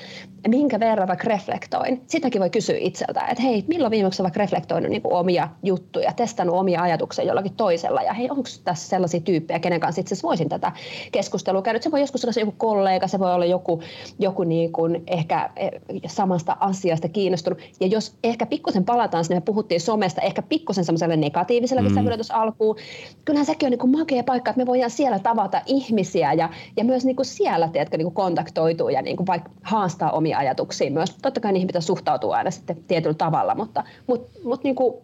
minkä 0.49 0.81
verran 0.81 1.09
vaikka 1.09 1.29
reflektoin. 1.29 2.03
Sitäkin 2.07 2.41
voi 2.41 2.51
kysyä 2.51 2.77
itseltä, 2.79 3.21
että 3.21 3.43
hei, 3.43 3.65
milloin 3.69 3.91
viimeksi 3.91 4.23
vaikka 4.23 4.39
reflektoinut 4.39 4.91
niinku 4.91 5.15
omia 5.15 5.49
juttuja, 5.63 6.13
testannut 6.13 6.57
omia 6.57 6.83
ajatuksia 6.83 7.25
jollakin 7.25 7.55
toisella 7.55 8.03
ja 8.03 8.13
hei, 8.13 8.31
onko 8.31 8.49
tässä 8.65 8.89
sellaisia 8.89 9.21
tyyppejä, 9.21 9.59
kenen 9.59 9.81
kanssa 9.81 10.01
itse 10.01 10.17
voisin 10.23 10.49
tätä 10.49 10.73
keskustelua 11.13 11.63
käydä. 11.63 11.81
Se 11.81 11.91
voi 11.91 12.01
joskus 12.01 12.25
olla 12.25 12.41
joku 12.41 12.55
kollega, 12.59 13.09
se 13.09 13.19
voi 13.19 13.35
olla 13.35 13.45
joku, 13.45 13.83
joku 14.19 14.45
niin 14.45 14.73
kuin 14.77 15.03
ehkä 15.07 15.51
eh, 15.57 15.71
samasta 16.07 16.57
asiasta 16.61 17.09
kiinnostunut. 17.09 17.59
Ja 17.81 17.87
jos 17.87 18.15
ehkä 18.25 18.47
pikkusen 18.47 18.85
palataan 18.85 19.25
sinne, 19.25 19.37
me 19.37 19.41
puhuttiin 19.41 19.81
somesta, 19.81 20.21
ehkä 20.21 20.43
pikkusen 20.43 20.85
semmoiselle 20.85 21.17
negatiiviselle 21.17 21.83
mm. 21.83 21.95
sävyllä 21.95 22.17
tuossa 22.17 22.35
alkuun, 22.35 22.77
kyllähän 23.25 23.47
sekin 23.47 23.67
on 23.67 23.71
niin 23.71 23.79
kuin 23.79 23.91
makea 23.91 24.25
paikka, 24.25 24.51
että 24.51 24.63
me 24.63 24.67
voidaan 24.67 24.91
siellä 24.91 25.19
tavata 25.19 25.63
ihmisiä 25.67 26.33
ja, 26.33 26.51
ja 26.77 26.85
myös 26.85 27.05
niin 27.05 27.17
kuin 27.17 27.27
siellä 27.27 27.69
tiedätkö, 27.69 27.97
niin 27.97 28.07
kuin 28.07 28.15
kontaktoitua 28.15 28.91
ja 28.91 29.03
niin 29.03 29.17
kuin 29.17 29.27
vaikka 29.27 29.51
haastaa 29.63 30.11
omia 30.11 30.39
ajatuksia 30.39 30.91
myös. 30.91 31.17
Totta 31.23 31.41
kai 31.41 31.53
niihin 31.53 31.67
pitää 31.67 31.81
suhtautua 31.81 32.37
aina 32.37 32.51
sitten 32.51 32.77
tietyllä 32.89 33.15
tavalla, 33.15 33.55
mutta, 33.55 33.85
mutta, 34.07 34.39
mutta 34.45 34.65
niin 34.65 34.75
kuin 34.75 34.95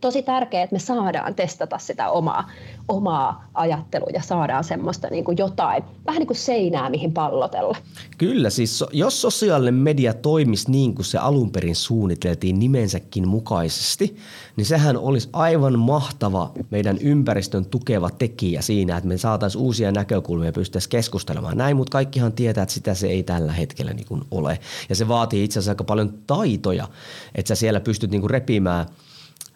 tosi 0.00 0.22
tärkeää, 0.22 0.62
että 0.62 0.74
me 0.74 0.78
saadaan 0.78 1.34
testata 1.34 1.78
sitä 1.78 2.10
omaa, 2.10 2.50
omaa 2.88 3.48
ajattelua 3.54 4.08
ja 4.14 4.22
saadaan 4.22 4.64
semmoista 4.64 5.08
niin 5.10 5.24
kuin 5.24 5.38
jotain, 5.38 5.84
vähän 6.06 6.18
niin 6.18 6.26
kuin 6.26 6.36
seinää, 6.36 6.90
mihin 6.90 7.12
pallotella. 7.12 7.76
Kyllä, 8.18 8.50
siis 8.50 8.84
jos 8.92 9.20
sosiaalinen 9.20 9.74
media 9.74 10.14
toimisi 10.14 10.70
niin 10.70 10.94
kuin 10.94 11.04
se 11.04 11.18
alun 11.18 11.50
perin 11.50 11.76
suunniteltiin 11.76 12.58
nimensäkin 12.58 13.28
mukaisesti, 13.28 14.16
niin 14.56 14.66
sehän 14.66 14.96
olisi 14.96 15.28
aivan 15.32 15.78
mahtava 15.78 16.52
meidän 16.70 16.98
ympäristön 17.00 17.66
tukeva 17.66 18.10
tekijä 18.10 18.62
siinä, 18.62 18.96
että 18.96 19.08
me 19.08 19.18
saataisiin 19.18 19.62
uusia 19.62 19.92
näkökulmia 19.92 20.48
ja 20.48 20.52
pystyttäisiin 20.52 20.90
keskustelemaan 20.90 21.56
näin, 21.56 21.76
mutta 21.76 21.92
kaikkihan 21.92 22.32
tietää, 22.32 22.62
että 22.62 22.74
sitä 22.74 22.94
se 22.94 23.06
ei 23.06 23.22
tällä 23.22 23.52
hetkellä 23.52 23.92
niin 23.92 24.06
kuin 24.06 24.22
ole. 24.30 24.58
Ja 24.88 24.94
se 24.94 25.08
vaatii 25.08 25.44
itse 25.44 25.58
asiassa 25.58 25.70
aika 25.70 25.84
paljon 25.84 26.14
taitoja, 26.26 26.88
että 27.34 27.48
sä 27.48 27.54
siellä 27.54 27.80
pystyt 27.80 28.10
niin 28.10 28.20
kuin 28.20 28.30
repimään– 28.30 28.86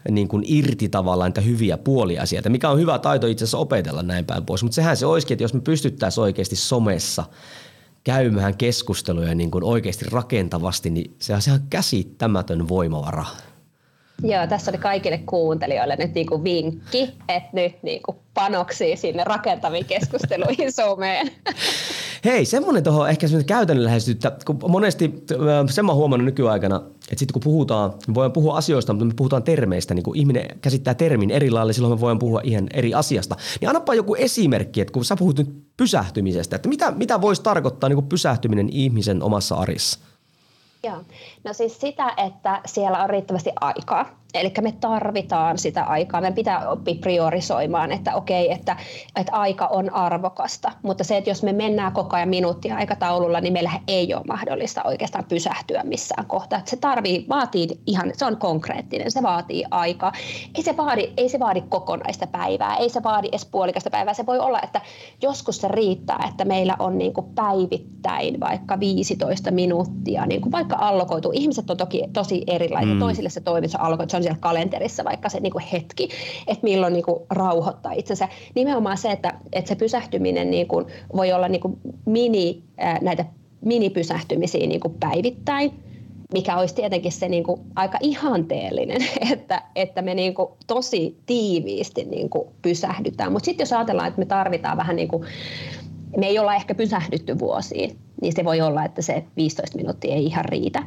niin 0.08 0.28
kuin 0.28 0.44
irti 0.46 0.88
tavallaan 0.88 1.28
niitä 1.28 1.40
hyviä 1.40 1.76
puolia 1.76 2.26
sieltä, 2.26 2.48
mikä 2.48 2.70
on 2.70 2.78
hyvä 2.78 2.98
taito 2.98 3.26
itse 3.26 3.44
asiassa 3.44 3.58
opetella 3.58 4.02
näin 4.02 4.24
päin 4.24 4.46
pois. 4.46 4.62
Mutta 4.62 4.74
sehän 4.74 4.96
se 4.96 5.06
olisikin, 5.06 5.34
että 5.34 5.44
jos 5.44 5.54
me 5.54 5.60
pystyttäisiin 5.60 6.22
oikeasti 6.22 6.56
somessa 6.56 7.24
käymään 8.04 8.56
keskusteluja 8.56 9.34
niin 9.34 9.50
kuin 9.50 9.64
oikeasti 9.64 10.04
rakentavasti, 10.10 10.90
niin 10.90 11.14
se 11.18 11.34
on 11.34 11.40
ihan 11.46 11.60
käsittämätön 11.70 12.68
voimavara. 12.68 13.24
Joo, 14.22 14.46
tässä 14.46 14.70
oli 14.70 14.78
kaikille 14.78 15.18
kuuntelijoille 15.18 15.96
nyt 15.96 16.14
niin 16.14 16.26
kuin 16.26 16.44
vinkki, 16.44 17.14
että 17.28 17.50
nyt 17.52 17.82
niin 17.82 18.02
kuin 18.02 18.16
panoksia 18.34 18.96
sinne 18.96 19.24
rakentaviin 19.24 19.84
keskusteluihin 19.84 20.72
someen. 20.72 21.30
Hei, 22.24 22.44
semmoinen 22.44 22.84
tuohon 22.84 23.10
ehkä 23.10 23.28
semmoinen 23.28 23.46
käytännönläheisyyttä, 23.46 24.32
kun 24.46 24.58
monesti 24.68 25.24
sen 25.70 25.84
mä 25.84 25.94
huomannut 25.94 26.24
nykyaikana, 26.24 26.76
että 26.76 27.18
sitten 27.18 27.32
kun 27.32 27.42
puhutaan, 27.42 27.92
me 28.08 28.14
voidaan 28.14 28.32
puhua 28.32 28.56
asioista, 28.56 28.92
mutta 28.92 29.04
me 29.04 29.12
puhutaan 29.16 29.42
termeistä, 29.42 29.94
niin 29.94 30.02
kun 30.02 30.16
ihminen 30.16 30.58
käsittää 30.60 30.94
termin 30.94 31.30
eri 31.30 31.50
lailla, 31.50 31.72
silloin 31.72 31.94
me 31.94 32.00
voidaan 32.00 32.18
puhua 32.18 32.40
ihan 32.44 32.66
eri 32.74 32.94
asiasta. 32.94 33.36
Niin 33.60 33.68
annapa 33.68 33.94
joku 33.94 34.14
esimerkki, 34.14 34.80
että 34.80 34.92
kun 34.92 35.04
sä 35.04 35.16
puhut 35.16 35.38
nyt 35.38 35.48
pysähtymisestä, 35.76 36.56
että 36.56 36.68
mitä, 36.68 36.90
mitä 36.90 37.20
voisi 37.20 37.42
tarkoittaa 37.42 37.88
niin 37.88 38.08
pysähtyminen 38.08 38.68
ihmisen 38.68 39.22
omassa 39.22 39.54
arissa? 39.54 39.98
Joo, 40.84 41.02
no 41.44 41.52
siis 41.52 41.80
sitä, 41.80 42.14
että 42.16 42.60
siellä 42.66 43.02
on 43.02 43.10
riittävästi 43.10 43.50
aikaa. 43.60 44.19
Eli 44.34 44.52
me 44.60 44.72
tarvitaan 44.72 45.58
sitä 45.58 45.84
aikaa. 45.84 46.20
Me 46.20 46.32
pitää 46.32 46.68
oppia 46.68 46.94
priorisoimaan, 47.00 47.92
että 47.92 48.14
okei, 48.14 48.52
että, 48.52 48.76
että 49.16 49.32
aika 49.32 49.66
on 49.66 49.94
arvokasta. 49.94 50.72
Mutta 50.82 51.04
se, 51.04 51.16
että 51.16 51.30
jos 51.30 51.42
me 51.42 51.52
mennään 51.52 51.92
koko 51.92 52.16
ajan 52.16 52.28
minuuttia 52.28 52.76
aikataululla, 52.76 53.40
niin 53.40 53.52
meillä 53.52 53.72
ei 53.88 54.14
ole 54.14 54.22
mahdollista 54.28 54.82
oikeastaan 54.82 55.24
pysähtyä 55.24 55.82
missään 55.84 56.26
kohtaa. 56.26 56.60
Se 56.64 56.76
tarvii, 56.76 57.26
vaatii 57.28 57.68
ihan, 57.86 58.10
se 58.12 58.24
on 58.24 58.36
konkreettinen, 58.36 59.10
se 59.10 59.22
vaatii 59.22 59.64
aikaa. 59.70 60.12
Ei 60.54 60.62
se 60.62 60.76
vaadi, 60.76 61.12
ei 61.16 61.28
se 61.28 61.38
vaadi 61.38 61.62
kokonaista 61.68 62.26
päivää, 62.26 62.76
ei 62.76 62.88
se 62.88 63.02
vaadi 63.02 63.28
edes 63.28 63.44
puolikasta 63.44 63.90
päivää. 63.90 64.14
Se 64.14 64.26
voi 64.26 64.38
olla, 64.38 64.60
että 64.62 64.80
joskus 65.22 65.60
se 65.60 65.68
riittää, 65.68 66.24
että 66.28 66.44
meillä 66.44 66.76
on 66.78 66.98
niin 66.98 67.12
kuin 67.12 67.26
päivittäin 67.34 68.40
vaikka 68.40 68.80
15 68.80 69.50
minuuttia, 69.50 70.26
niin 70.26 70.40
kuin 70.40 70.52
vaikka 70.52 70.76
allokoitu. 70.76 71.30
Ihmiset 71.34 71.70
on 71.70 71.76
toki 71.76 72.04
tosi 72.12 72.44
erilaisia. 72.46 72.94
Mm. 72.94 73.00
Toisille 73.00 73.30
se 73.30 73.40
toimii, 73.40 73.68
se 73.68 73.78
allokoitu, 73.78 74.19
on 74.20 74.24
siellä 74.24 74.40
kalenterissa 74.40 75.04
vaikka 75.04 75.28
se 75.28 75.40
niin 75.40 75.52
kuin 75.52 75.64
hetki, 75.72 76.08
että 76.46 76.64
milloin 76.64 76.92
niin 76.92 77.04
kuin 77.04 77.20
rauhoittaa 77.30 77.92
itsensä. 77.92 78.28
Nimenomaan 78.54 78.98
se, 78.98 79.10
että, 79.10 79.34
että 79.52 79.68
se 79.68 79.74
pysähtyminen 79.74 80.50
niin 80.50 80.68
kuin 80.68 80.86
voi 81.16 81.32
olla 81.32 81.48
niin 81.48 81.60
kuin 81.60 81.78
mini 82.06 82.62
näitä 83.00 83.24
minipysähtymisiä 83.64 84.66
niin 84.66 84.80
kuin 84.80 84.94
päivittäin, 85.00 85.72
mikä 86.32 86.56
olisi 86.56 86.74
tietenkin 86.74 87.12
se 87.12 87.28
niin 87.28 87.44
kuin 87.44 87.60
aika 87.76 87.98
ihanteellinen, 88.00 89.00
että, 89.32 89.62
että 89.74 90.02
me 90.02 90.14
niin 90.14 90.34
kuin 90.34 90.48
tosi 90.66 91.16
tiiviisti 91.26 92.04
niin 92.04 92.30
kuin 92.30 92.48
pysähdytään. 92.62 93.32
Mutta 93.32 93.44
sitten 93.44 93.64
jos 93.64 93.72
ajatellaan, 93.72 94.08
että 94.08 94.18
me 94.18 94.26
tarvitaan 94.26 94.76
vähän 94.76 94.96
niin 94.96 95.08
kuin, 95.08 95.24
me 96.16 96.26
ei 96.26 96.38
olla 96.38 96.54
ehkä 96.54 96.74
pysähdytty 96.74 97.38
vuosiin, 97.38 97.96
niin 98.20 98.32
se 98.36 98.44
voi 98.44 98.60
olla, 98.60 98.84
että 98.84 99.02
se 99.02 99.24
15 99.36 99.76
minuuttia 99.76 100.14
ei 100.14 100.24
ihan 100.24 100.44
riitä. 100.44 100.82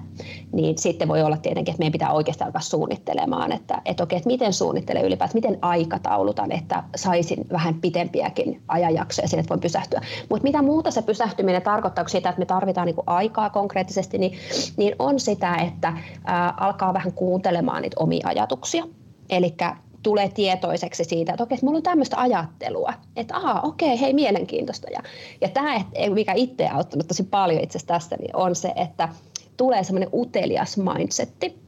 Niin 0.52 0.78
sitten 0.78 1.08
voi 1.08 1.22
olla 1.22 1.38
tietenkin, 1.38 1.72
että 1.72 1.82
meidän 1.82 1.92
pitää 1.92 2.14
oikeasti 2.14 2.44
alkaa 2.44 2.62
suunnittelemaan, 2.62 3.52
että, 3.52 3.82
että 3.86 4.04
okei, 4.04 4.18
että 4.18 4.28
miten 4.28 4.54
suunnittelen 4.54 5.06
ylipäätään, 5.06 5.38
miten 5.38 5.58
aikataulutan, 5.62 6.52
että 6.52 6.84
saisin 6.96 7.46
vähän 7.52 7.82
pitempiäkin 7.82 8.62
ajanjaksoja 8.68 9.28
sinne, 9.28 9.40
että 9.40 9.50
voin 9.50 9.62
pysähtyä. 9.62 10.02
Mutta 10.30 10.44
mitä 10.44 10.62
muuta 10.62 10.92
se 10.92 11.02
pysähtyminen 11.02 11.62
tarkoittaa, 11.62 12.08
sitä, 12.08 12.30
että 12.30 12.40
me 12.40 12.46
tarvitaan 12.46 12.86
niin 12.86 12.96
aikaa 13.08 13.50
konkreettisesti, 13.50 14.18
niin, 14.18 14.34
niin 14.78 14.96
on 15.00 15.20
sitä, 15.20 15.56
että 15.56 15.94
ää, 16.26 16.54
alkaa 16.58 16.94
vähän 16.94 17.14
kuuntelemaan 17.14 17.82
niitä 17.82 17.96
omia 18.00 18.28
ajatuksia. 18.28 18.88
Eli 19.30 19.56
tulee 20.04 20.30
tietoiseksi 20.30 21.04
siitä, 21.04 21.34
että 21.34 21.44
okei, 21.44 21.56
että 21.56 21.66
mulla 21.66 21.78
on 21.78 21.84
tämmöistä 21.84 22.18
ajattelua, 22.18 22.94
että 23.16 23.38
aa, 23.38 23.62
okei, 23.62 24.00
hei, 24.00 24.14
mielenkiintoista. 24.14 24.88
Ja, 24.92 25.00
ja 25.42 25.50
tämä, 25.50 25.82
mikä 26.14 26.34
itse 26.34 26.68
auttanut 26.68 27.08
tosi 27.08 27.24
paljon 27.24 27.64
itse 27.64 27.78
asiassa 27.78 27.94
tässä, 27.94 28.16
niin 28.20 28.36
on 28.36 28.56
se, 28.56 28.74
että 28.76 29.10
tulee 29.58 29.84
semmoinen 29.84 30.10
utelias 30.14 30.78
mindsetti. 30.78 31.64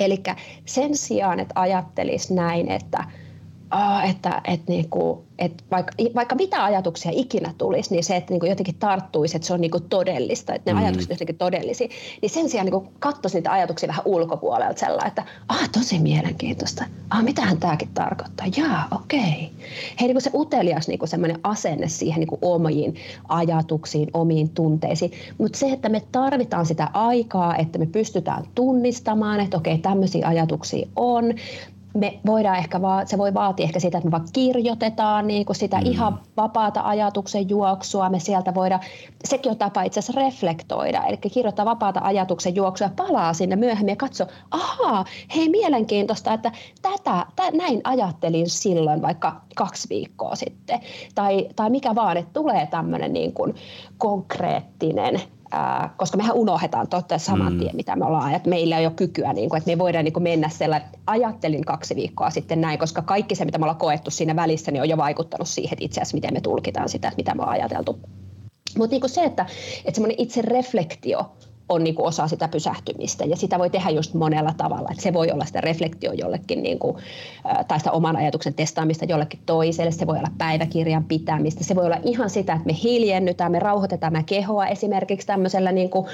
Eli 0.00 0.22
sen 0.64 0.96
sijaan, 0.96 1.40
että 1.40 1.60
ajattelisi 1.60 2.34
näin, 2.34 2.70
että, 2.70 3.04
aa, 3.72 4.04
että, 4.04 4.40
että 4.44 4.72
niinku, 4.72 5.24
että 5.38 5.64
vaikka, 5.70 5.92
vaikka 6.14 6.34
mitä 6.34 6.64
ajatuksia 6.64 7.12
ikinä 7.14 7.54
tulisi, 7.58 7.90
niin 7.90 8.04
se, 8.04 8.16
että 8.16 8.34
niin 8.34 8.48
jotenkin 8.48 8.74
tarttuisi, 8.74 9.36
että 9.36 9.48
se 9.48 9.54
on 9.54 9.60
niin 9.60 9.70
todellista, 9.88 10.54
että 10.54 10.70
ne 10.70 10.78
mm. 10.78 10.84
ajatukset 10.84 11.10
jotenkin 11.10 11.36
todellisia, 11.36 11.88
niin 12.22 12.30
sen 12.30 12.48
sijaan 12.48 12.66
niin 12.66 12.88
katsoisi 12.98 13.36
niitä 13.36 13.52
ajatuksia 13.52 13.88
vähän 13.88 14.02
ulkopuolelta 14.04 14.80
sellainen, 14.80 15.08
että 15.08 15.24
ah, 15.48 15.70
tosi 15.70 15.98
mielenkiintoista, 15.98 16.84
ah, 17.10 17.22
mitähän 17.22 17.58
tämäkin 17.58 17.88
tarkoittaa, 17.94 18.46
jaa, 18.56 18.88
okei. 18.90 19.20
Okay. 19.20 19.66
Hei, 20.00 20.08
niin 20.08 20.20
se 20.20 20.30
utelias 20.34 20.88
niin 20.88 20.98
semmoinen 21.04 21.40
asenne 21.42 21.88
siihen 21.88 22.20
niin 22.20 22.38
omiin 22.42 22.94
ajatuksiin, 23.28 24.10
omiin 24.14 24.48
tunteisiin, 24.48 25.12
mutta 25.38 25.58
se, 25.58 25.72
että 25.72 25.88
me 25.88 26.02
tarvitaan 26.12 26.66
sitä 26.66 26.88
aikaa, 26.92 27.56
että 27.56 27.78
me 27.78 27.86
pystytään 27.86 28.44
tunnistamaan, 28.54 29.40
että 29.40 29.56
okei, 29.56 29.74
okay, 29.74 29.82
tämmöisiä 29.82 30.28
ajatuksia 30.28 30.88
on, 30.96 31.24
me 31.94 32.20
voidaan 32.26 32.58
ehkä 32.58 32.82
vaan, 32.82 33.06
se 33.06 33.18
voi 33.18 33.34
vaatia 33.34 33.64
ehkä 33.64 33.80
sitä, 33.80 33.98
että 33.98 34.06
me 34.06 34.10
vaan 34.10 34.28
kirjoitetaan 34.32 35.26
niin 35.26 35.46
kuin 35.46 35.56
sitä 35.56 35.76
mm. 35.76 35.86
ihan 35.86 36.20
vapaata 36.36 36.80
ajatuksen 36.84 37.48
juoksua. 37.48 38.10
Me 38.10 38.18
sieltä 38.20 38.54
voidaan, 38.54 38.80
sekin 39.24 39.52
on 39.52 39.58
tapa 39.58 39.82
itse 39.82 40.00
asiassa 40.00 40.20
reflektoida, 40.20 41.04
eli 41.04 41.16
kirjoittaa 41.16 41.64
vapaata 41.64 42.00
ajatuksen 42.02 42.54
juoksua 42.54 42.86
ja 42.86 42.92
palaa 42.96 43.32
sinne 43.32 43.56
myöhemmin 43.56 43.92
ja 43.92 43.96
katso, 43.96 44.26
ahaa, 44.50 45.04
hei 45.36 45.48
mielenkiintoista, 45.48 46.32
että 46.32 46.52
tätä, 46.82 47.26
tä, 47.36 47.42
näin 47.52 47.80
ajattelin 47.84 48.50
silloin 48.50 49.02
vaikka 49.02 49.40
kaksi 49.54 49.88
viikkoa 49.88 50.36
sitten. 50.36 50.80
Tai, 51.14 51.48
tai 51.56 51.70
mikä 51.70 51.94
vaan, 51.94 52.16
että 52.16 52.32
tulee 52.32 52.66
tämmöinen 52.66 53.12
niin 53.12 53.32
kuin 53.32 53.54
konkreettinen 53.98 55.20
koska 55.96 56.16
mehän 56.16 56.36
unohdetaan 56.36 56.88
totta 56.88 57.18
saman 57.18 57.52
mm. 57.52 57.58
tien, 57.58 57.76
mitä 57.76 57.96
me 57.96 58.04
ollaan, 58.04 58.34
että 58.34 58.48
meillä 58.48 58.78
ei 58.78 58.86
ole 58.86 58.94
kykyä, 58.94 59.32
niin 59.32 59.48
kuin, 59.48 59.58
että 59.58 59.70
me 59.70 59.78
voidaan 59.78 60.04
niin 60.04 60.12
kuin 60.12 60.22
mennä 60.22 60.48
sellainen, 60.48 60.88
ajattelin 61.06 61.64
kaksi 61.64 61.96
viikkoa 61.96 62.30
sitten 62.30 62.60
näin, 62.60 62.78
koska 62.78 63.02
kaikki 63.02 63.34
se, 63.34 63.44
mitä 63.44 63.58
me 63.58 63.64
ollaan 63.64 63.78
koettu 63.78 64.10
siinä 64.10 64.36
välissä, 64.36 64.70
niin 64.70 64.82
on 64.82 64.88
jo 64.88 64.96
vaikuttanut 64.96 65.48
siihen 65.48 65.72
että 65.72 65.84
itse 65.84 66.00
asiassa, 66.00 66.16
miten 66.16 66.34
me 66.34 66.40
tulkitaan 66.40 66.88
sitä, 66.88 67.08
että 67.08 67.16
mitä 67.16 67.34
me 67.34 67.42
ollaan 67.42 67.58
ajateltu. 67.58 68.00
Mutta 68.78 68.96
niin 68.96 69.10
se, 69.10 69.24
että, 69.24 69.46
että 69.84 69.94
semmoinen 69.94 70.20
itse 70.20 70.42
reflektio 70.42 71.32
on 71.68 71.84
niin 71.84 71.94
kuin 71.94 72.06
osa 72.06 72.28
sitä 72.28 72.48
pysähtymistä. 72.48 73.24
Ja 73.24 73.36
sitä 73.36 73.58
voi 73.58 73.70
tehdä 73.70 73.90
just 73.90 74.14
monella 74.14 74.54
tavalla. 74.56 74.88
Että 74.90 75.02
se 75.02 75.12
voi 75.12 75.30
olla 75.30 75.44
sitä 75.44 75.60
reflektio 75.60 76.12
jollekin 76.12 76.62
niin 76.62 76.78
kuin, 76.78 76.96
tai 77.68 77.78
sitä 77.78 77.92
oman 77.92 78.16
ajatuksen 78.16 78.54
testaamista 78.54 79.04
jollekin 79.04 79.40
toiselle, 79.46 79.90
se 79.90 80.06
voi 80.06 80.18
olla 80.18 80.32
päiväkirjan 80.38 81.04
pitämistä, 81.04 81.64
se 81.64 81.74
voi 81.74 81.86
olla 81.86 81.98
ihan 82.02 82.30
sitä, 82.30 82.52
että 82.52 82.66
me 82.66 82.76
hiljennytään, 82.82 83.52
me 83.52 83.58
rauhoitetaan 83.58 84.12
me 84.12 84.22
kehoa 84.22 84.66
esimerkiksi 84.66 85.26
tämmöisellä 85.26 85.72
niin 85.72 85.90
kuin 85.90 86.06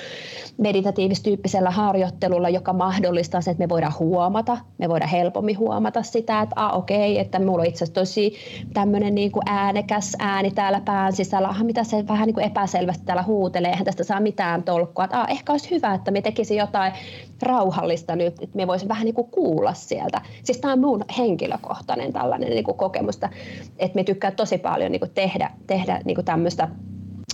meditatiivistyyppisellä 0.59 1.71
harjoittelulla, 1.71 2.49
joka 2.49 2.73
mahdollistaa 2.73 3.41
sen, 3.41 3.53
että 3.53 3.65
me 3.65 3.69
voidaan 3.69 3.95
huomata, 3.99 4.59
me 4.79 4.89
voidaan 4.89 5.11
helpommin 5.11 5.59
huomata 5.59 6.03
sitä, 6.03 6.41
että 6.41 6.55
ah, 6.57 6.79
okei, 6.79 7.13
okay, 7.13 7.21
että 7.21 7.39
mulla 7.39 7.63
on 7.63 7.67
itse 7.67 7.85
asiassa 7.85 8.01
tosi 8.01 8.35
tämmöinen 8.75 9.15
niin 9.15 9.33
kuin 9.33 9.43
äänekäs 9.47 10.17
ääni 10.19 10.51
täällä 10.51 10.81
pään 10.85 11.13
sisällä, 11.13 11.49
ah, 11.49 11.65
mitä 11.65 11.85
se 11.85 12.05
vähän 12.09 12.27
niin 12.27 12.35
kuin 12.35 12.47
epäselvästi 12.47 13.05
täällä 13.05 13.23
huutelee, 13.23 13.71
eihän 13.71 13.85
tästä 13.85 14.05
saa 14.05 14.21
mitään 14.21 14.63
tolkkua, 14.63 15.05
että 15.05 15.21
ah, 15.21 15.31
ehkä 15.38 15.53
olisi 15.53 15.70
hyvä, 15.70 15.94
että 15.94 16.11
me 16.11 16.22
tekisi 16.22 16.57
jotain 16.57 16.92
rauhallista 17.42 18.16
nyt, 18.16 18.42
että 18.42 18.57
me 18.57 18.66
voisi 18.66 18.88
vähän 18.88 19.05
niin 19.05 19.14
kuin 19.14 19.31
kuulla 19.31 19.74
sieltä. 19.74 20.20
Siis 20.42 20.59
tämä 20.59 20.72
on 20.72 20.81
mun 20.81 21.05
henkilökohtainen 21.18 22.12
tällainen 22.12 22.51
niin 22.51 22.64
kuin 22.64 22.77
kokemus, 22.77 23.16
että 23.79 23.94
me 23.94 24.05
tykkää 24.05 24.31
tosi 24.31 24.59
paljon 24.59 24.92
niin 24.92 25.01
kuin 25.01 25.11
tehdä, 25.14 25.51
tehdä 25.66 26.01
niin 26.05 26.14
kuin 26.14 26.24
tämmöistä 26.24 26.68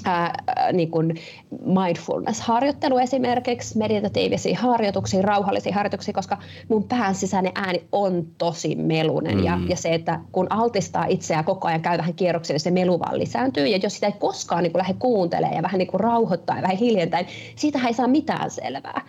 ää, 0.05 0.43
niin 0.73 0.91
kuin 0.91 1.15
mindfulness-harjoittelu 1.51 2.99
esimerkiksi, 2.99 3.79
meditatiivisia 3.79 4.59
harjoituksia, 4.59 5.23
rauhallisia 5.23 5.75
harjoituksia, 5.75 6.15
koska 6.15 6.39
mun 6.69 6.85
pään 6.85 7.15
sisäinen 7.15 7.53
ääni 7.55 7.83
on 7.93 8.27
tosi 8.39 8.75
melunen 8.75 9.37
mm. 9.37 9.45
ja, 9.45 9.59
ja 9.69 9.77
se, 9.77 9.95
että 9.95 10.21
kun 10.33 10.47
altistaa 10.51 11.05
itseään 11.09 11.45
koko 11.45 11.69
ajan 11.69 11.83
käy 11.83 11.99
vähän 11.99 12.15
kierroksille, 12.15 12.59
se 12.59 12.71
melu 12.71 13.01
vaan 13.01 13.19
lisääntyy 13.19 13.67
ja 13.67 13.77
jos 13.77 13.95
sitä 13.95 14.07
ei 14.07 14.13
koskaan 14.13 14.63
niin 14.63 14.73
kuin 14.73 14.79
lähde 14.79 14.95
kuuntelemaan 14.99 15.57
ja 15.57 15.63
vähän 15.63 15.79
niin 15.79 15.89
kuin 15.89 16.01
rauhoittaa 16.01 16.57
ja 16.57 16.63
vähän 16.63 16.77
hiljentää, 16.77 17.23
niin 17.23 17.33
siitähän 17.57 17.89
ei 17.89 17.95
saa 17.95 18.07
mitään 18.07 18.51
selvää. 18.51 19.01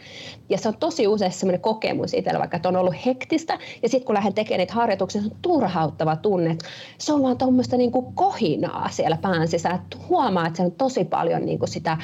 Ja 0.49 0.57
se 0.57 0.67
on 0.67 0.77
tosi 0.79 1.07
usein 1.07 1.31
sellainen 1.31 1.61
kokemus 1.61 2.13
itsellä, 2.13 2.39
vaikka 2.39 2.57
että 2.57 2.69
on 2.69 2.75
ollut 2.75 3.05
hektistä 3.05 3.59
ja 3.83 3.89
sitten 3.89 4.05
kun 4.05 4.15
lähden 4.15 4.33
tekemään 4.33 4.59
niitä 4.59 4.73
harjoituksia, 4.73 5.21
se 5.21 5.27
on 5.27 5.37
turhauttava 5.41 6.15
tunne, 6.15 6.57
se 6.97 7.13
on 7.13 7.21
vaan 7.21 7.37
tuommoista 7.37 7.77
niin 7.77 7.91
kuin 7.91 8.13
kohinaa 8.13 8.89
siellä 8.89 9.17
pään 9.17 9.47
sisällä, 9.47 9.75
että 9.75 9.97
huomaa, 10.09 10.47
että 10.47 10.57
se 10.57 10.63
on 10.63 10.71
tosi 10.85 11.05
paljon 11.05 11.45
niin 11.45 11.59
kuin 11.59 11.69
sitä, 11.69 11.97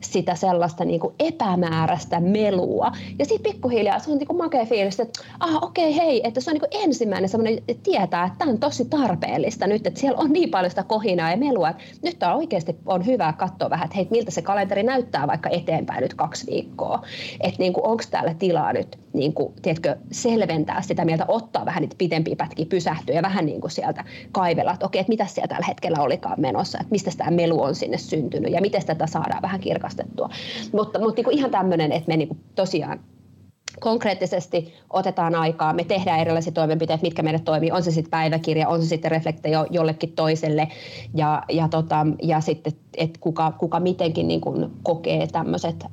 sitä 0.00 0.34
sellaista 0.34 0.84
niin 0.84 1.00
kuin 1.00 1.14
epämääräistä 1.18 2.20
melua. 2.20 2.92
Ja 3.18 3.24
sitten 3.24 3.52
pikkuhiljaa 3.52 3.98
se 3.98 4.10
on 4.10 4.18
niin 4.18 4.26
kuin 4.26 4.36
makea 4.36 4.64
fiilis, 4.64 5.00
että 5.00 5.20
ah, 5.40 5.62
okei, 5.62 5.90
okay, 5.90 6.06
hei, 6.06 6.20
että 6.24 6.40
se 6.40 6.50
on 6.50 6.54
niin 6.54 6.70
kuin 6.70 6.82
ensimmäinen 6.82 7.28
semmoinen, 7.28 7.58
että 7.68 7.82
tietää, 7.82 8.24
että 8.24 8.38
tämä 8.38 8.50
on 8.50 8.58
tosi 8.58 8.84
tarpeellista 8.84 9.66
nyt, 9.66 9.86
että 9.86 10.00
siellä 10.00 10.18
on 10.20 10.32
niin 10.32 10.50
paljon 10.50 10.70
sitä 10.70 10.82
kohinaa 10.82 11.30
ja 11.30 11.36
melua, 11.36 11.68
että 11.68 11.82
nyt 12.02 12.22
on 12.22 12.32
oikeasti 12.32 12.76
on 12.86 13.06
hyvä 13.06 13.32
katsoa 13.32 13.70
vähän, 13.70 13.84
että 13.84 13.96
hei, 13.96 14.08
miltä 14.10 14.30
se 14.30 14.42
kalenteri 14.42 14.82
näyttää 14.82 15.26
vaikka 15.26 15.48
eteenpäin 15.48 16.02
nyt 16.02 16.14
kaksi 16.14 16.46
viikkoa. 16.46 17.02
Että 17.40 17.58
niin 17.58 17.72
onko 17.76 18.02
täällä 18.10 18.34
tilaa 18.34 18.72
nyt 18.72 18.98
niin 19.12 19.32
kuin, 19.32 19.54
tiedätkö, 19.62 19.96
selventää 20.12 20.82
sitä 20.82 21.04
mieltä, 21.04 21.24
ottaa 21.28 21.66
vähän 21.66 21.80
niitä 21.80 21.94
pitempiä 21.98 22.36
pätkiä, 22.36 22.66
pysähtyä 22.66 23.14
ja 23.14 23.22
vähän 23.22 23.46
niin 23.46 23.60
kuin 23.60 23.70
sieltä 23.70 24.04
kaivella, 24.32 24.72
että 24.72 24.86
okei, 24.86 25.00
että 25.00 25.10
mitä 25.10 25.26
siellä 25.26 25.48
tällä 25.48 25.66
hetkellä 25.66 26.00
olikaan 26.00 26.40
menossa, 26.40 26.78
että 26.78 26.90
mistä 26.90 27.10
tämä 27.16 27.30
melu 27.30 27.62
on 27.62 27.74
sinne 27.74 27.98
syntynyt 27.98 28.52
ja 28.52 28.60
miten 28.60 28.86
tätä 28.86 29.06
saadaan 29.06 29.42
vähän 29.42 29.60
kirkastettua. 29.86 30.28
Mutta, 30.72 30.98
mutta 30.98 31.16
niin 31.16 31.24
kuin 31.24 31.38
ihan 31.38 31.50
tämmöinen, 31.50 31.92
että 31.92 32.08
me 32.08 32.16
niin 32.16 32.28
kuin 32.28 32.40
tosiaan 32.54 33.00
konkreettisesti 33.80 34.74
otetaan 34.90 35.34
aikaa, 35.34 35.72
me 35.72 35.84
tehdään 35.84 36.20
erilaisia 36.20 36.52
toimenpiteitä, 36.52 37.02
mitkä 37.02 37.22
meille 37.22 37.40
toimii, 37.44 37.70
on 37.70 37.82
se 37.82 37.90
sitten 37.90 38.10
päiväkirja, 38.10 38.68
on 38.68 38.82
se 38.82 38.88
sitten 38.88 39.10
reflektio 39.10 39.66
jollekin 39.70 40.12
toiselle 40.12 40.68
ja, 41.14 41.42
ja, 41.48 41.68
tota, 41.68 42.06
ja 42.22 42.40
sitten, 42.40 42.72
että 42.96 43.20
kuka, 43.20 43.52
kuka 43.52 43.80
mitenkin 43.80 44.28
niin 44.28 44.40
kuin 44.40 44.70
kokee 44.82 45.26
tämmöiset 45.26 45.84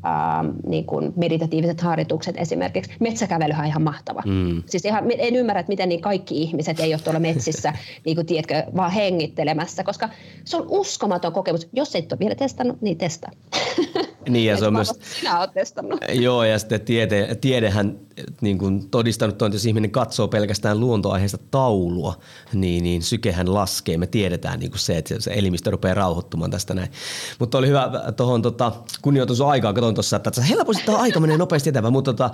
niin 0.67 0.85
kuin 0.85 1.13
meditatiiviset 1.15 1.81
harjoitukset 1.81 2.37
esimerkiksi. 2.37 2.91
Metsäkävelyhän 2.99 3.63
on 3.63 3.67
ihan 3.67 3.81
mahtava. 3.81 4.21
Mm. 4.25 4.63
Siis 4.65 4.85
ihan, 4.85 5.03
en 5.17 5.35
ymmärrä, 5.35 5.59
että 5.59 5.71
miten 5.71 5.89
niin 5.89 6.01
kaikki 6.01 6.41
ihmiset 6.41 6.79
ei 6.79 6.93
ole 6.93 7.01
tuolla 7.01 7.19
metsissä 7.19 7.73
niin 8.05 8.15
kuin, 8.15 8.27
tiedätkö, 8.27 8.63
vaan 8.75 8.91
hengittelemässä, 8.91 9.83
koska 9.83 10.09
se 10.45 10.57
on 10.57 10.65
uskomaton 10.69 11.33
kokemus. 11.33 11.67
Jos 11.73 11.95
et 11.95 12.11
ole 12.11 12.19
vielä 12.19 12.35
testannut, 12.35 12.81
niin 12.81 12.97
testa. 12.97 13.31
Niin 14.29 14.45
ja 14.45 14.57
se 14.57 14.67
on 14.67 14.73
myös... 14.73 14.91
Sinä 15.19 15.39
olet 15.39 15.53
testannut. 15.53 15.99
Joo 16.13 16.43
ja 16.43 16.59
sitten 16.59 16.81
tiede, 16.81 17.35
tiedehän 17.41 17.99
niin 18.41 18.57
kuin 18.57 18.89
todistanut 18.89 19.41
on, 19.41 19.47
että 19.47 19.55
jos 19.55 19.65
ihminen 19.65 19.91
katsoo 19.91 20.27
pelkästään 20.27 20.79
luontoaiheesta 20.79 21.37
taulua, 21.51 22.19
niin, 22.53 22.83
niin 22.83 23.01
sykehän 23.01 23.53
laskee. 23.53 23.97
Me 23.97 24.07
tiedetään 24.07 24.59
niin 24.59 24.71
kuin 24.71 24.79
se, 24.79 24.97
että 24.97 25.15
se 25.19 25.31
elimistö 25.33 25.71
rupeaa 25.71 25.93
rauhoittumaan 25.93 26.51
tästä 26.51 26.73
näin. 26.73 26.91
Mutta 27.39 27.57
oli 27.57 27.67
hyvä 27.67 27.91
tuohon 28.17 28.41
tota, 28.41 28.71
kunnioitusaikaan, 29.01 29.73
katsoin 29.73 29.95
tuossa, 29.95 30.15
että 30.15 30.41
helposti 30.41 30.83
tämä 30.85 30.97
aika 30.97 31.19
menee 31.19 31.37
nopeasti 31.37 31.69
eteenpäin, 31.69 31.93
mutta 31.93 32.13
tota, 32.13 32.29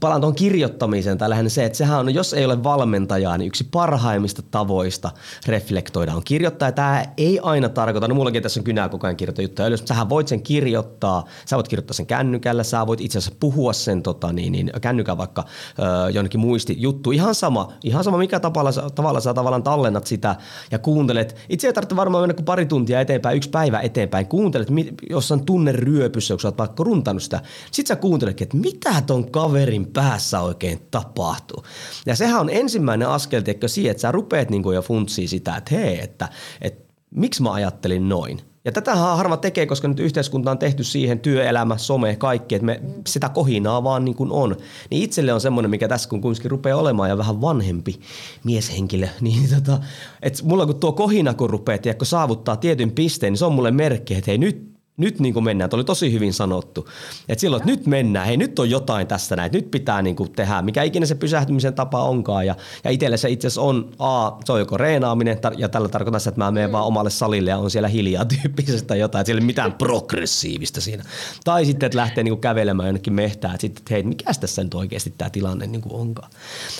palaan 0.00 0.20
tuohon 0.20 0.36
kirjoittamiseen 0.36 1.18
tai 1.18 1.30
lähinnä 1.30 1.48
se, 1.48 1.64
että 1.64 1.78
sehän 1.78 1.98
on, 1.98 2.14
jos 2.14 2.34
ei 2.34 2.44
ole 2.44 2.62
valmentajaa, 2.62 3.38
niin 3.38 3.48
yksi 3.48 3.68
parhaimmista 3.70 4.42
tavoista 4.50 5.10
reflektoida 5.46 6.14
on 6.14 6.22
kirjoittaa. 6.24 6.68
Ja 6.68 6.72
tämä 6.72 7.04
ei 7.16 7.40
aina 7.42 7.68
tarkoita, 7.68 8.08
no 8.08 8.14
mullakin 8.14 8.42
tässä 8.42 8.60
on 8.60 8.64
kynää 8.64 8.88
koko 8.88 9.06
ajan 9.06 9.16
kirjoittaa 9.16 9.42
juttuja 9.42 9.68
ylös, 9.68 9.80
mutta 9.80 9.94
sähän 9.94 10.08
voit 10.08 10.28
sen 10.28 10.37
sen 10.38 10.42
kirjoittaa, 10.42 11.24
sä 11.46 11.56
voit 11.56 11.68
kirjoittaa 11.68 11.94
sen 11.94 12.06
kännykällä, 12.06 12.62
sä 12.62 12.86
voit 12.86 13.00
itse 13.00 13.18
asiassa 13.18 13.38
puhua 13.40 13.72
sen 13.72 14.02
tota, 14.02 14.32
niin, 14.32 14.52
niin, 14.52 14.70
kännykän 14.80 15.18
vaikka 15.18 15.44
ö, 15.78 16.10
jonnekin 16.10 16.40
muistijuttu. 16.40 17.10
Ihan 17.10 17.34
sama, 17.34 17.72
ihan 17.84 18.04
sama 18.04 18.18
mikä 18.18 18.40
tavalla, 18.40 18.72
tavalla 18.94 19.20
sä 19.20 19.34
tavallaan 19.34 19.62
tallennat 19.62 20.06
sitä 20.06 20.36
ja 20.70 20.78
kuuntelet. 20.78 21.36
Itse 21.48 21.66
ei 21.66 21.72
tarvitse 21.72 21.96
varmaan 21.96 22.22
mennä 22.22 22.34
kuin 22.34 22.44
pari 22.44 22.66
tuntia 22.66 23.00
eteenpäin, 23.00 23.36
yksi 23.36 23.50
päivä 23.50 23.80
eteenpäin. 23.80 24.26
Kuuntelet 24.26 24.68
jossain 25.10 25.44
tunneryöpyssä, 25.44 26.34
kun 26.34 26.40
sä 26.40 26.48
oot 26.48 26.58
vaikka 26.58 26.84
runtannut 26.84 27.22
sitä. 27.22 27.40
Sitten 27.70 27.96
sä 27.96 28.00
kuuntelet, 28.00 28.42
että 28.42 28.56
mitä 28.56 29.02
ton 29.06 29.30
kaverin 29.30 29.86
päässä 29.86 30.40
oikein 30.40 30.80
tapahtuu. 30.90 31.64
Ja 32.06 32.16
sehän 32.16 32.40
on 32.40 32.50
ensimmäinen 32.50 33.08
askel, 33.08 33.40
teikö 33.40 33.68
siihen, 33.68 33.90
että 33.90 34.00
sä 34.00 34.12
rupeat 34.12 34.50
niin 34.50 34.74
jo 34.74 34.82
funtsiin 34.82 35.28
sitä, 35.28 35.56
että 35.56 35.74
hei, 35.74 36.00
että, 36.00 36.28
että 36.60 36.94
miksi 37.10 37.42
mä 37.42 37.52
ajattelin 37.52 38.08
noin. 38.08 38.47
Ja 38.68 38.72
tätä 38.72 38.94
harva 38.96 39.36
tekee, 39.36 39.66
koska 39.66 39.88
nyt 39.88 40.00
yhteiskunta 40.00 40.50
on 40.50 40.58
tehty 40.58 40.84
siihen, 40.84 41.20
työelämä, 41.20 41.78
some, 41.78 42.16
kaikki, 42.16 42.54
että 42.54 42.66
me 42.66 42.80
sitä 43.06 43.28
kohinaa 43.28 43.84
vaan 43.84 44.04
niin 44.04 44.14
kuin 44.14 44.32
on. 44.32 44.56
Niin 44.90 45.02
itselle 45.02 45.32
on 45.32 45.40
semmoinen, 45.40 45.70
mikä 45.70 45.88
tässä 45.88 46.08
kun 46.08 46.20
kuitenkin 46.20 46.50
rupeaa 46.50 46.78
olemaan 46.78 47.08
ja 47.08 47.18
vähän 47.18 47.40
vanhempi 47.40 48.00
mieshenkilö, 48.44 49.08
niin 49.20 49.48
tota, 49.54 49.78
että 50.22 50.42
mulla 50.44 50.66
kun 50.66 50.80
tuo 50.80 50.92
kohina 50.92 51.34
kun 51.34 51.50
rupeaa, 51.50 51.94
kun 51.98 52.06
saavuttaa 52.06 52.56
tietyn 52.56 52.90
pisteen, 52.90 53.32
niin 53.32 53.38
se 53.38 53.44
on 53.44 53.52
mulle 53.52 53.70
merkki, 53.70 54.14
että 54.14 54.30
hei 54.30 54.38
nyt 54.38 54.77
nyt 54.98 55.20
niin 55.20 55.34
kuin 55.34 55.44
mennään. 55.44 55.70
Tuo 55.70 55.76
oli 55.76 55.84
tosi 55.84 56.12
hyvin 56.12 56.32
sanottu. 56.32 56.88
Että 57.28 57.40
silloin, 57.40 57.60
että 57.60 57.70
nyt 57.70 57.86
mennään, 57.86 58.26
hei 58.26 58.36
nyt 58.36 58.58
on 58.58 58.70
jotain 58.70 59.06
tässä 59.06 59.36
näin, 59.36 59.52
nyt 59.52 59.70
pitää 59.70 60.02
niin 60.02 60.16
kuin 60.16 60.32
tehdä, 60.32 60.62
mikä 60.62 60.82
ikinä 60.82 61.06
se 61.06 61.14
pysähtymisen 61.14 61.74
tapa 61.74 62.02
onkaan. 62.02 62.46
Ja, 62.46 62.54
ja 62.84 62.90
itselle 62.90 63.16
se 63.16 63.30
itse 63.30 63.46
asiassa 63.46 63.60
on, 63.60 63.90
a, 63.98 64.30
se 64.44 64.52
on 64.52 64.58
joko 64.58 64.76
reenaaminen, 64.76 65.38
ja 65.56 65.68
tällä 65.68 65.88
tarkoittaa 65.88 66.18
sitä, 66.18 66.28
että 66.28 66.40
mä 66.40 66.50
menen 66.50 66.72
vaan 66.72 66.84
omalle 66.84 67.10
salille 67.10 67.50
ja 67.50 67.58
on 67.58 67.70
siellä 67.70 67.88
hiljaa 67.88 68.24
tyyppisestä 68.24 68.96
jotain, 68.96 69.20
että 69.20 69.26
siellä 69.26 69.40
ei 69.40 69.46
mitään 69.46 69.72
progressiivista 69.72 70.80
siinä. 70.80 71.04
Tai 71.44 71.64
sitten, 71.64 71.86
että 71.86 71.98
lähtee 71.98 72.24
niin 72.24 72.32
kuin 72.32 72.40
kävelemään 72.40 72.86
jonnekin 72.86 73.12
mehtään, 73.12 73.54
että 73.54 73.60
sitten, 73.60 73.80
että 73.80 73.94
hei, 73.94 74.02
mikä 74.02 74.32
tässä 74.40 74.64
nyt 74.64 74.74
oikeasti 74.74 75.14
tämä 75.18 75.30
tilanne 75.30 75.66
niin 75.66 75.82
kuin 75.82 76.00
onkaan. 76.00 76.30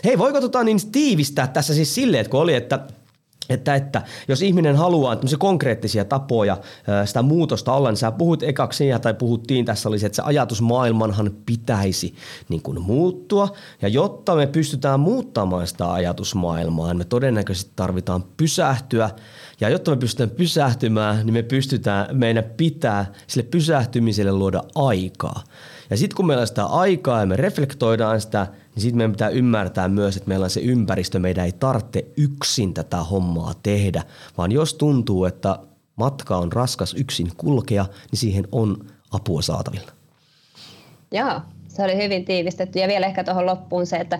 Hei, 0.05 0.19
voiko 0.19 0.41
tota 0.41 0.65
niin 0.65 0.91
tiivistää 0.93 1.47
tässä 1.47 1.75
siis 1.75 1.95
silleen, 1.95 2.21
että 2.21 2.31
kun 2.31 2.41
oli, 2.41 2.55
että 2.55 2.81
että, 3.49 3.75
että 3.75 4.03
jos 4.29 4.43
ihminen 4.43 4.77
haluaa 4.77 5.17
konkreettisia 5.39 6.05
tapoja 6.05 6.57
sitä 7.05 7.23
muutosta 7.23 7.73
olla, 7.73 7.89
niin 7.89 7.97
sä 7.97 8.13
puhut 8.13 8.43
ekaksi 8.43 8.85
tai 9.03 9.15
puhuttiin 9.15 9.65
tässä 9.65 9.89
olisi, 9.89 10.07
että 10.07 10.17
se 10.17 10.23
ajatusmaailmanhan 10.23 11.31
pitäisi 11.47 12.15
niin 12.49 12.63
kuin 12.63 12.83
muuttua. 12.83 13.49
Ja 13.83 13.89
jotta 13.89 14.35
me 14.35 14.47
pystytään 14.47 15.01
muuttamaan 15.01 15.67
sitä 15.67 15.93
ajatusmaailmaa, 15.93 16.89
niin 16.89 16.99
me 16.99 17.05
todennäköisesti 17.05 17.73
tarvitaan 17.77 18.25
pysähtyä. 18.37 19.11
Ja 19.61 19.69
jotta 19.69 19.91
me 19.91 19.97
pystytään 19.97 20.31
pysähtymään, 20.31 21.27
niin 21.27 21.35
me 21.35 21.43
pystytään, 21.43 22.07
meidän 22.17 22.45
pitää 22.57 23.13
sille 23.27 23.49
pysähtymiselle 23.51 24.33
luoda 24.33 24.63
aikaa. 24.75 25.43
Ja 25.91 25.97
sitten 25.97 26.17
kun 26.17 26.27
meillä 26.27 26.41
on 26.41 26.47
sitä 26.47 26.65
aikaa 26.65 27.21
ja 27.21 27.27
me 27.27 27.37
reflektoidaan 27.37 28.21
sitä, 28.21 28.47
niin 28.79 28.83
sitten 28.83 28.99
meidän 28.99 29.13
pitää 29.13 29.29
ymmärtää 29.29 29.89
myös, 29.89 30.17
että 30.17 30.29
meillä 30.29 30.45
on 30.45 30.51
se 30.51 30.61
ympäristö, 30.61 31.19
meidän 31.19 31.45
ei 31.45 31.53
tarvitse 31.53 32.07
yksin 32.17 32.75
tätä 32.75 32.97
hommaa 32.97 33.53
tehdä, 33.63 34.03
vaan 34.37 34.53
jos 34.53 34.75
tuntuu, 34.75 35.25
että 35.25 35.59
matka 35.97 36.37
on 36.37 36.53
raskas 36.53 36.95
yksin 36.95 37.31
kulkea, 37.37 37.87
niin 38.11 38.19
siihen 38.19 38.49
on 38.53 38.87
apua 39.11 39.43
saatavilla. 39.43 39.93
Joo, 41.13 41.41
se 41.69 41.83
oli 41.83 41.97
hyvin 41.97 42.25
tiivistetty. 42.25 42.79
Ja 42.79 42.89
vielä 42.89 43.07
ehkä 43.07 43.25
tuohon 43.25 43.47
loppuun 43.47 43.87
se, 43.87 43.97
että, 43.97 44.19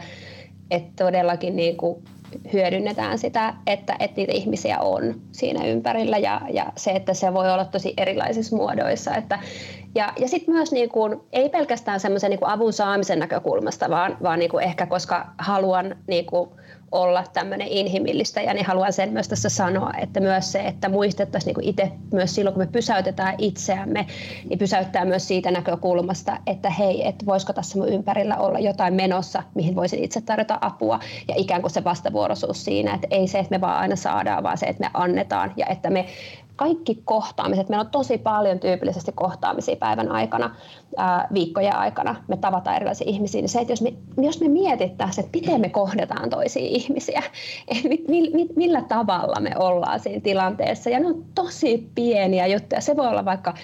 että 0.71 1.05
todellakin 1.05 1.57
niin 1.57 1.77
kuin 1.77 2.05
hyödynnetään 2.53 3.19
sitä, 3.19 3.55
että, 3.67 3.97
että 4.01 4.17
niitä 4.17 4.33
ihmisiä 4.33 4.79
on 4.79 5.21
siinä 5.33 5.67
ympärillä 5.67 6.19
ja, 6.19 6.41
ja 6.51 6.73
se, 6.77 6.91
että 6.91 7.15
se 7.15 7.35
voi 7.35 7.53
olla 7.53 7.65
tosi 7.65 7.95
erilaisissa 7.97 8.57
muodoissa. 8.57 9.15
Että, 9.15 9.39
ja, 9.95 10.13
ja 10.19 10.29
sitten 10.29 10.55
myös 10.55 10.73
niin 10.73 10.89
kuin, 10.89 11.21
ei 11.33 11.49
pelkästään 11.49 12.01
semmoisen 12.01 12.31
niin 12.31 12.41
avun 12.43 12.73
saamisen 12.73 13.19
näkökulmasta, 13.19 13.91
vaan, 13.91 14.17
vaan 14.23 14.39
niin 14.39 14.61
ehkä 14.63 14.87
koska 14.87 15.27
haluan 15.39 15.97
niin 16.07 16.27
kuin, 16.27 16.51
olla 16.93 17.25
tämmöinen 17.33 17.69
inhimillistäjä, 17.69 18.55
niin 18.55 18.67
haluan 18.67 18.93
sen 18.93 19.13
myös 19.13 19.29
tässä 19.29 19.49
sanoa, 19.49 19.93
että 19.99 20.21
myös 20.21 20.53
se, 20.53 20.59
että 20.61 20.89
muistettaisiin 20.89 21.55
niin 21.57 21.69
itse 21.69 21.93
myös 22.13 22.35
silloin, 22.35 22.55
kun 22.55 22.63
me 22.63 22.67
pysäytetään 22.73 23.35
itseämme, 23.39 24.07
niin 24.49 24.59
pysäyttää 24.59 25.05
myös 25.05 25.29
siitä 25.29 25.51
näkökulmasta, 25.51 26.39
että 26.47 26.71
hei, 26.71 27.09
että 27.09 27.27
voisiko 27.27 27.53
tässä 27.53 27.79
mun 27.79 27.89
ympärillä 27.89 28.37
olla 28.37 28.59
jotain 28.59 28.95
menossa, 28.95 29.43
mihin 29.55 29.77
voisin 29.77 30.05
itse 30.05 30.21
tarjota 30.21 30.59
apua, 30.61 31.01
ja 31.29 31.35
ikään 31.37 31.61
kuin 31.61 31.71
se 31.71 31.85
vastavuoroisuus 31.85 32.65
siinä, 32.65 32.95
että 32.95 33.07
ei 33.11 33.29
se, 33.29 33.39
että 33.39 33.55
me 33.55 33.61
vaan 33.61 33.79
aina 33.79 33.97
saadaan, 33.97 34.43
vaan 34.43 34.59
se, 34.59 34.67
että 34.67 34.85
me 34.85 34.91
annetaan, 34.95 35.53
ja 35.57 35.67
että 35.67 35.91
me 35.91 36.07
kaikki 36.59 37.03
kohtaamiset, 37.05 37.69
meillä 37.69 37.85
on 37.85 37.91
tosi 37.91 38.19
paljon 38.19 38.61
tyypillisesti 38.61 39.13
kohtaamisia 39.13 39.77
päivän 39.77 40.11
aikana, 40.11 40.55
ää, 40.97 41.29
viikkojen 41.35 41.77
aikana, 41.77 42.17
me 42.29 42.37
tavataan 42.37 42.77
erilaisia 42.77 43.11
ihmisiä, 43.11 43.41
niin 43.41 43.49
se, 43.49 43.61
että 43.61 43.73
jos 43.73 43.83
me, 43.83 43.93
jos 44.23 44.41
me 44.41 44.49
mietittäisiin, 44.49 45.25
että 45.25 45.39
miten 45.39 45.61
me 45.61 45.69
kohdataan 45.69 46.31
toisia 46.31 46.67
ihmisiä, 46.67 47.23
että 47.69 47.89
millä 48.57 48.83
tavalla 48.83 49.41
me 49.41 49.51
ollaan 49.59 50.01
siinä 50.01 50.21
tilanteessa, 50.21 50.91
ja 50.91 51.01
ne 51.01 51.07
on 51.07 51.25
tosi 51.35 51.91
pieniä 51.95 52.47
juttuja, 52.47 52.81
se 52.81 52.97
voi 52.97 53.09
olla 53.09 53.25
vaikka 53.25 53.55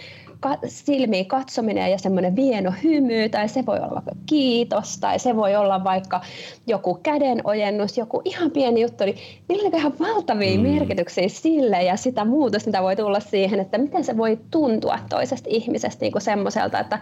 silmiin 0.67 1.27
katsominen 1.27 1.91
ja 1.91 1.99
semmoinen 1.99 2.37
vieno 2.37 2.73
hymy, 2.85 3.29
tai 3.29 3.49
se 3.49 3.67
voi 3.67 3.77
olla 3.77 3.95
vaikka 3.95 4.13
kiitos, 4.27 4.99
tai 4.99 5.19
se 5.19 5.37
voi 5.37 5.57
olla 5.57 5.85
vaikka 5.85 6.21
joku 6.67 6.95
kädenojennus, 7.03 7.99
joku 7.99 8.23
ihan 8.25 8.51
pieni 8.51 8.81
juttu, 8.81 9.05
niin 9.05 9.17
niillä 9.49 9.67
on 9.67 9.75
ihan 9.75 9.99
valtavia 9.99 10.57
mm. 10.57 10.63
merkityksiä 10.63 11.29
sille 11.29 11.83
ja 11.83 11.97
sitä 11.97 12.25
muutosta, 12.25 12.69
mitä 12.69 12.83
voi 12.83 12.97
tulla 12.97 13.21
siihen, 13.21 13.61
että 13.61 13.79
miten 13.79 14.05
se 14.05 14.17
voi 14.17 14.39
tuntua 14.51 14.99
toisesta 15.09 15.49
ihmisestä 15.53 16.05
niin 16.05 16.13
kuin 16.13 16.23
semmoiselta, 16.23 16.79
että 16.79 16.99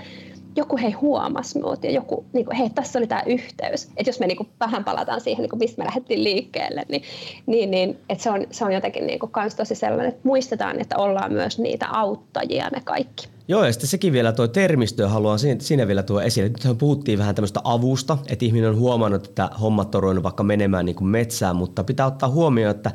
joku 0.57 0.77
hei 0.77 0.91
huomasi 0.91 1.59
minut 1.59 1.85
ja 1.85 1.91
joku, 1.91 2.25
niin 2.33 2.47
kuin, 2.47 2.57
hei 2.57 2.71
tässä 2.71 2.99
oli 2.99 3.07
tämä 3.07 3.23
yhteys. 3.27 3.85
Että 3.97 4.09
jos 4.09 4.21
me 4.21 4.27
niin 4.27 4.37
kuin, 4.37 4.49
vähän 4.61 4.85
palataan 4.85 5.21
siihen, 5.21 5.43
niin 5.43 5.51
kuin, 5.51 5.59
mistä 5.59 5.83
me 5.83 5.87
lähdettiin 5.87 6.25
liikkeelle, 6.25 6.83
niin, 6.89 7.03
niin, 7.47 7.71
niin 7.71 7.99
että 8.09 8.25
se, 8.25 8.31
on, 8.31 8.47
se 8.51 8.65
on 8.65 8.73
jotenkin 8.73 9.07
niin 9.07 9.19
kuin, 9.19 9.33
tosi 9.57 9.75
sellainen, 9.75 10.09
että 10.09 10.21
muistetaan, 10.25 10.81
että 10.81 10.97
ollaan 10.97 11.33
myös 11.33 11.59
niitä 11.59 11.89
auttajia 11.89 12.71
me 12.73 12.81
kaikki. 12.85 13.29
Joo, 13.49 13.65
ja 13.65 13.73
sitten 13.73 13.89
sekin 13.89 14.13
vielä 14.13 14.33
tuo 14.33 14.49
termistö 14.49 15.09
haluan 15.09 15.39
siinä 15.59 15.89
vielä 15.89 16.03
tuo 16.03 16.21
esille. 16.21 16.49
Nythän 16.49 16.77
puhuttiin 16.77 17.19
vähän 17.19 17.35
tämmöistä 17.35 17.61
avusta, 17.65 18.19
että 18.29 18.45
ihminen 18.45 18.71
on 18.71 18.79
huomannut, 18.79 19.27
että 19.27 19.51
hommat 19.61 19.95
on 19.95 20.23
vaikka 20.23 20.43
menemään 20.43 20.87
niin 20.87 20.97
kuin 20.97 21.09
metsään, 21.09 21.57
mutta 21.57 21.85
pitää 21.85 22.07
ottaa 22.07 22.29
huomioon, 22.29 22.77
että 22.77 22.91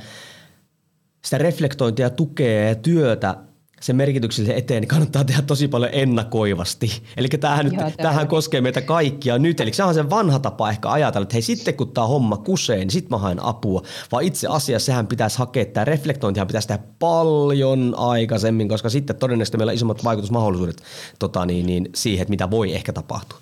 sitä 1.26 1.38
reflektointia, 1.38 2.10
tukea 2.10 2.68
ja 2.68 2.76
työtä 2.76 3.36
sen 3.82 3.96
merkityksellisen 3.96 4.58
eteen 4.58 4.82
niin 4.82 4.88
kannattaa 4.88 5.24
tehdä 5.24 5.42
tosi 5.42 5.68
paljon 5.68 5.92
ennakoivasti. 5.94 7.02
Eli 7.18 7.28
tämähän, 7.28 7.66
nyt, 7.66 7.74
Joo, 7.74 7.92
tämähän 7.98 8.28
koskee 8.28 8.62
meitä 8.62 8.82
kaikkia 8.82 9.38
nyt. 9.38 9.60
Eli 9.60 9.74
se 9.74 9.84
on 9.84 9.94
se 9.94 10.10
vanha 10.10 10.40
tapa 10.40 10.70
ehkä 10.70 10.92
ajatella, 10.92 11.24
että 11.24 11.36
hei 11.36 11.42
sitten 11.42 11.74
kun 11.74 11.92
tämä 11.92 12.08
homma 12.08 12.38
kusee, 12.38 12.78
niin 12.78 12.90
sitten 12.90 13.10
mä 13.10 13.18
haen 13.18 13.44
apua. 13.44 13.82
Vaan 14.12 14.24
itse 14.24 14.48
asiassa 14.48 14.86
sehän 14.86 15.08
pitäisi 15.08 15.38
hakea, 15.38 15.66
tämä 15.66 15.86
reflektointihan 15.86 16.48
pitäisi 16.48 16.68
tehdä 16.68 16.84
paljon 17.00 17.94
aikaisemmin, 17.98 18.70
koska 18.70 18.90
sitten 18.90 19.16
todennäköisesti 19.16 19.58
meillä 19.58 19.72
on 19.72 19.76
isommat 19.76 20.04
vaikutusmahdollisuudet 20.04 20.84
tota 21.20 21.46
niin, 21.46 21.66
niin, 21.66 21.90
siihen, 21.96 22.22
että 22.22 22.30
mitä 22.30 22.52
voi 22.52 22.76
ehkä 22.76 22.94
tapahtua. 22.94 23.40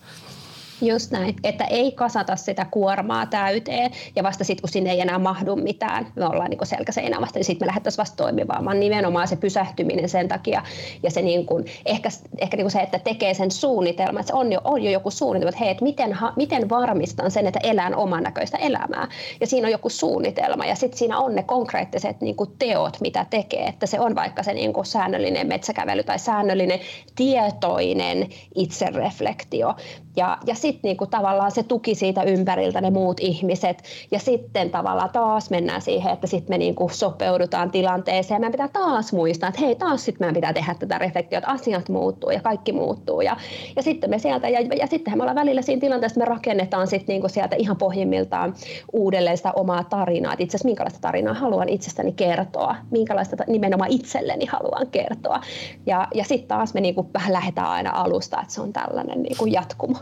Just 0.82 1.12
näin, 1.12 1.36
että 1.44 1.64
ei 1.64 1.92
kasata 1.92 2.36
sitä 2.36 2.66
kuormaa 2.72 3.26
täyteen. 3.26 3.92
Ja 4.16 4.24
vasta 4.24 4.44
sitten 4.44 4.62
kun 4.62 4.70
sinne 4.70 4.92
ei 4.92 5.02
enää 5.02 5.20
mahdu 5.20 5.56
mitään, 5.56 6.08
me 6.16 6.26
ollaan 6.26 6.50
niin 6.50 6.66
selkäseinää 6.68 7.22
vasta, 7.22 7.40
niin 7.40 7.46
sitten 7.46 7.66
me 7.66 7.68
lähdettäisiin 7.68 8.02
vasta 8.02 8.16
toimimaan, 8.24 8.66
vaan 8.66 8.80
nimenomaan 8.80 9.28
se 9.28 9.36
pysähtyminen 9.36 10.10
sen 10.10 10.28
takia. 10.28 10.64
Ja 11.04 11.12
se 11.12 11.22
niin 11.22 11.46
kuin, 11.46 11.66
ehkä, 11.86 12.10
ehkä 12.38 12.58
niin 12.58 12.64
kuin 12.64 12.72
se, 12.72 12.80
että 12.80 13.00
tekee 13.00 13.34
sen 13.34 13.52
suunnitelman, 13.52 14.20
että 14.20 14.32
se 14.32 14.38
on 14.38 14.52
jo, 14.52 14.62
on 14.64 14.84
jo 14.84 14.92
joku 14.92 15.12
suunnitelma, 15.12 15.50
että 15.50 15.60
hei, 15.60 15.70
että 15.70 15.84
miten, 15.84 16.14
ha, 16.14 16.34
miten 16.36 16.70
varmistan 16.70 17.32
sen, 17.32 17.48
että 17.48 17.60
elän 17.64 17.96
oman 17.96 18.24
näköistä 18.24 18.58
elämää. 18.58 19.08
Ja 19.42 19.48
siinä 19.48 19.68
on 19.68 19.72
joku 19.72 19.90
suunnitelma. 19.90 20.66
Ja 20.66 20.76
sitten 20.76 20.98
siinä 20.98 21.20
on 21.20 21.36
ne 21.36 21.44
konkreettiset 21.44 22.22
niin 22.22 22.36
kuin 22.36 22.50
teot, 22.60 22.98
mitä 23.02 23.26
tekee, 23.30 23.66
että 23.66 23.86
se 23.86 24.00
on 24.00 24.16
vaikka 24.16 24.44
se 24.44 24.54
niin 24.54 24.74
kuin 24.74 24.86
säännöllinen 24.86 25.48
metsäkävely 25.48 26.04
tai 26.04 26.20
säännöllinen 26.20 26.80
tietoinen 27.16 28.30
itsereflektio. 28.56 29.76
Ja, 30.16 30.38
ja 30.46 30.56
sitten 30.66 30.90
niinku 30.90 31.08
tavallaan 31.08 31.52
se 31.52 31.64
tuki 31.64 31.96
siitä 31.96 32.24
ympäriltä 32.24 32.82
ne 32.82 32.90
muut 32.90 33.20
ihmiset. 33.20 33.84
Ja 34.12 34.20
sitten 34.20 34.70
tavallaan 34.70 35.10
taas 35.10 35.50
mennään 35.50 35.82
siihen, 35.82 36.14
että 36.14 36.28
sitten 36.28 36.54
me 36.54 36.58
niinku 36.58 36.90
sopeudutaan 36.94 37.72
tilanteeseen. 37.72 38.42
Meidän 38.42 38.52
pitää 38.52 38.68
taas 38.68 39.14
muistaa, 39.14 39.50
että 39.50 39.62
hei 39.62 39.76
taas 39.76 40.06
sitten 40.06 40.26
meidän 40.26 40.34
pitää 40.34 40.54
tehdä 40.54 40.76
tätä 40.80 40.98
reflektiota. 40.98 41.48
Asiat 41.48 41.90
muuttuu 41.90 42.30
ja 42.30 42.42
kaikki 42.42 42.72
muuttuu. 42.72 43.22
Ja, 43.22 43.38
ja 43.76 43.84
sitten 43.84 44.10
me 44.10 44.20
sieltä, 44.20 44.50
ja, 44.50 44.60
ja 44.62 44.88
sitten 44.88 45.18
me 45.18 45.24
ollaan 45.24 45.36
välillä 45.36 45.62
siinä 45.62 45.80
tilanteessa, 45.80 46.20
että 46.20 46.30
me 46.30 46.36
rakennetaan 46.36 46.88
sitten 46.88 47.14
niinku 47.14 47.30
sieltä 47.30 47.56
ihan 47.56 47.78
pohjimmiltaan 47.78 48.54
uudelleen 48.94 49.38
sitä 49.38 49.52
omaa 49.56 49.84
tarinaa. 49.84 50.34
Että 50.34 50.44
itse 50.44 50.58
asiassa 50.58 50.68
minkälaista 50.68 51.00
tarinaa 51.02 51.34
haluan 51.34 51.70
itsestäni 51.70 52.12
kertoa, 52.12 52.76
minkälaista 52.92 53.36
nimenomaan 53.48 53.92
itselleni 53.92 54.46
haluan 54.46 54.88
kertoa. 54.88 55.42
Ja, 55.86 56.08
ja 56.14 56.24
sitten 56.24 56.48
taas 56.48 56.74
me 56.74 56.82
niinku 56.82 57.10
vähän 57.14 57.34
lähdetään 57.34 57.68
aina 57.68 57.92
alusta, 57.94 58.42
että 58.42 58.54
se 58.54 58.62
on 58.62 58.74
tällainen 58.74 59.24
niinku 59.24 59.46
jatkumo 59.46 59.98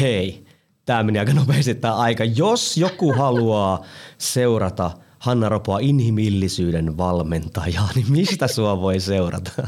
hei, 0.00 0.44
tämä 0.84 1.02
meni 1.02 1.18
aika 1.18 1.32
nopeasti 1.32 1.74
tämä 1.74 1.94
aika. 1.94 2.24
Jos 2.24 2.76
joku 2.76 3.12
haluaa 3.12 3.84
seurata 4.18 4.90
Hanna 5.24 5.48
Ropoa 5.48 5.78
inhimillisyyden 5.78 6.96
valmentajaa, 6.96 7.88
niin 7.94 8.06
mistä 8.10 8.48
sua 8.48 8.80
voi 8.80 9.00
seurata? 9.00 9.50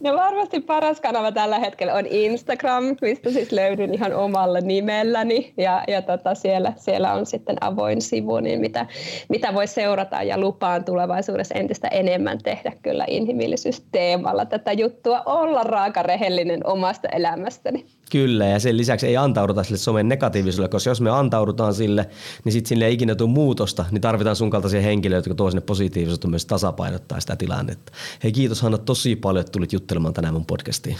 No 0.00 0.14
varmasti 0.14 0.60
paras 0.60 1.00
kanava 1.00 1.32
tällä 1.32 1.58
hetkellä 1.58 1.94
on 1.94 2.06
Instagram, 2.06 2.84
mistä 3.02 3.30
siis 3.30 3.52
löydyn 3.52 3.94
ihan 3.94 4.14
omalla 4.14 4.60
nimelläni 4.60 5.52
ja, 5.56 5.84
ja 5.88 6.02
tota 6.02 6.34
siellä, 6.34 6.72
siellä 6.76 7.12
on 7.12 7.26
sitten 7.26 7.56
avoin 7.60 8.02
sivu, 8.02 8.40
niin 8.40 8.60
mitä, 8.60 8.86
mitä 9.28 9.54
voi 9.54 9.66
seurata 9.66 10.22
ja 10.22 10.38
lupaan 10.38 10.84
tulevaisuudessa 10.84 11.54
entistä 11.54 11.88
enemmän 11.88 12.38
tehdä 12.42 12.72
kyllä 12.82 13.04
inhimillisyysteemalla 13.08 14.46
tätä 14.46 14.72
juttua, 14.72 15.22
olla 15.26 15.62
raaka 15.62 16.02
rehellinen 16.02 16.66
omasta 16.66 17.08
elämästäni. 17.08 17.86
Kyllä, 18.10 18.46
ja 18.46 18.60
sen 18.60 18.76
lisäksi 18.76 19.06
ei 19.06 19.16
antauduta 19.16 19.62
sille 19.62 19.78
somen 19.78 20.08
negatiivisuudelle, 20.08 20.68
koska 20.68 20.90
jos 20.90 21.00
me 21.00 21.10
antaudutaan 21.10 21.74
sille, 21.74 22.08
niin 22.44 22.52
sitten 22.52 22.68
sille 22.68 22.86
ei 22.86 22.94
ikinä 22.94 23.14
tule 23.14 23.30
muutosta, 23.30 23.84
niin 23.90 24.00
tarvitaan 24.00 24.36
sun 24.36 24.50
kaltaisia 24.50 24.75
henkilöitä, 24.82 25.18
jotka 25.28 25.34
tuo 25.34 25.50
sinne 25.50 25.60
positiivisuutta 25.60 26.28
myös 26.28 26.46
tasapainottaa 26.46 27.20
sitä 27.20 27.36
tilannetta. 27.36 27.92
Hei 28.22 28.32
kiitos 28.32 28.62
Hanna 28.62 28.78
tosi 28.78 29.16
paljon, 29.16 29.40
että 29.40 29.52
tulit 29.52 29.72
juttelemaan 29.72 30.14
tänään 30.14 30.34
mun 30.34 30.46
podcastiin. 30.46 30.96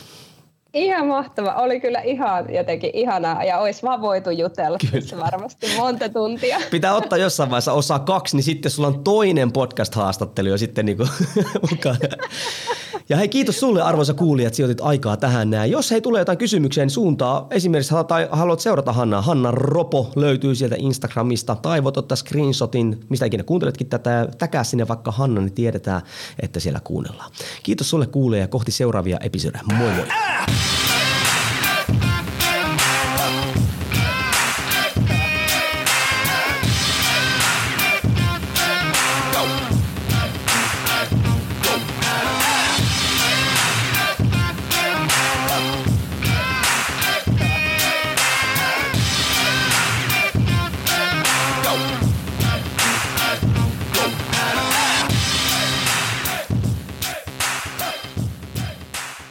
Ihan 0.77 1.07
mahtava. 1.07 1.53
Oli 1.53 1.81
kyllä 1.81 2.01
ihan 2.01 2.55
jotenkin 2.55 2.91
ihanaa 2.95 3.45
ja 3.45 3.59
olisi 3.59 3.83
vaan 3.83 4.01
voitu 4.03 4.31
jutella 4.31 4.79
tässä 4.93 5.17
varmasti 5.19 5.67
monta 5.77 6.09
tuntia. 6.09 6.61
Pitää 6.71 6.95
ottaa 6.95 7.19
jossain 7.19 7.51
vaiheessa 7.51 7.73
osa 7.73 7.99
kaksi, 7.99 8.37
niin 8.37 8.45
sitten 8.45 8.71
sulla 8.71 8.89
on 8.89 9.05
toinen 9.05 9.53
podcast-haastattelu 9.53 10.49
jo 10.49 10.59
sitten 10.59 10.87
niin 10.87 10.99
mukaan. 11.71 11.97
Ja 13.09 13.17
hei, 13.17 13.29
kiitos 13.29 13.61
sulle 13.61 13.83
arvoisa 13.83 14.15
kuulija, 14.15 14.47
että 14.47 14.57
sijoitit 14.57 14.81
aikaa 14.81 15.17
tähän 15.17 15.51
näin. 15.51 15.71
Jos 15.71 15.91
hei 15.91 16.01
tulee 16.01 16.21
jotain 16.21 16.39
kysymyksiä, 16.39 16.85
niin 16.85 16.91
suuntaa 16.91 17.47
esimerkiksi 17.51 17.95
tai 18.09 18.29
haluat 18.31 18.61
seurata 18.61 18.93
Hannaa. 18.93 19.23
Hanna 19.23 19.51
Ropo 19.51 20.13
löytyy 20.17 20.55
sieltä 20.55 20.77
Instagramista. 20.79 21.57
Tai 21.63 21.85
voit 21.85 21.97
ottaa 21.97 22.17
screenshotin, 22.17 23.01
mistä 23.09 23.27
ikinä 23.27 23.45
kuunteletkin 23.45 23.89
tätä. 23.89 24.29
Täkää 24.39 24.65
sinne 24.65 24.89
vaikka 24.89 25.11
Hanna, 25.11 25.41
niin 25.41 25.53
tiedetään, 25.53 26.03
että 26.43 26.61
siellä 26.61 26.81
kuunnellaan. 26.85 27.31
Kiitos 27.63 27.91
sulle 27.91 28.07
kuulija 28.07 28.43
ja 28.43 28.49
kohti 28.49 28.73
seuraavia 28.73 29.19
episodeja. 29.21 29.63
Moi 29.79 29.93
moi! 29.93 30.07
Yeah. 30.67 30.96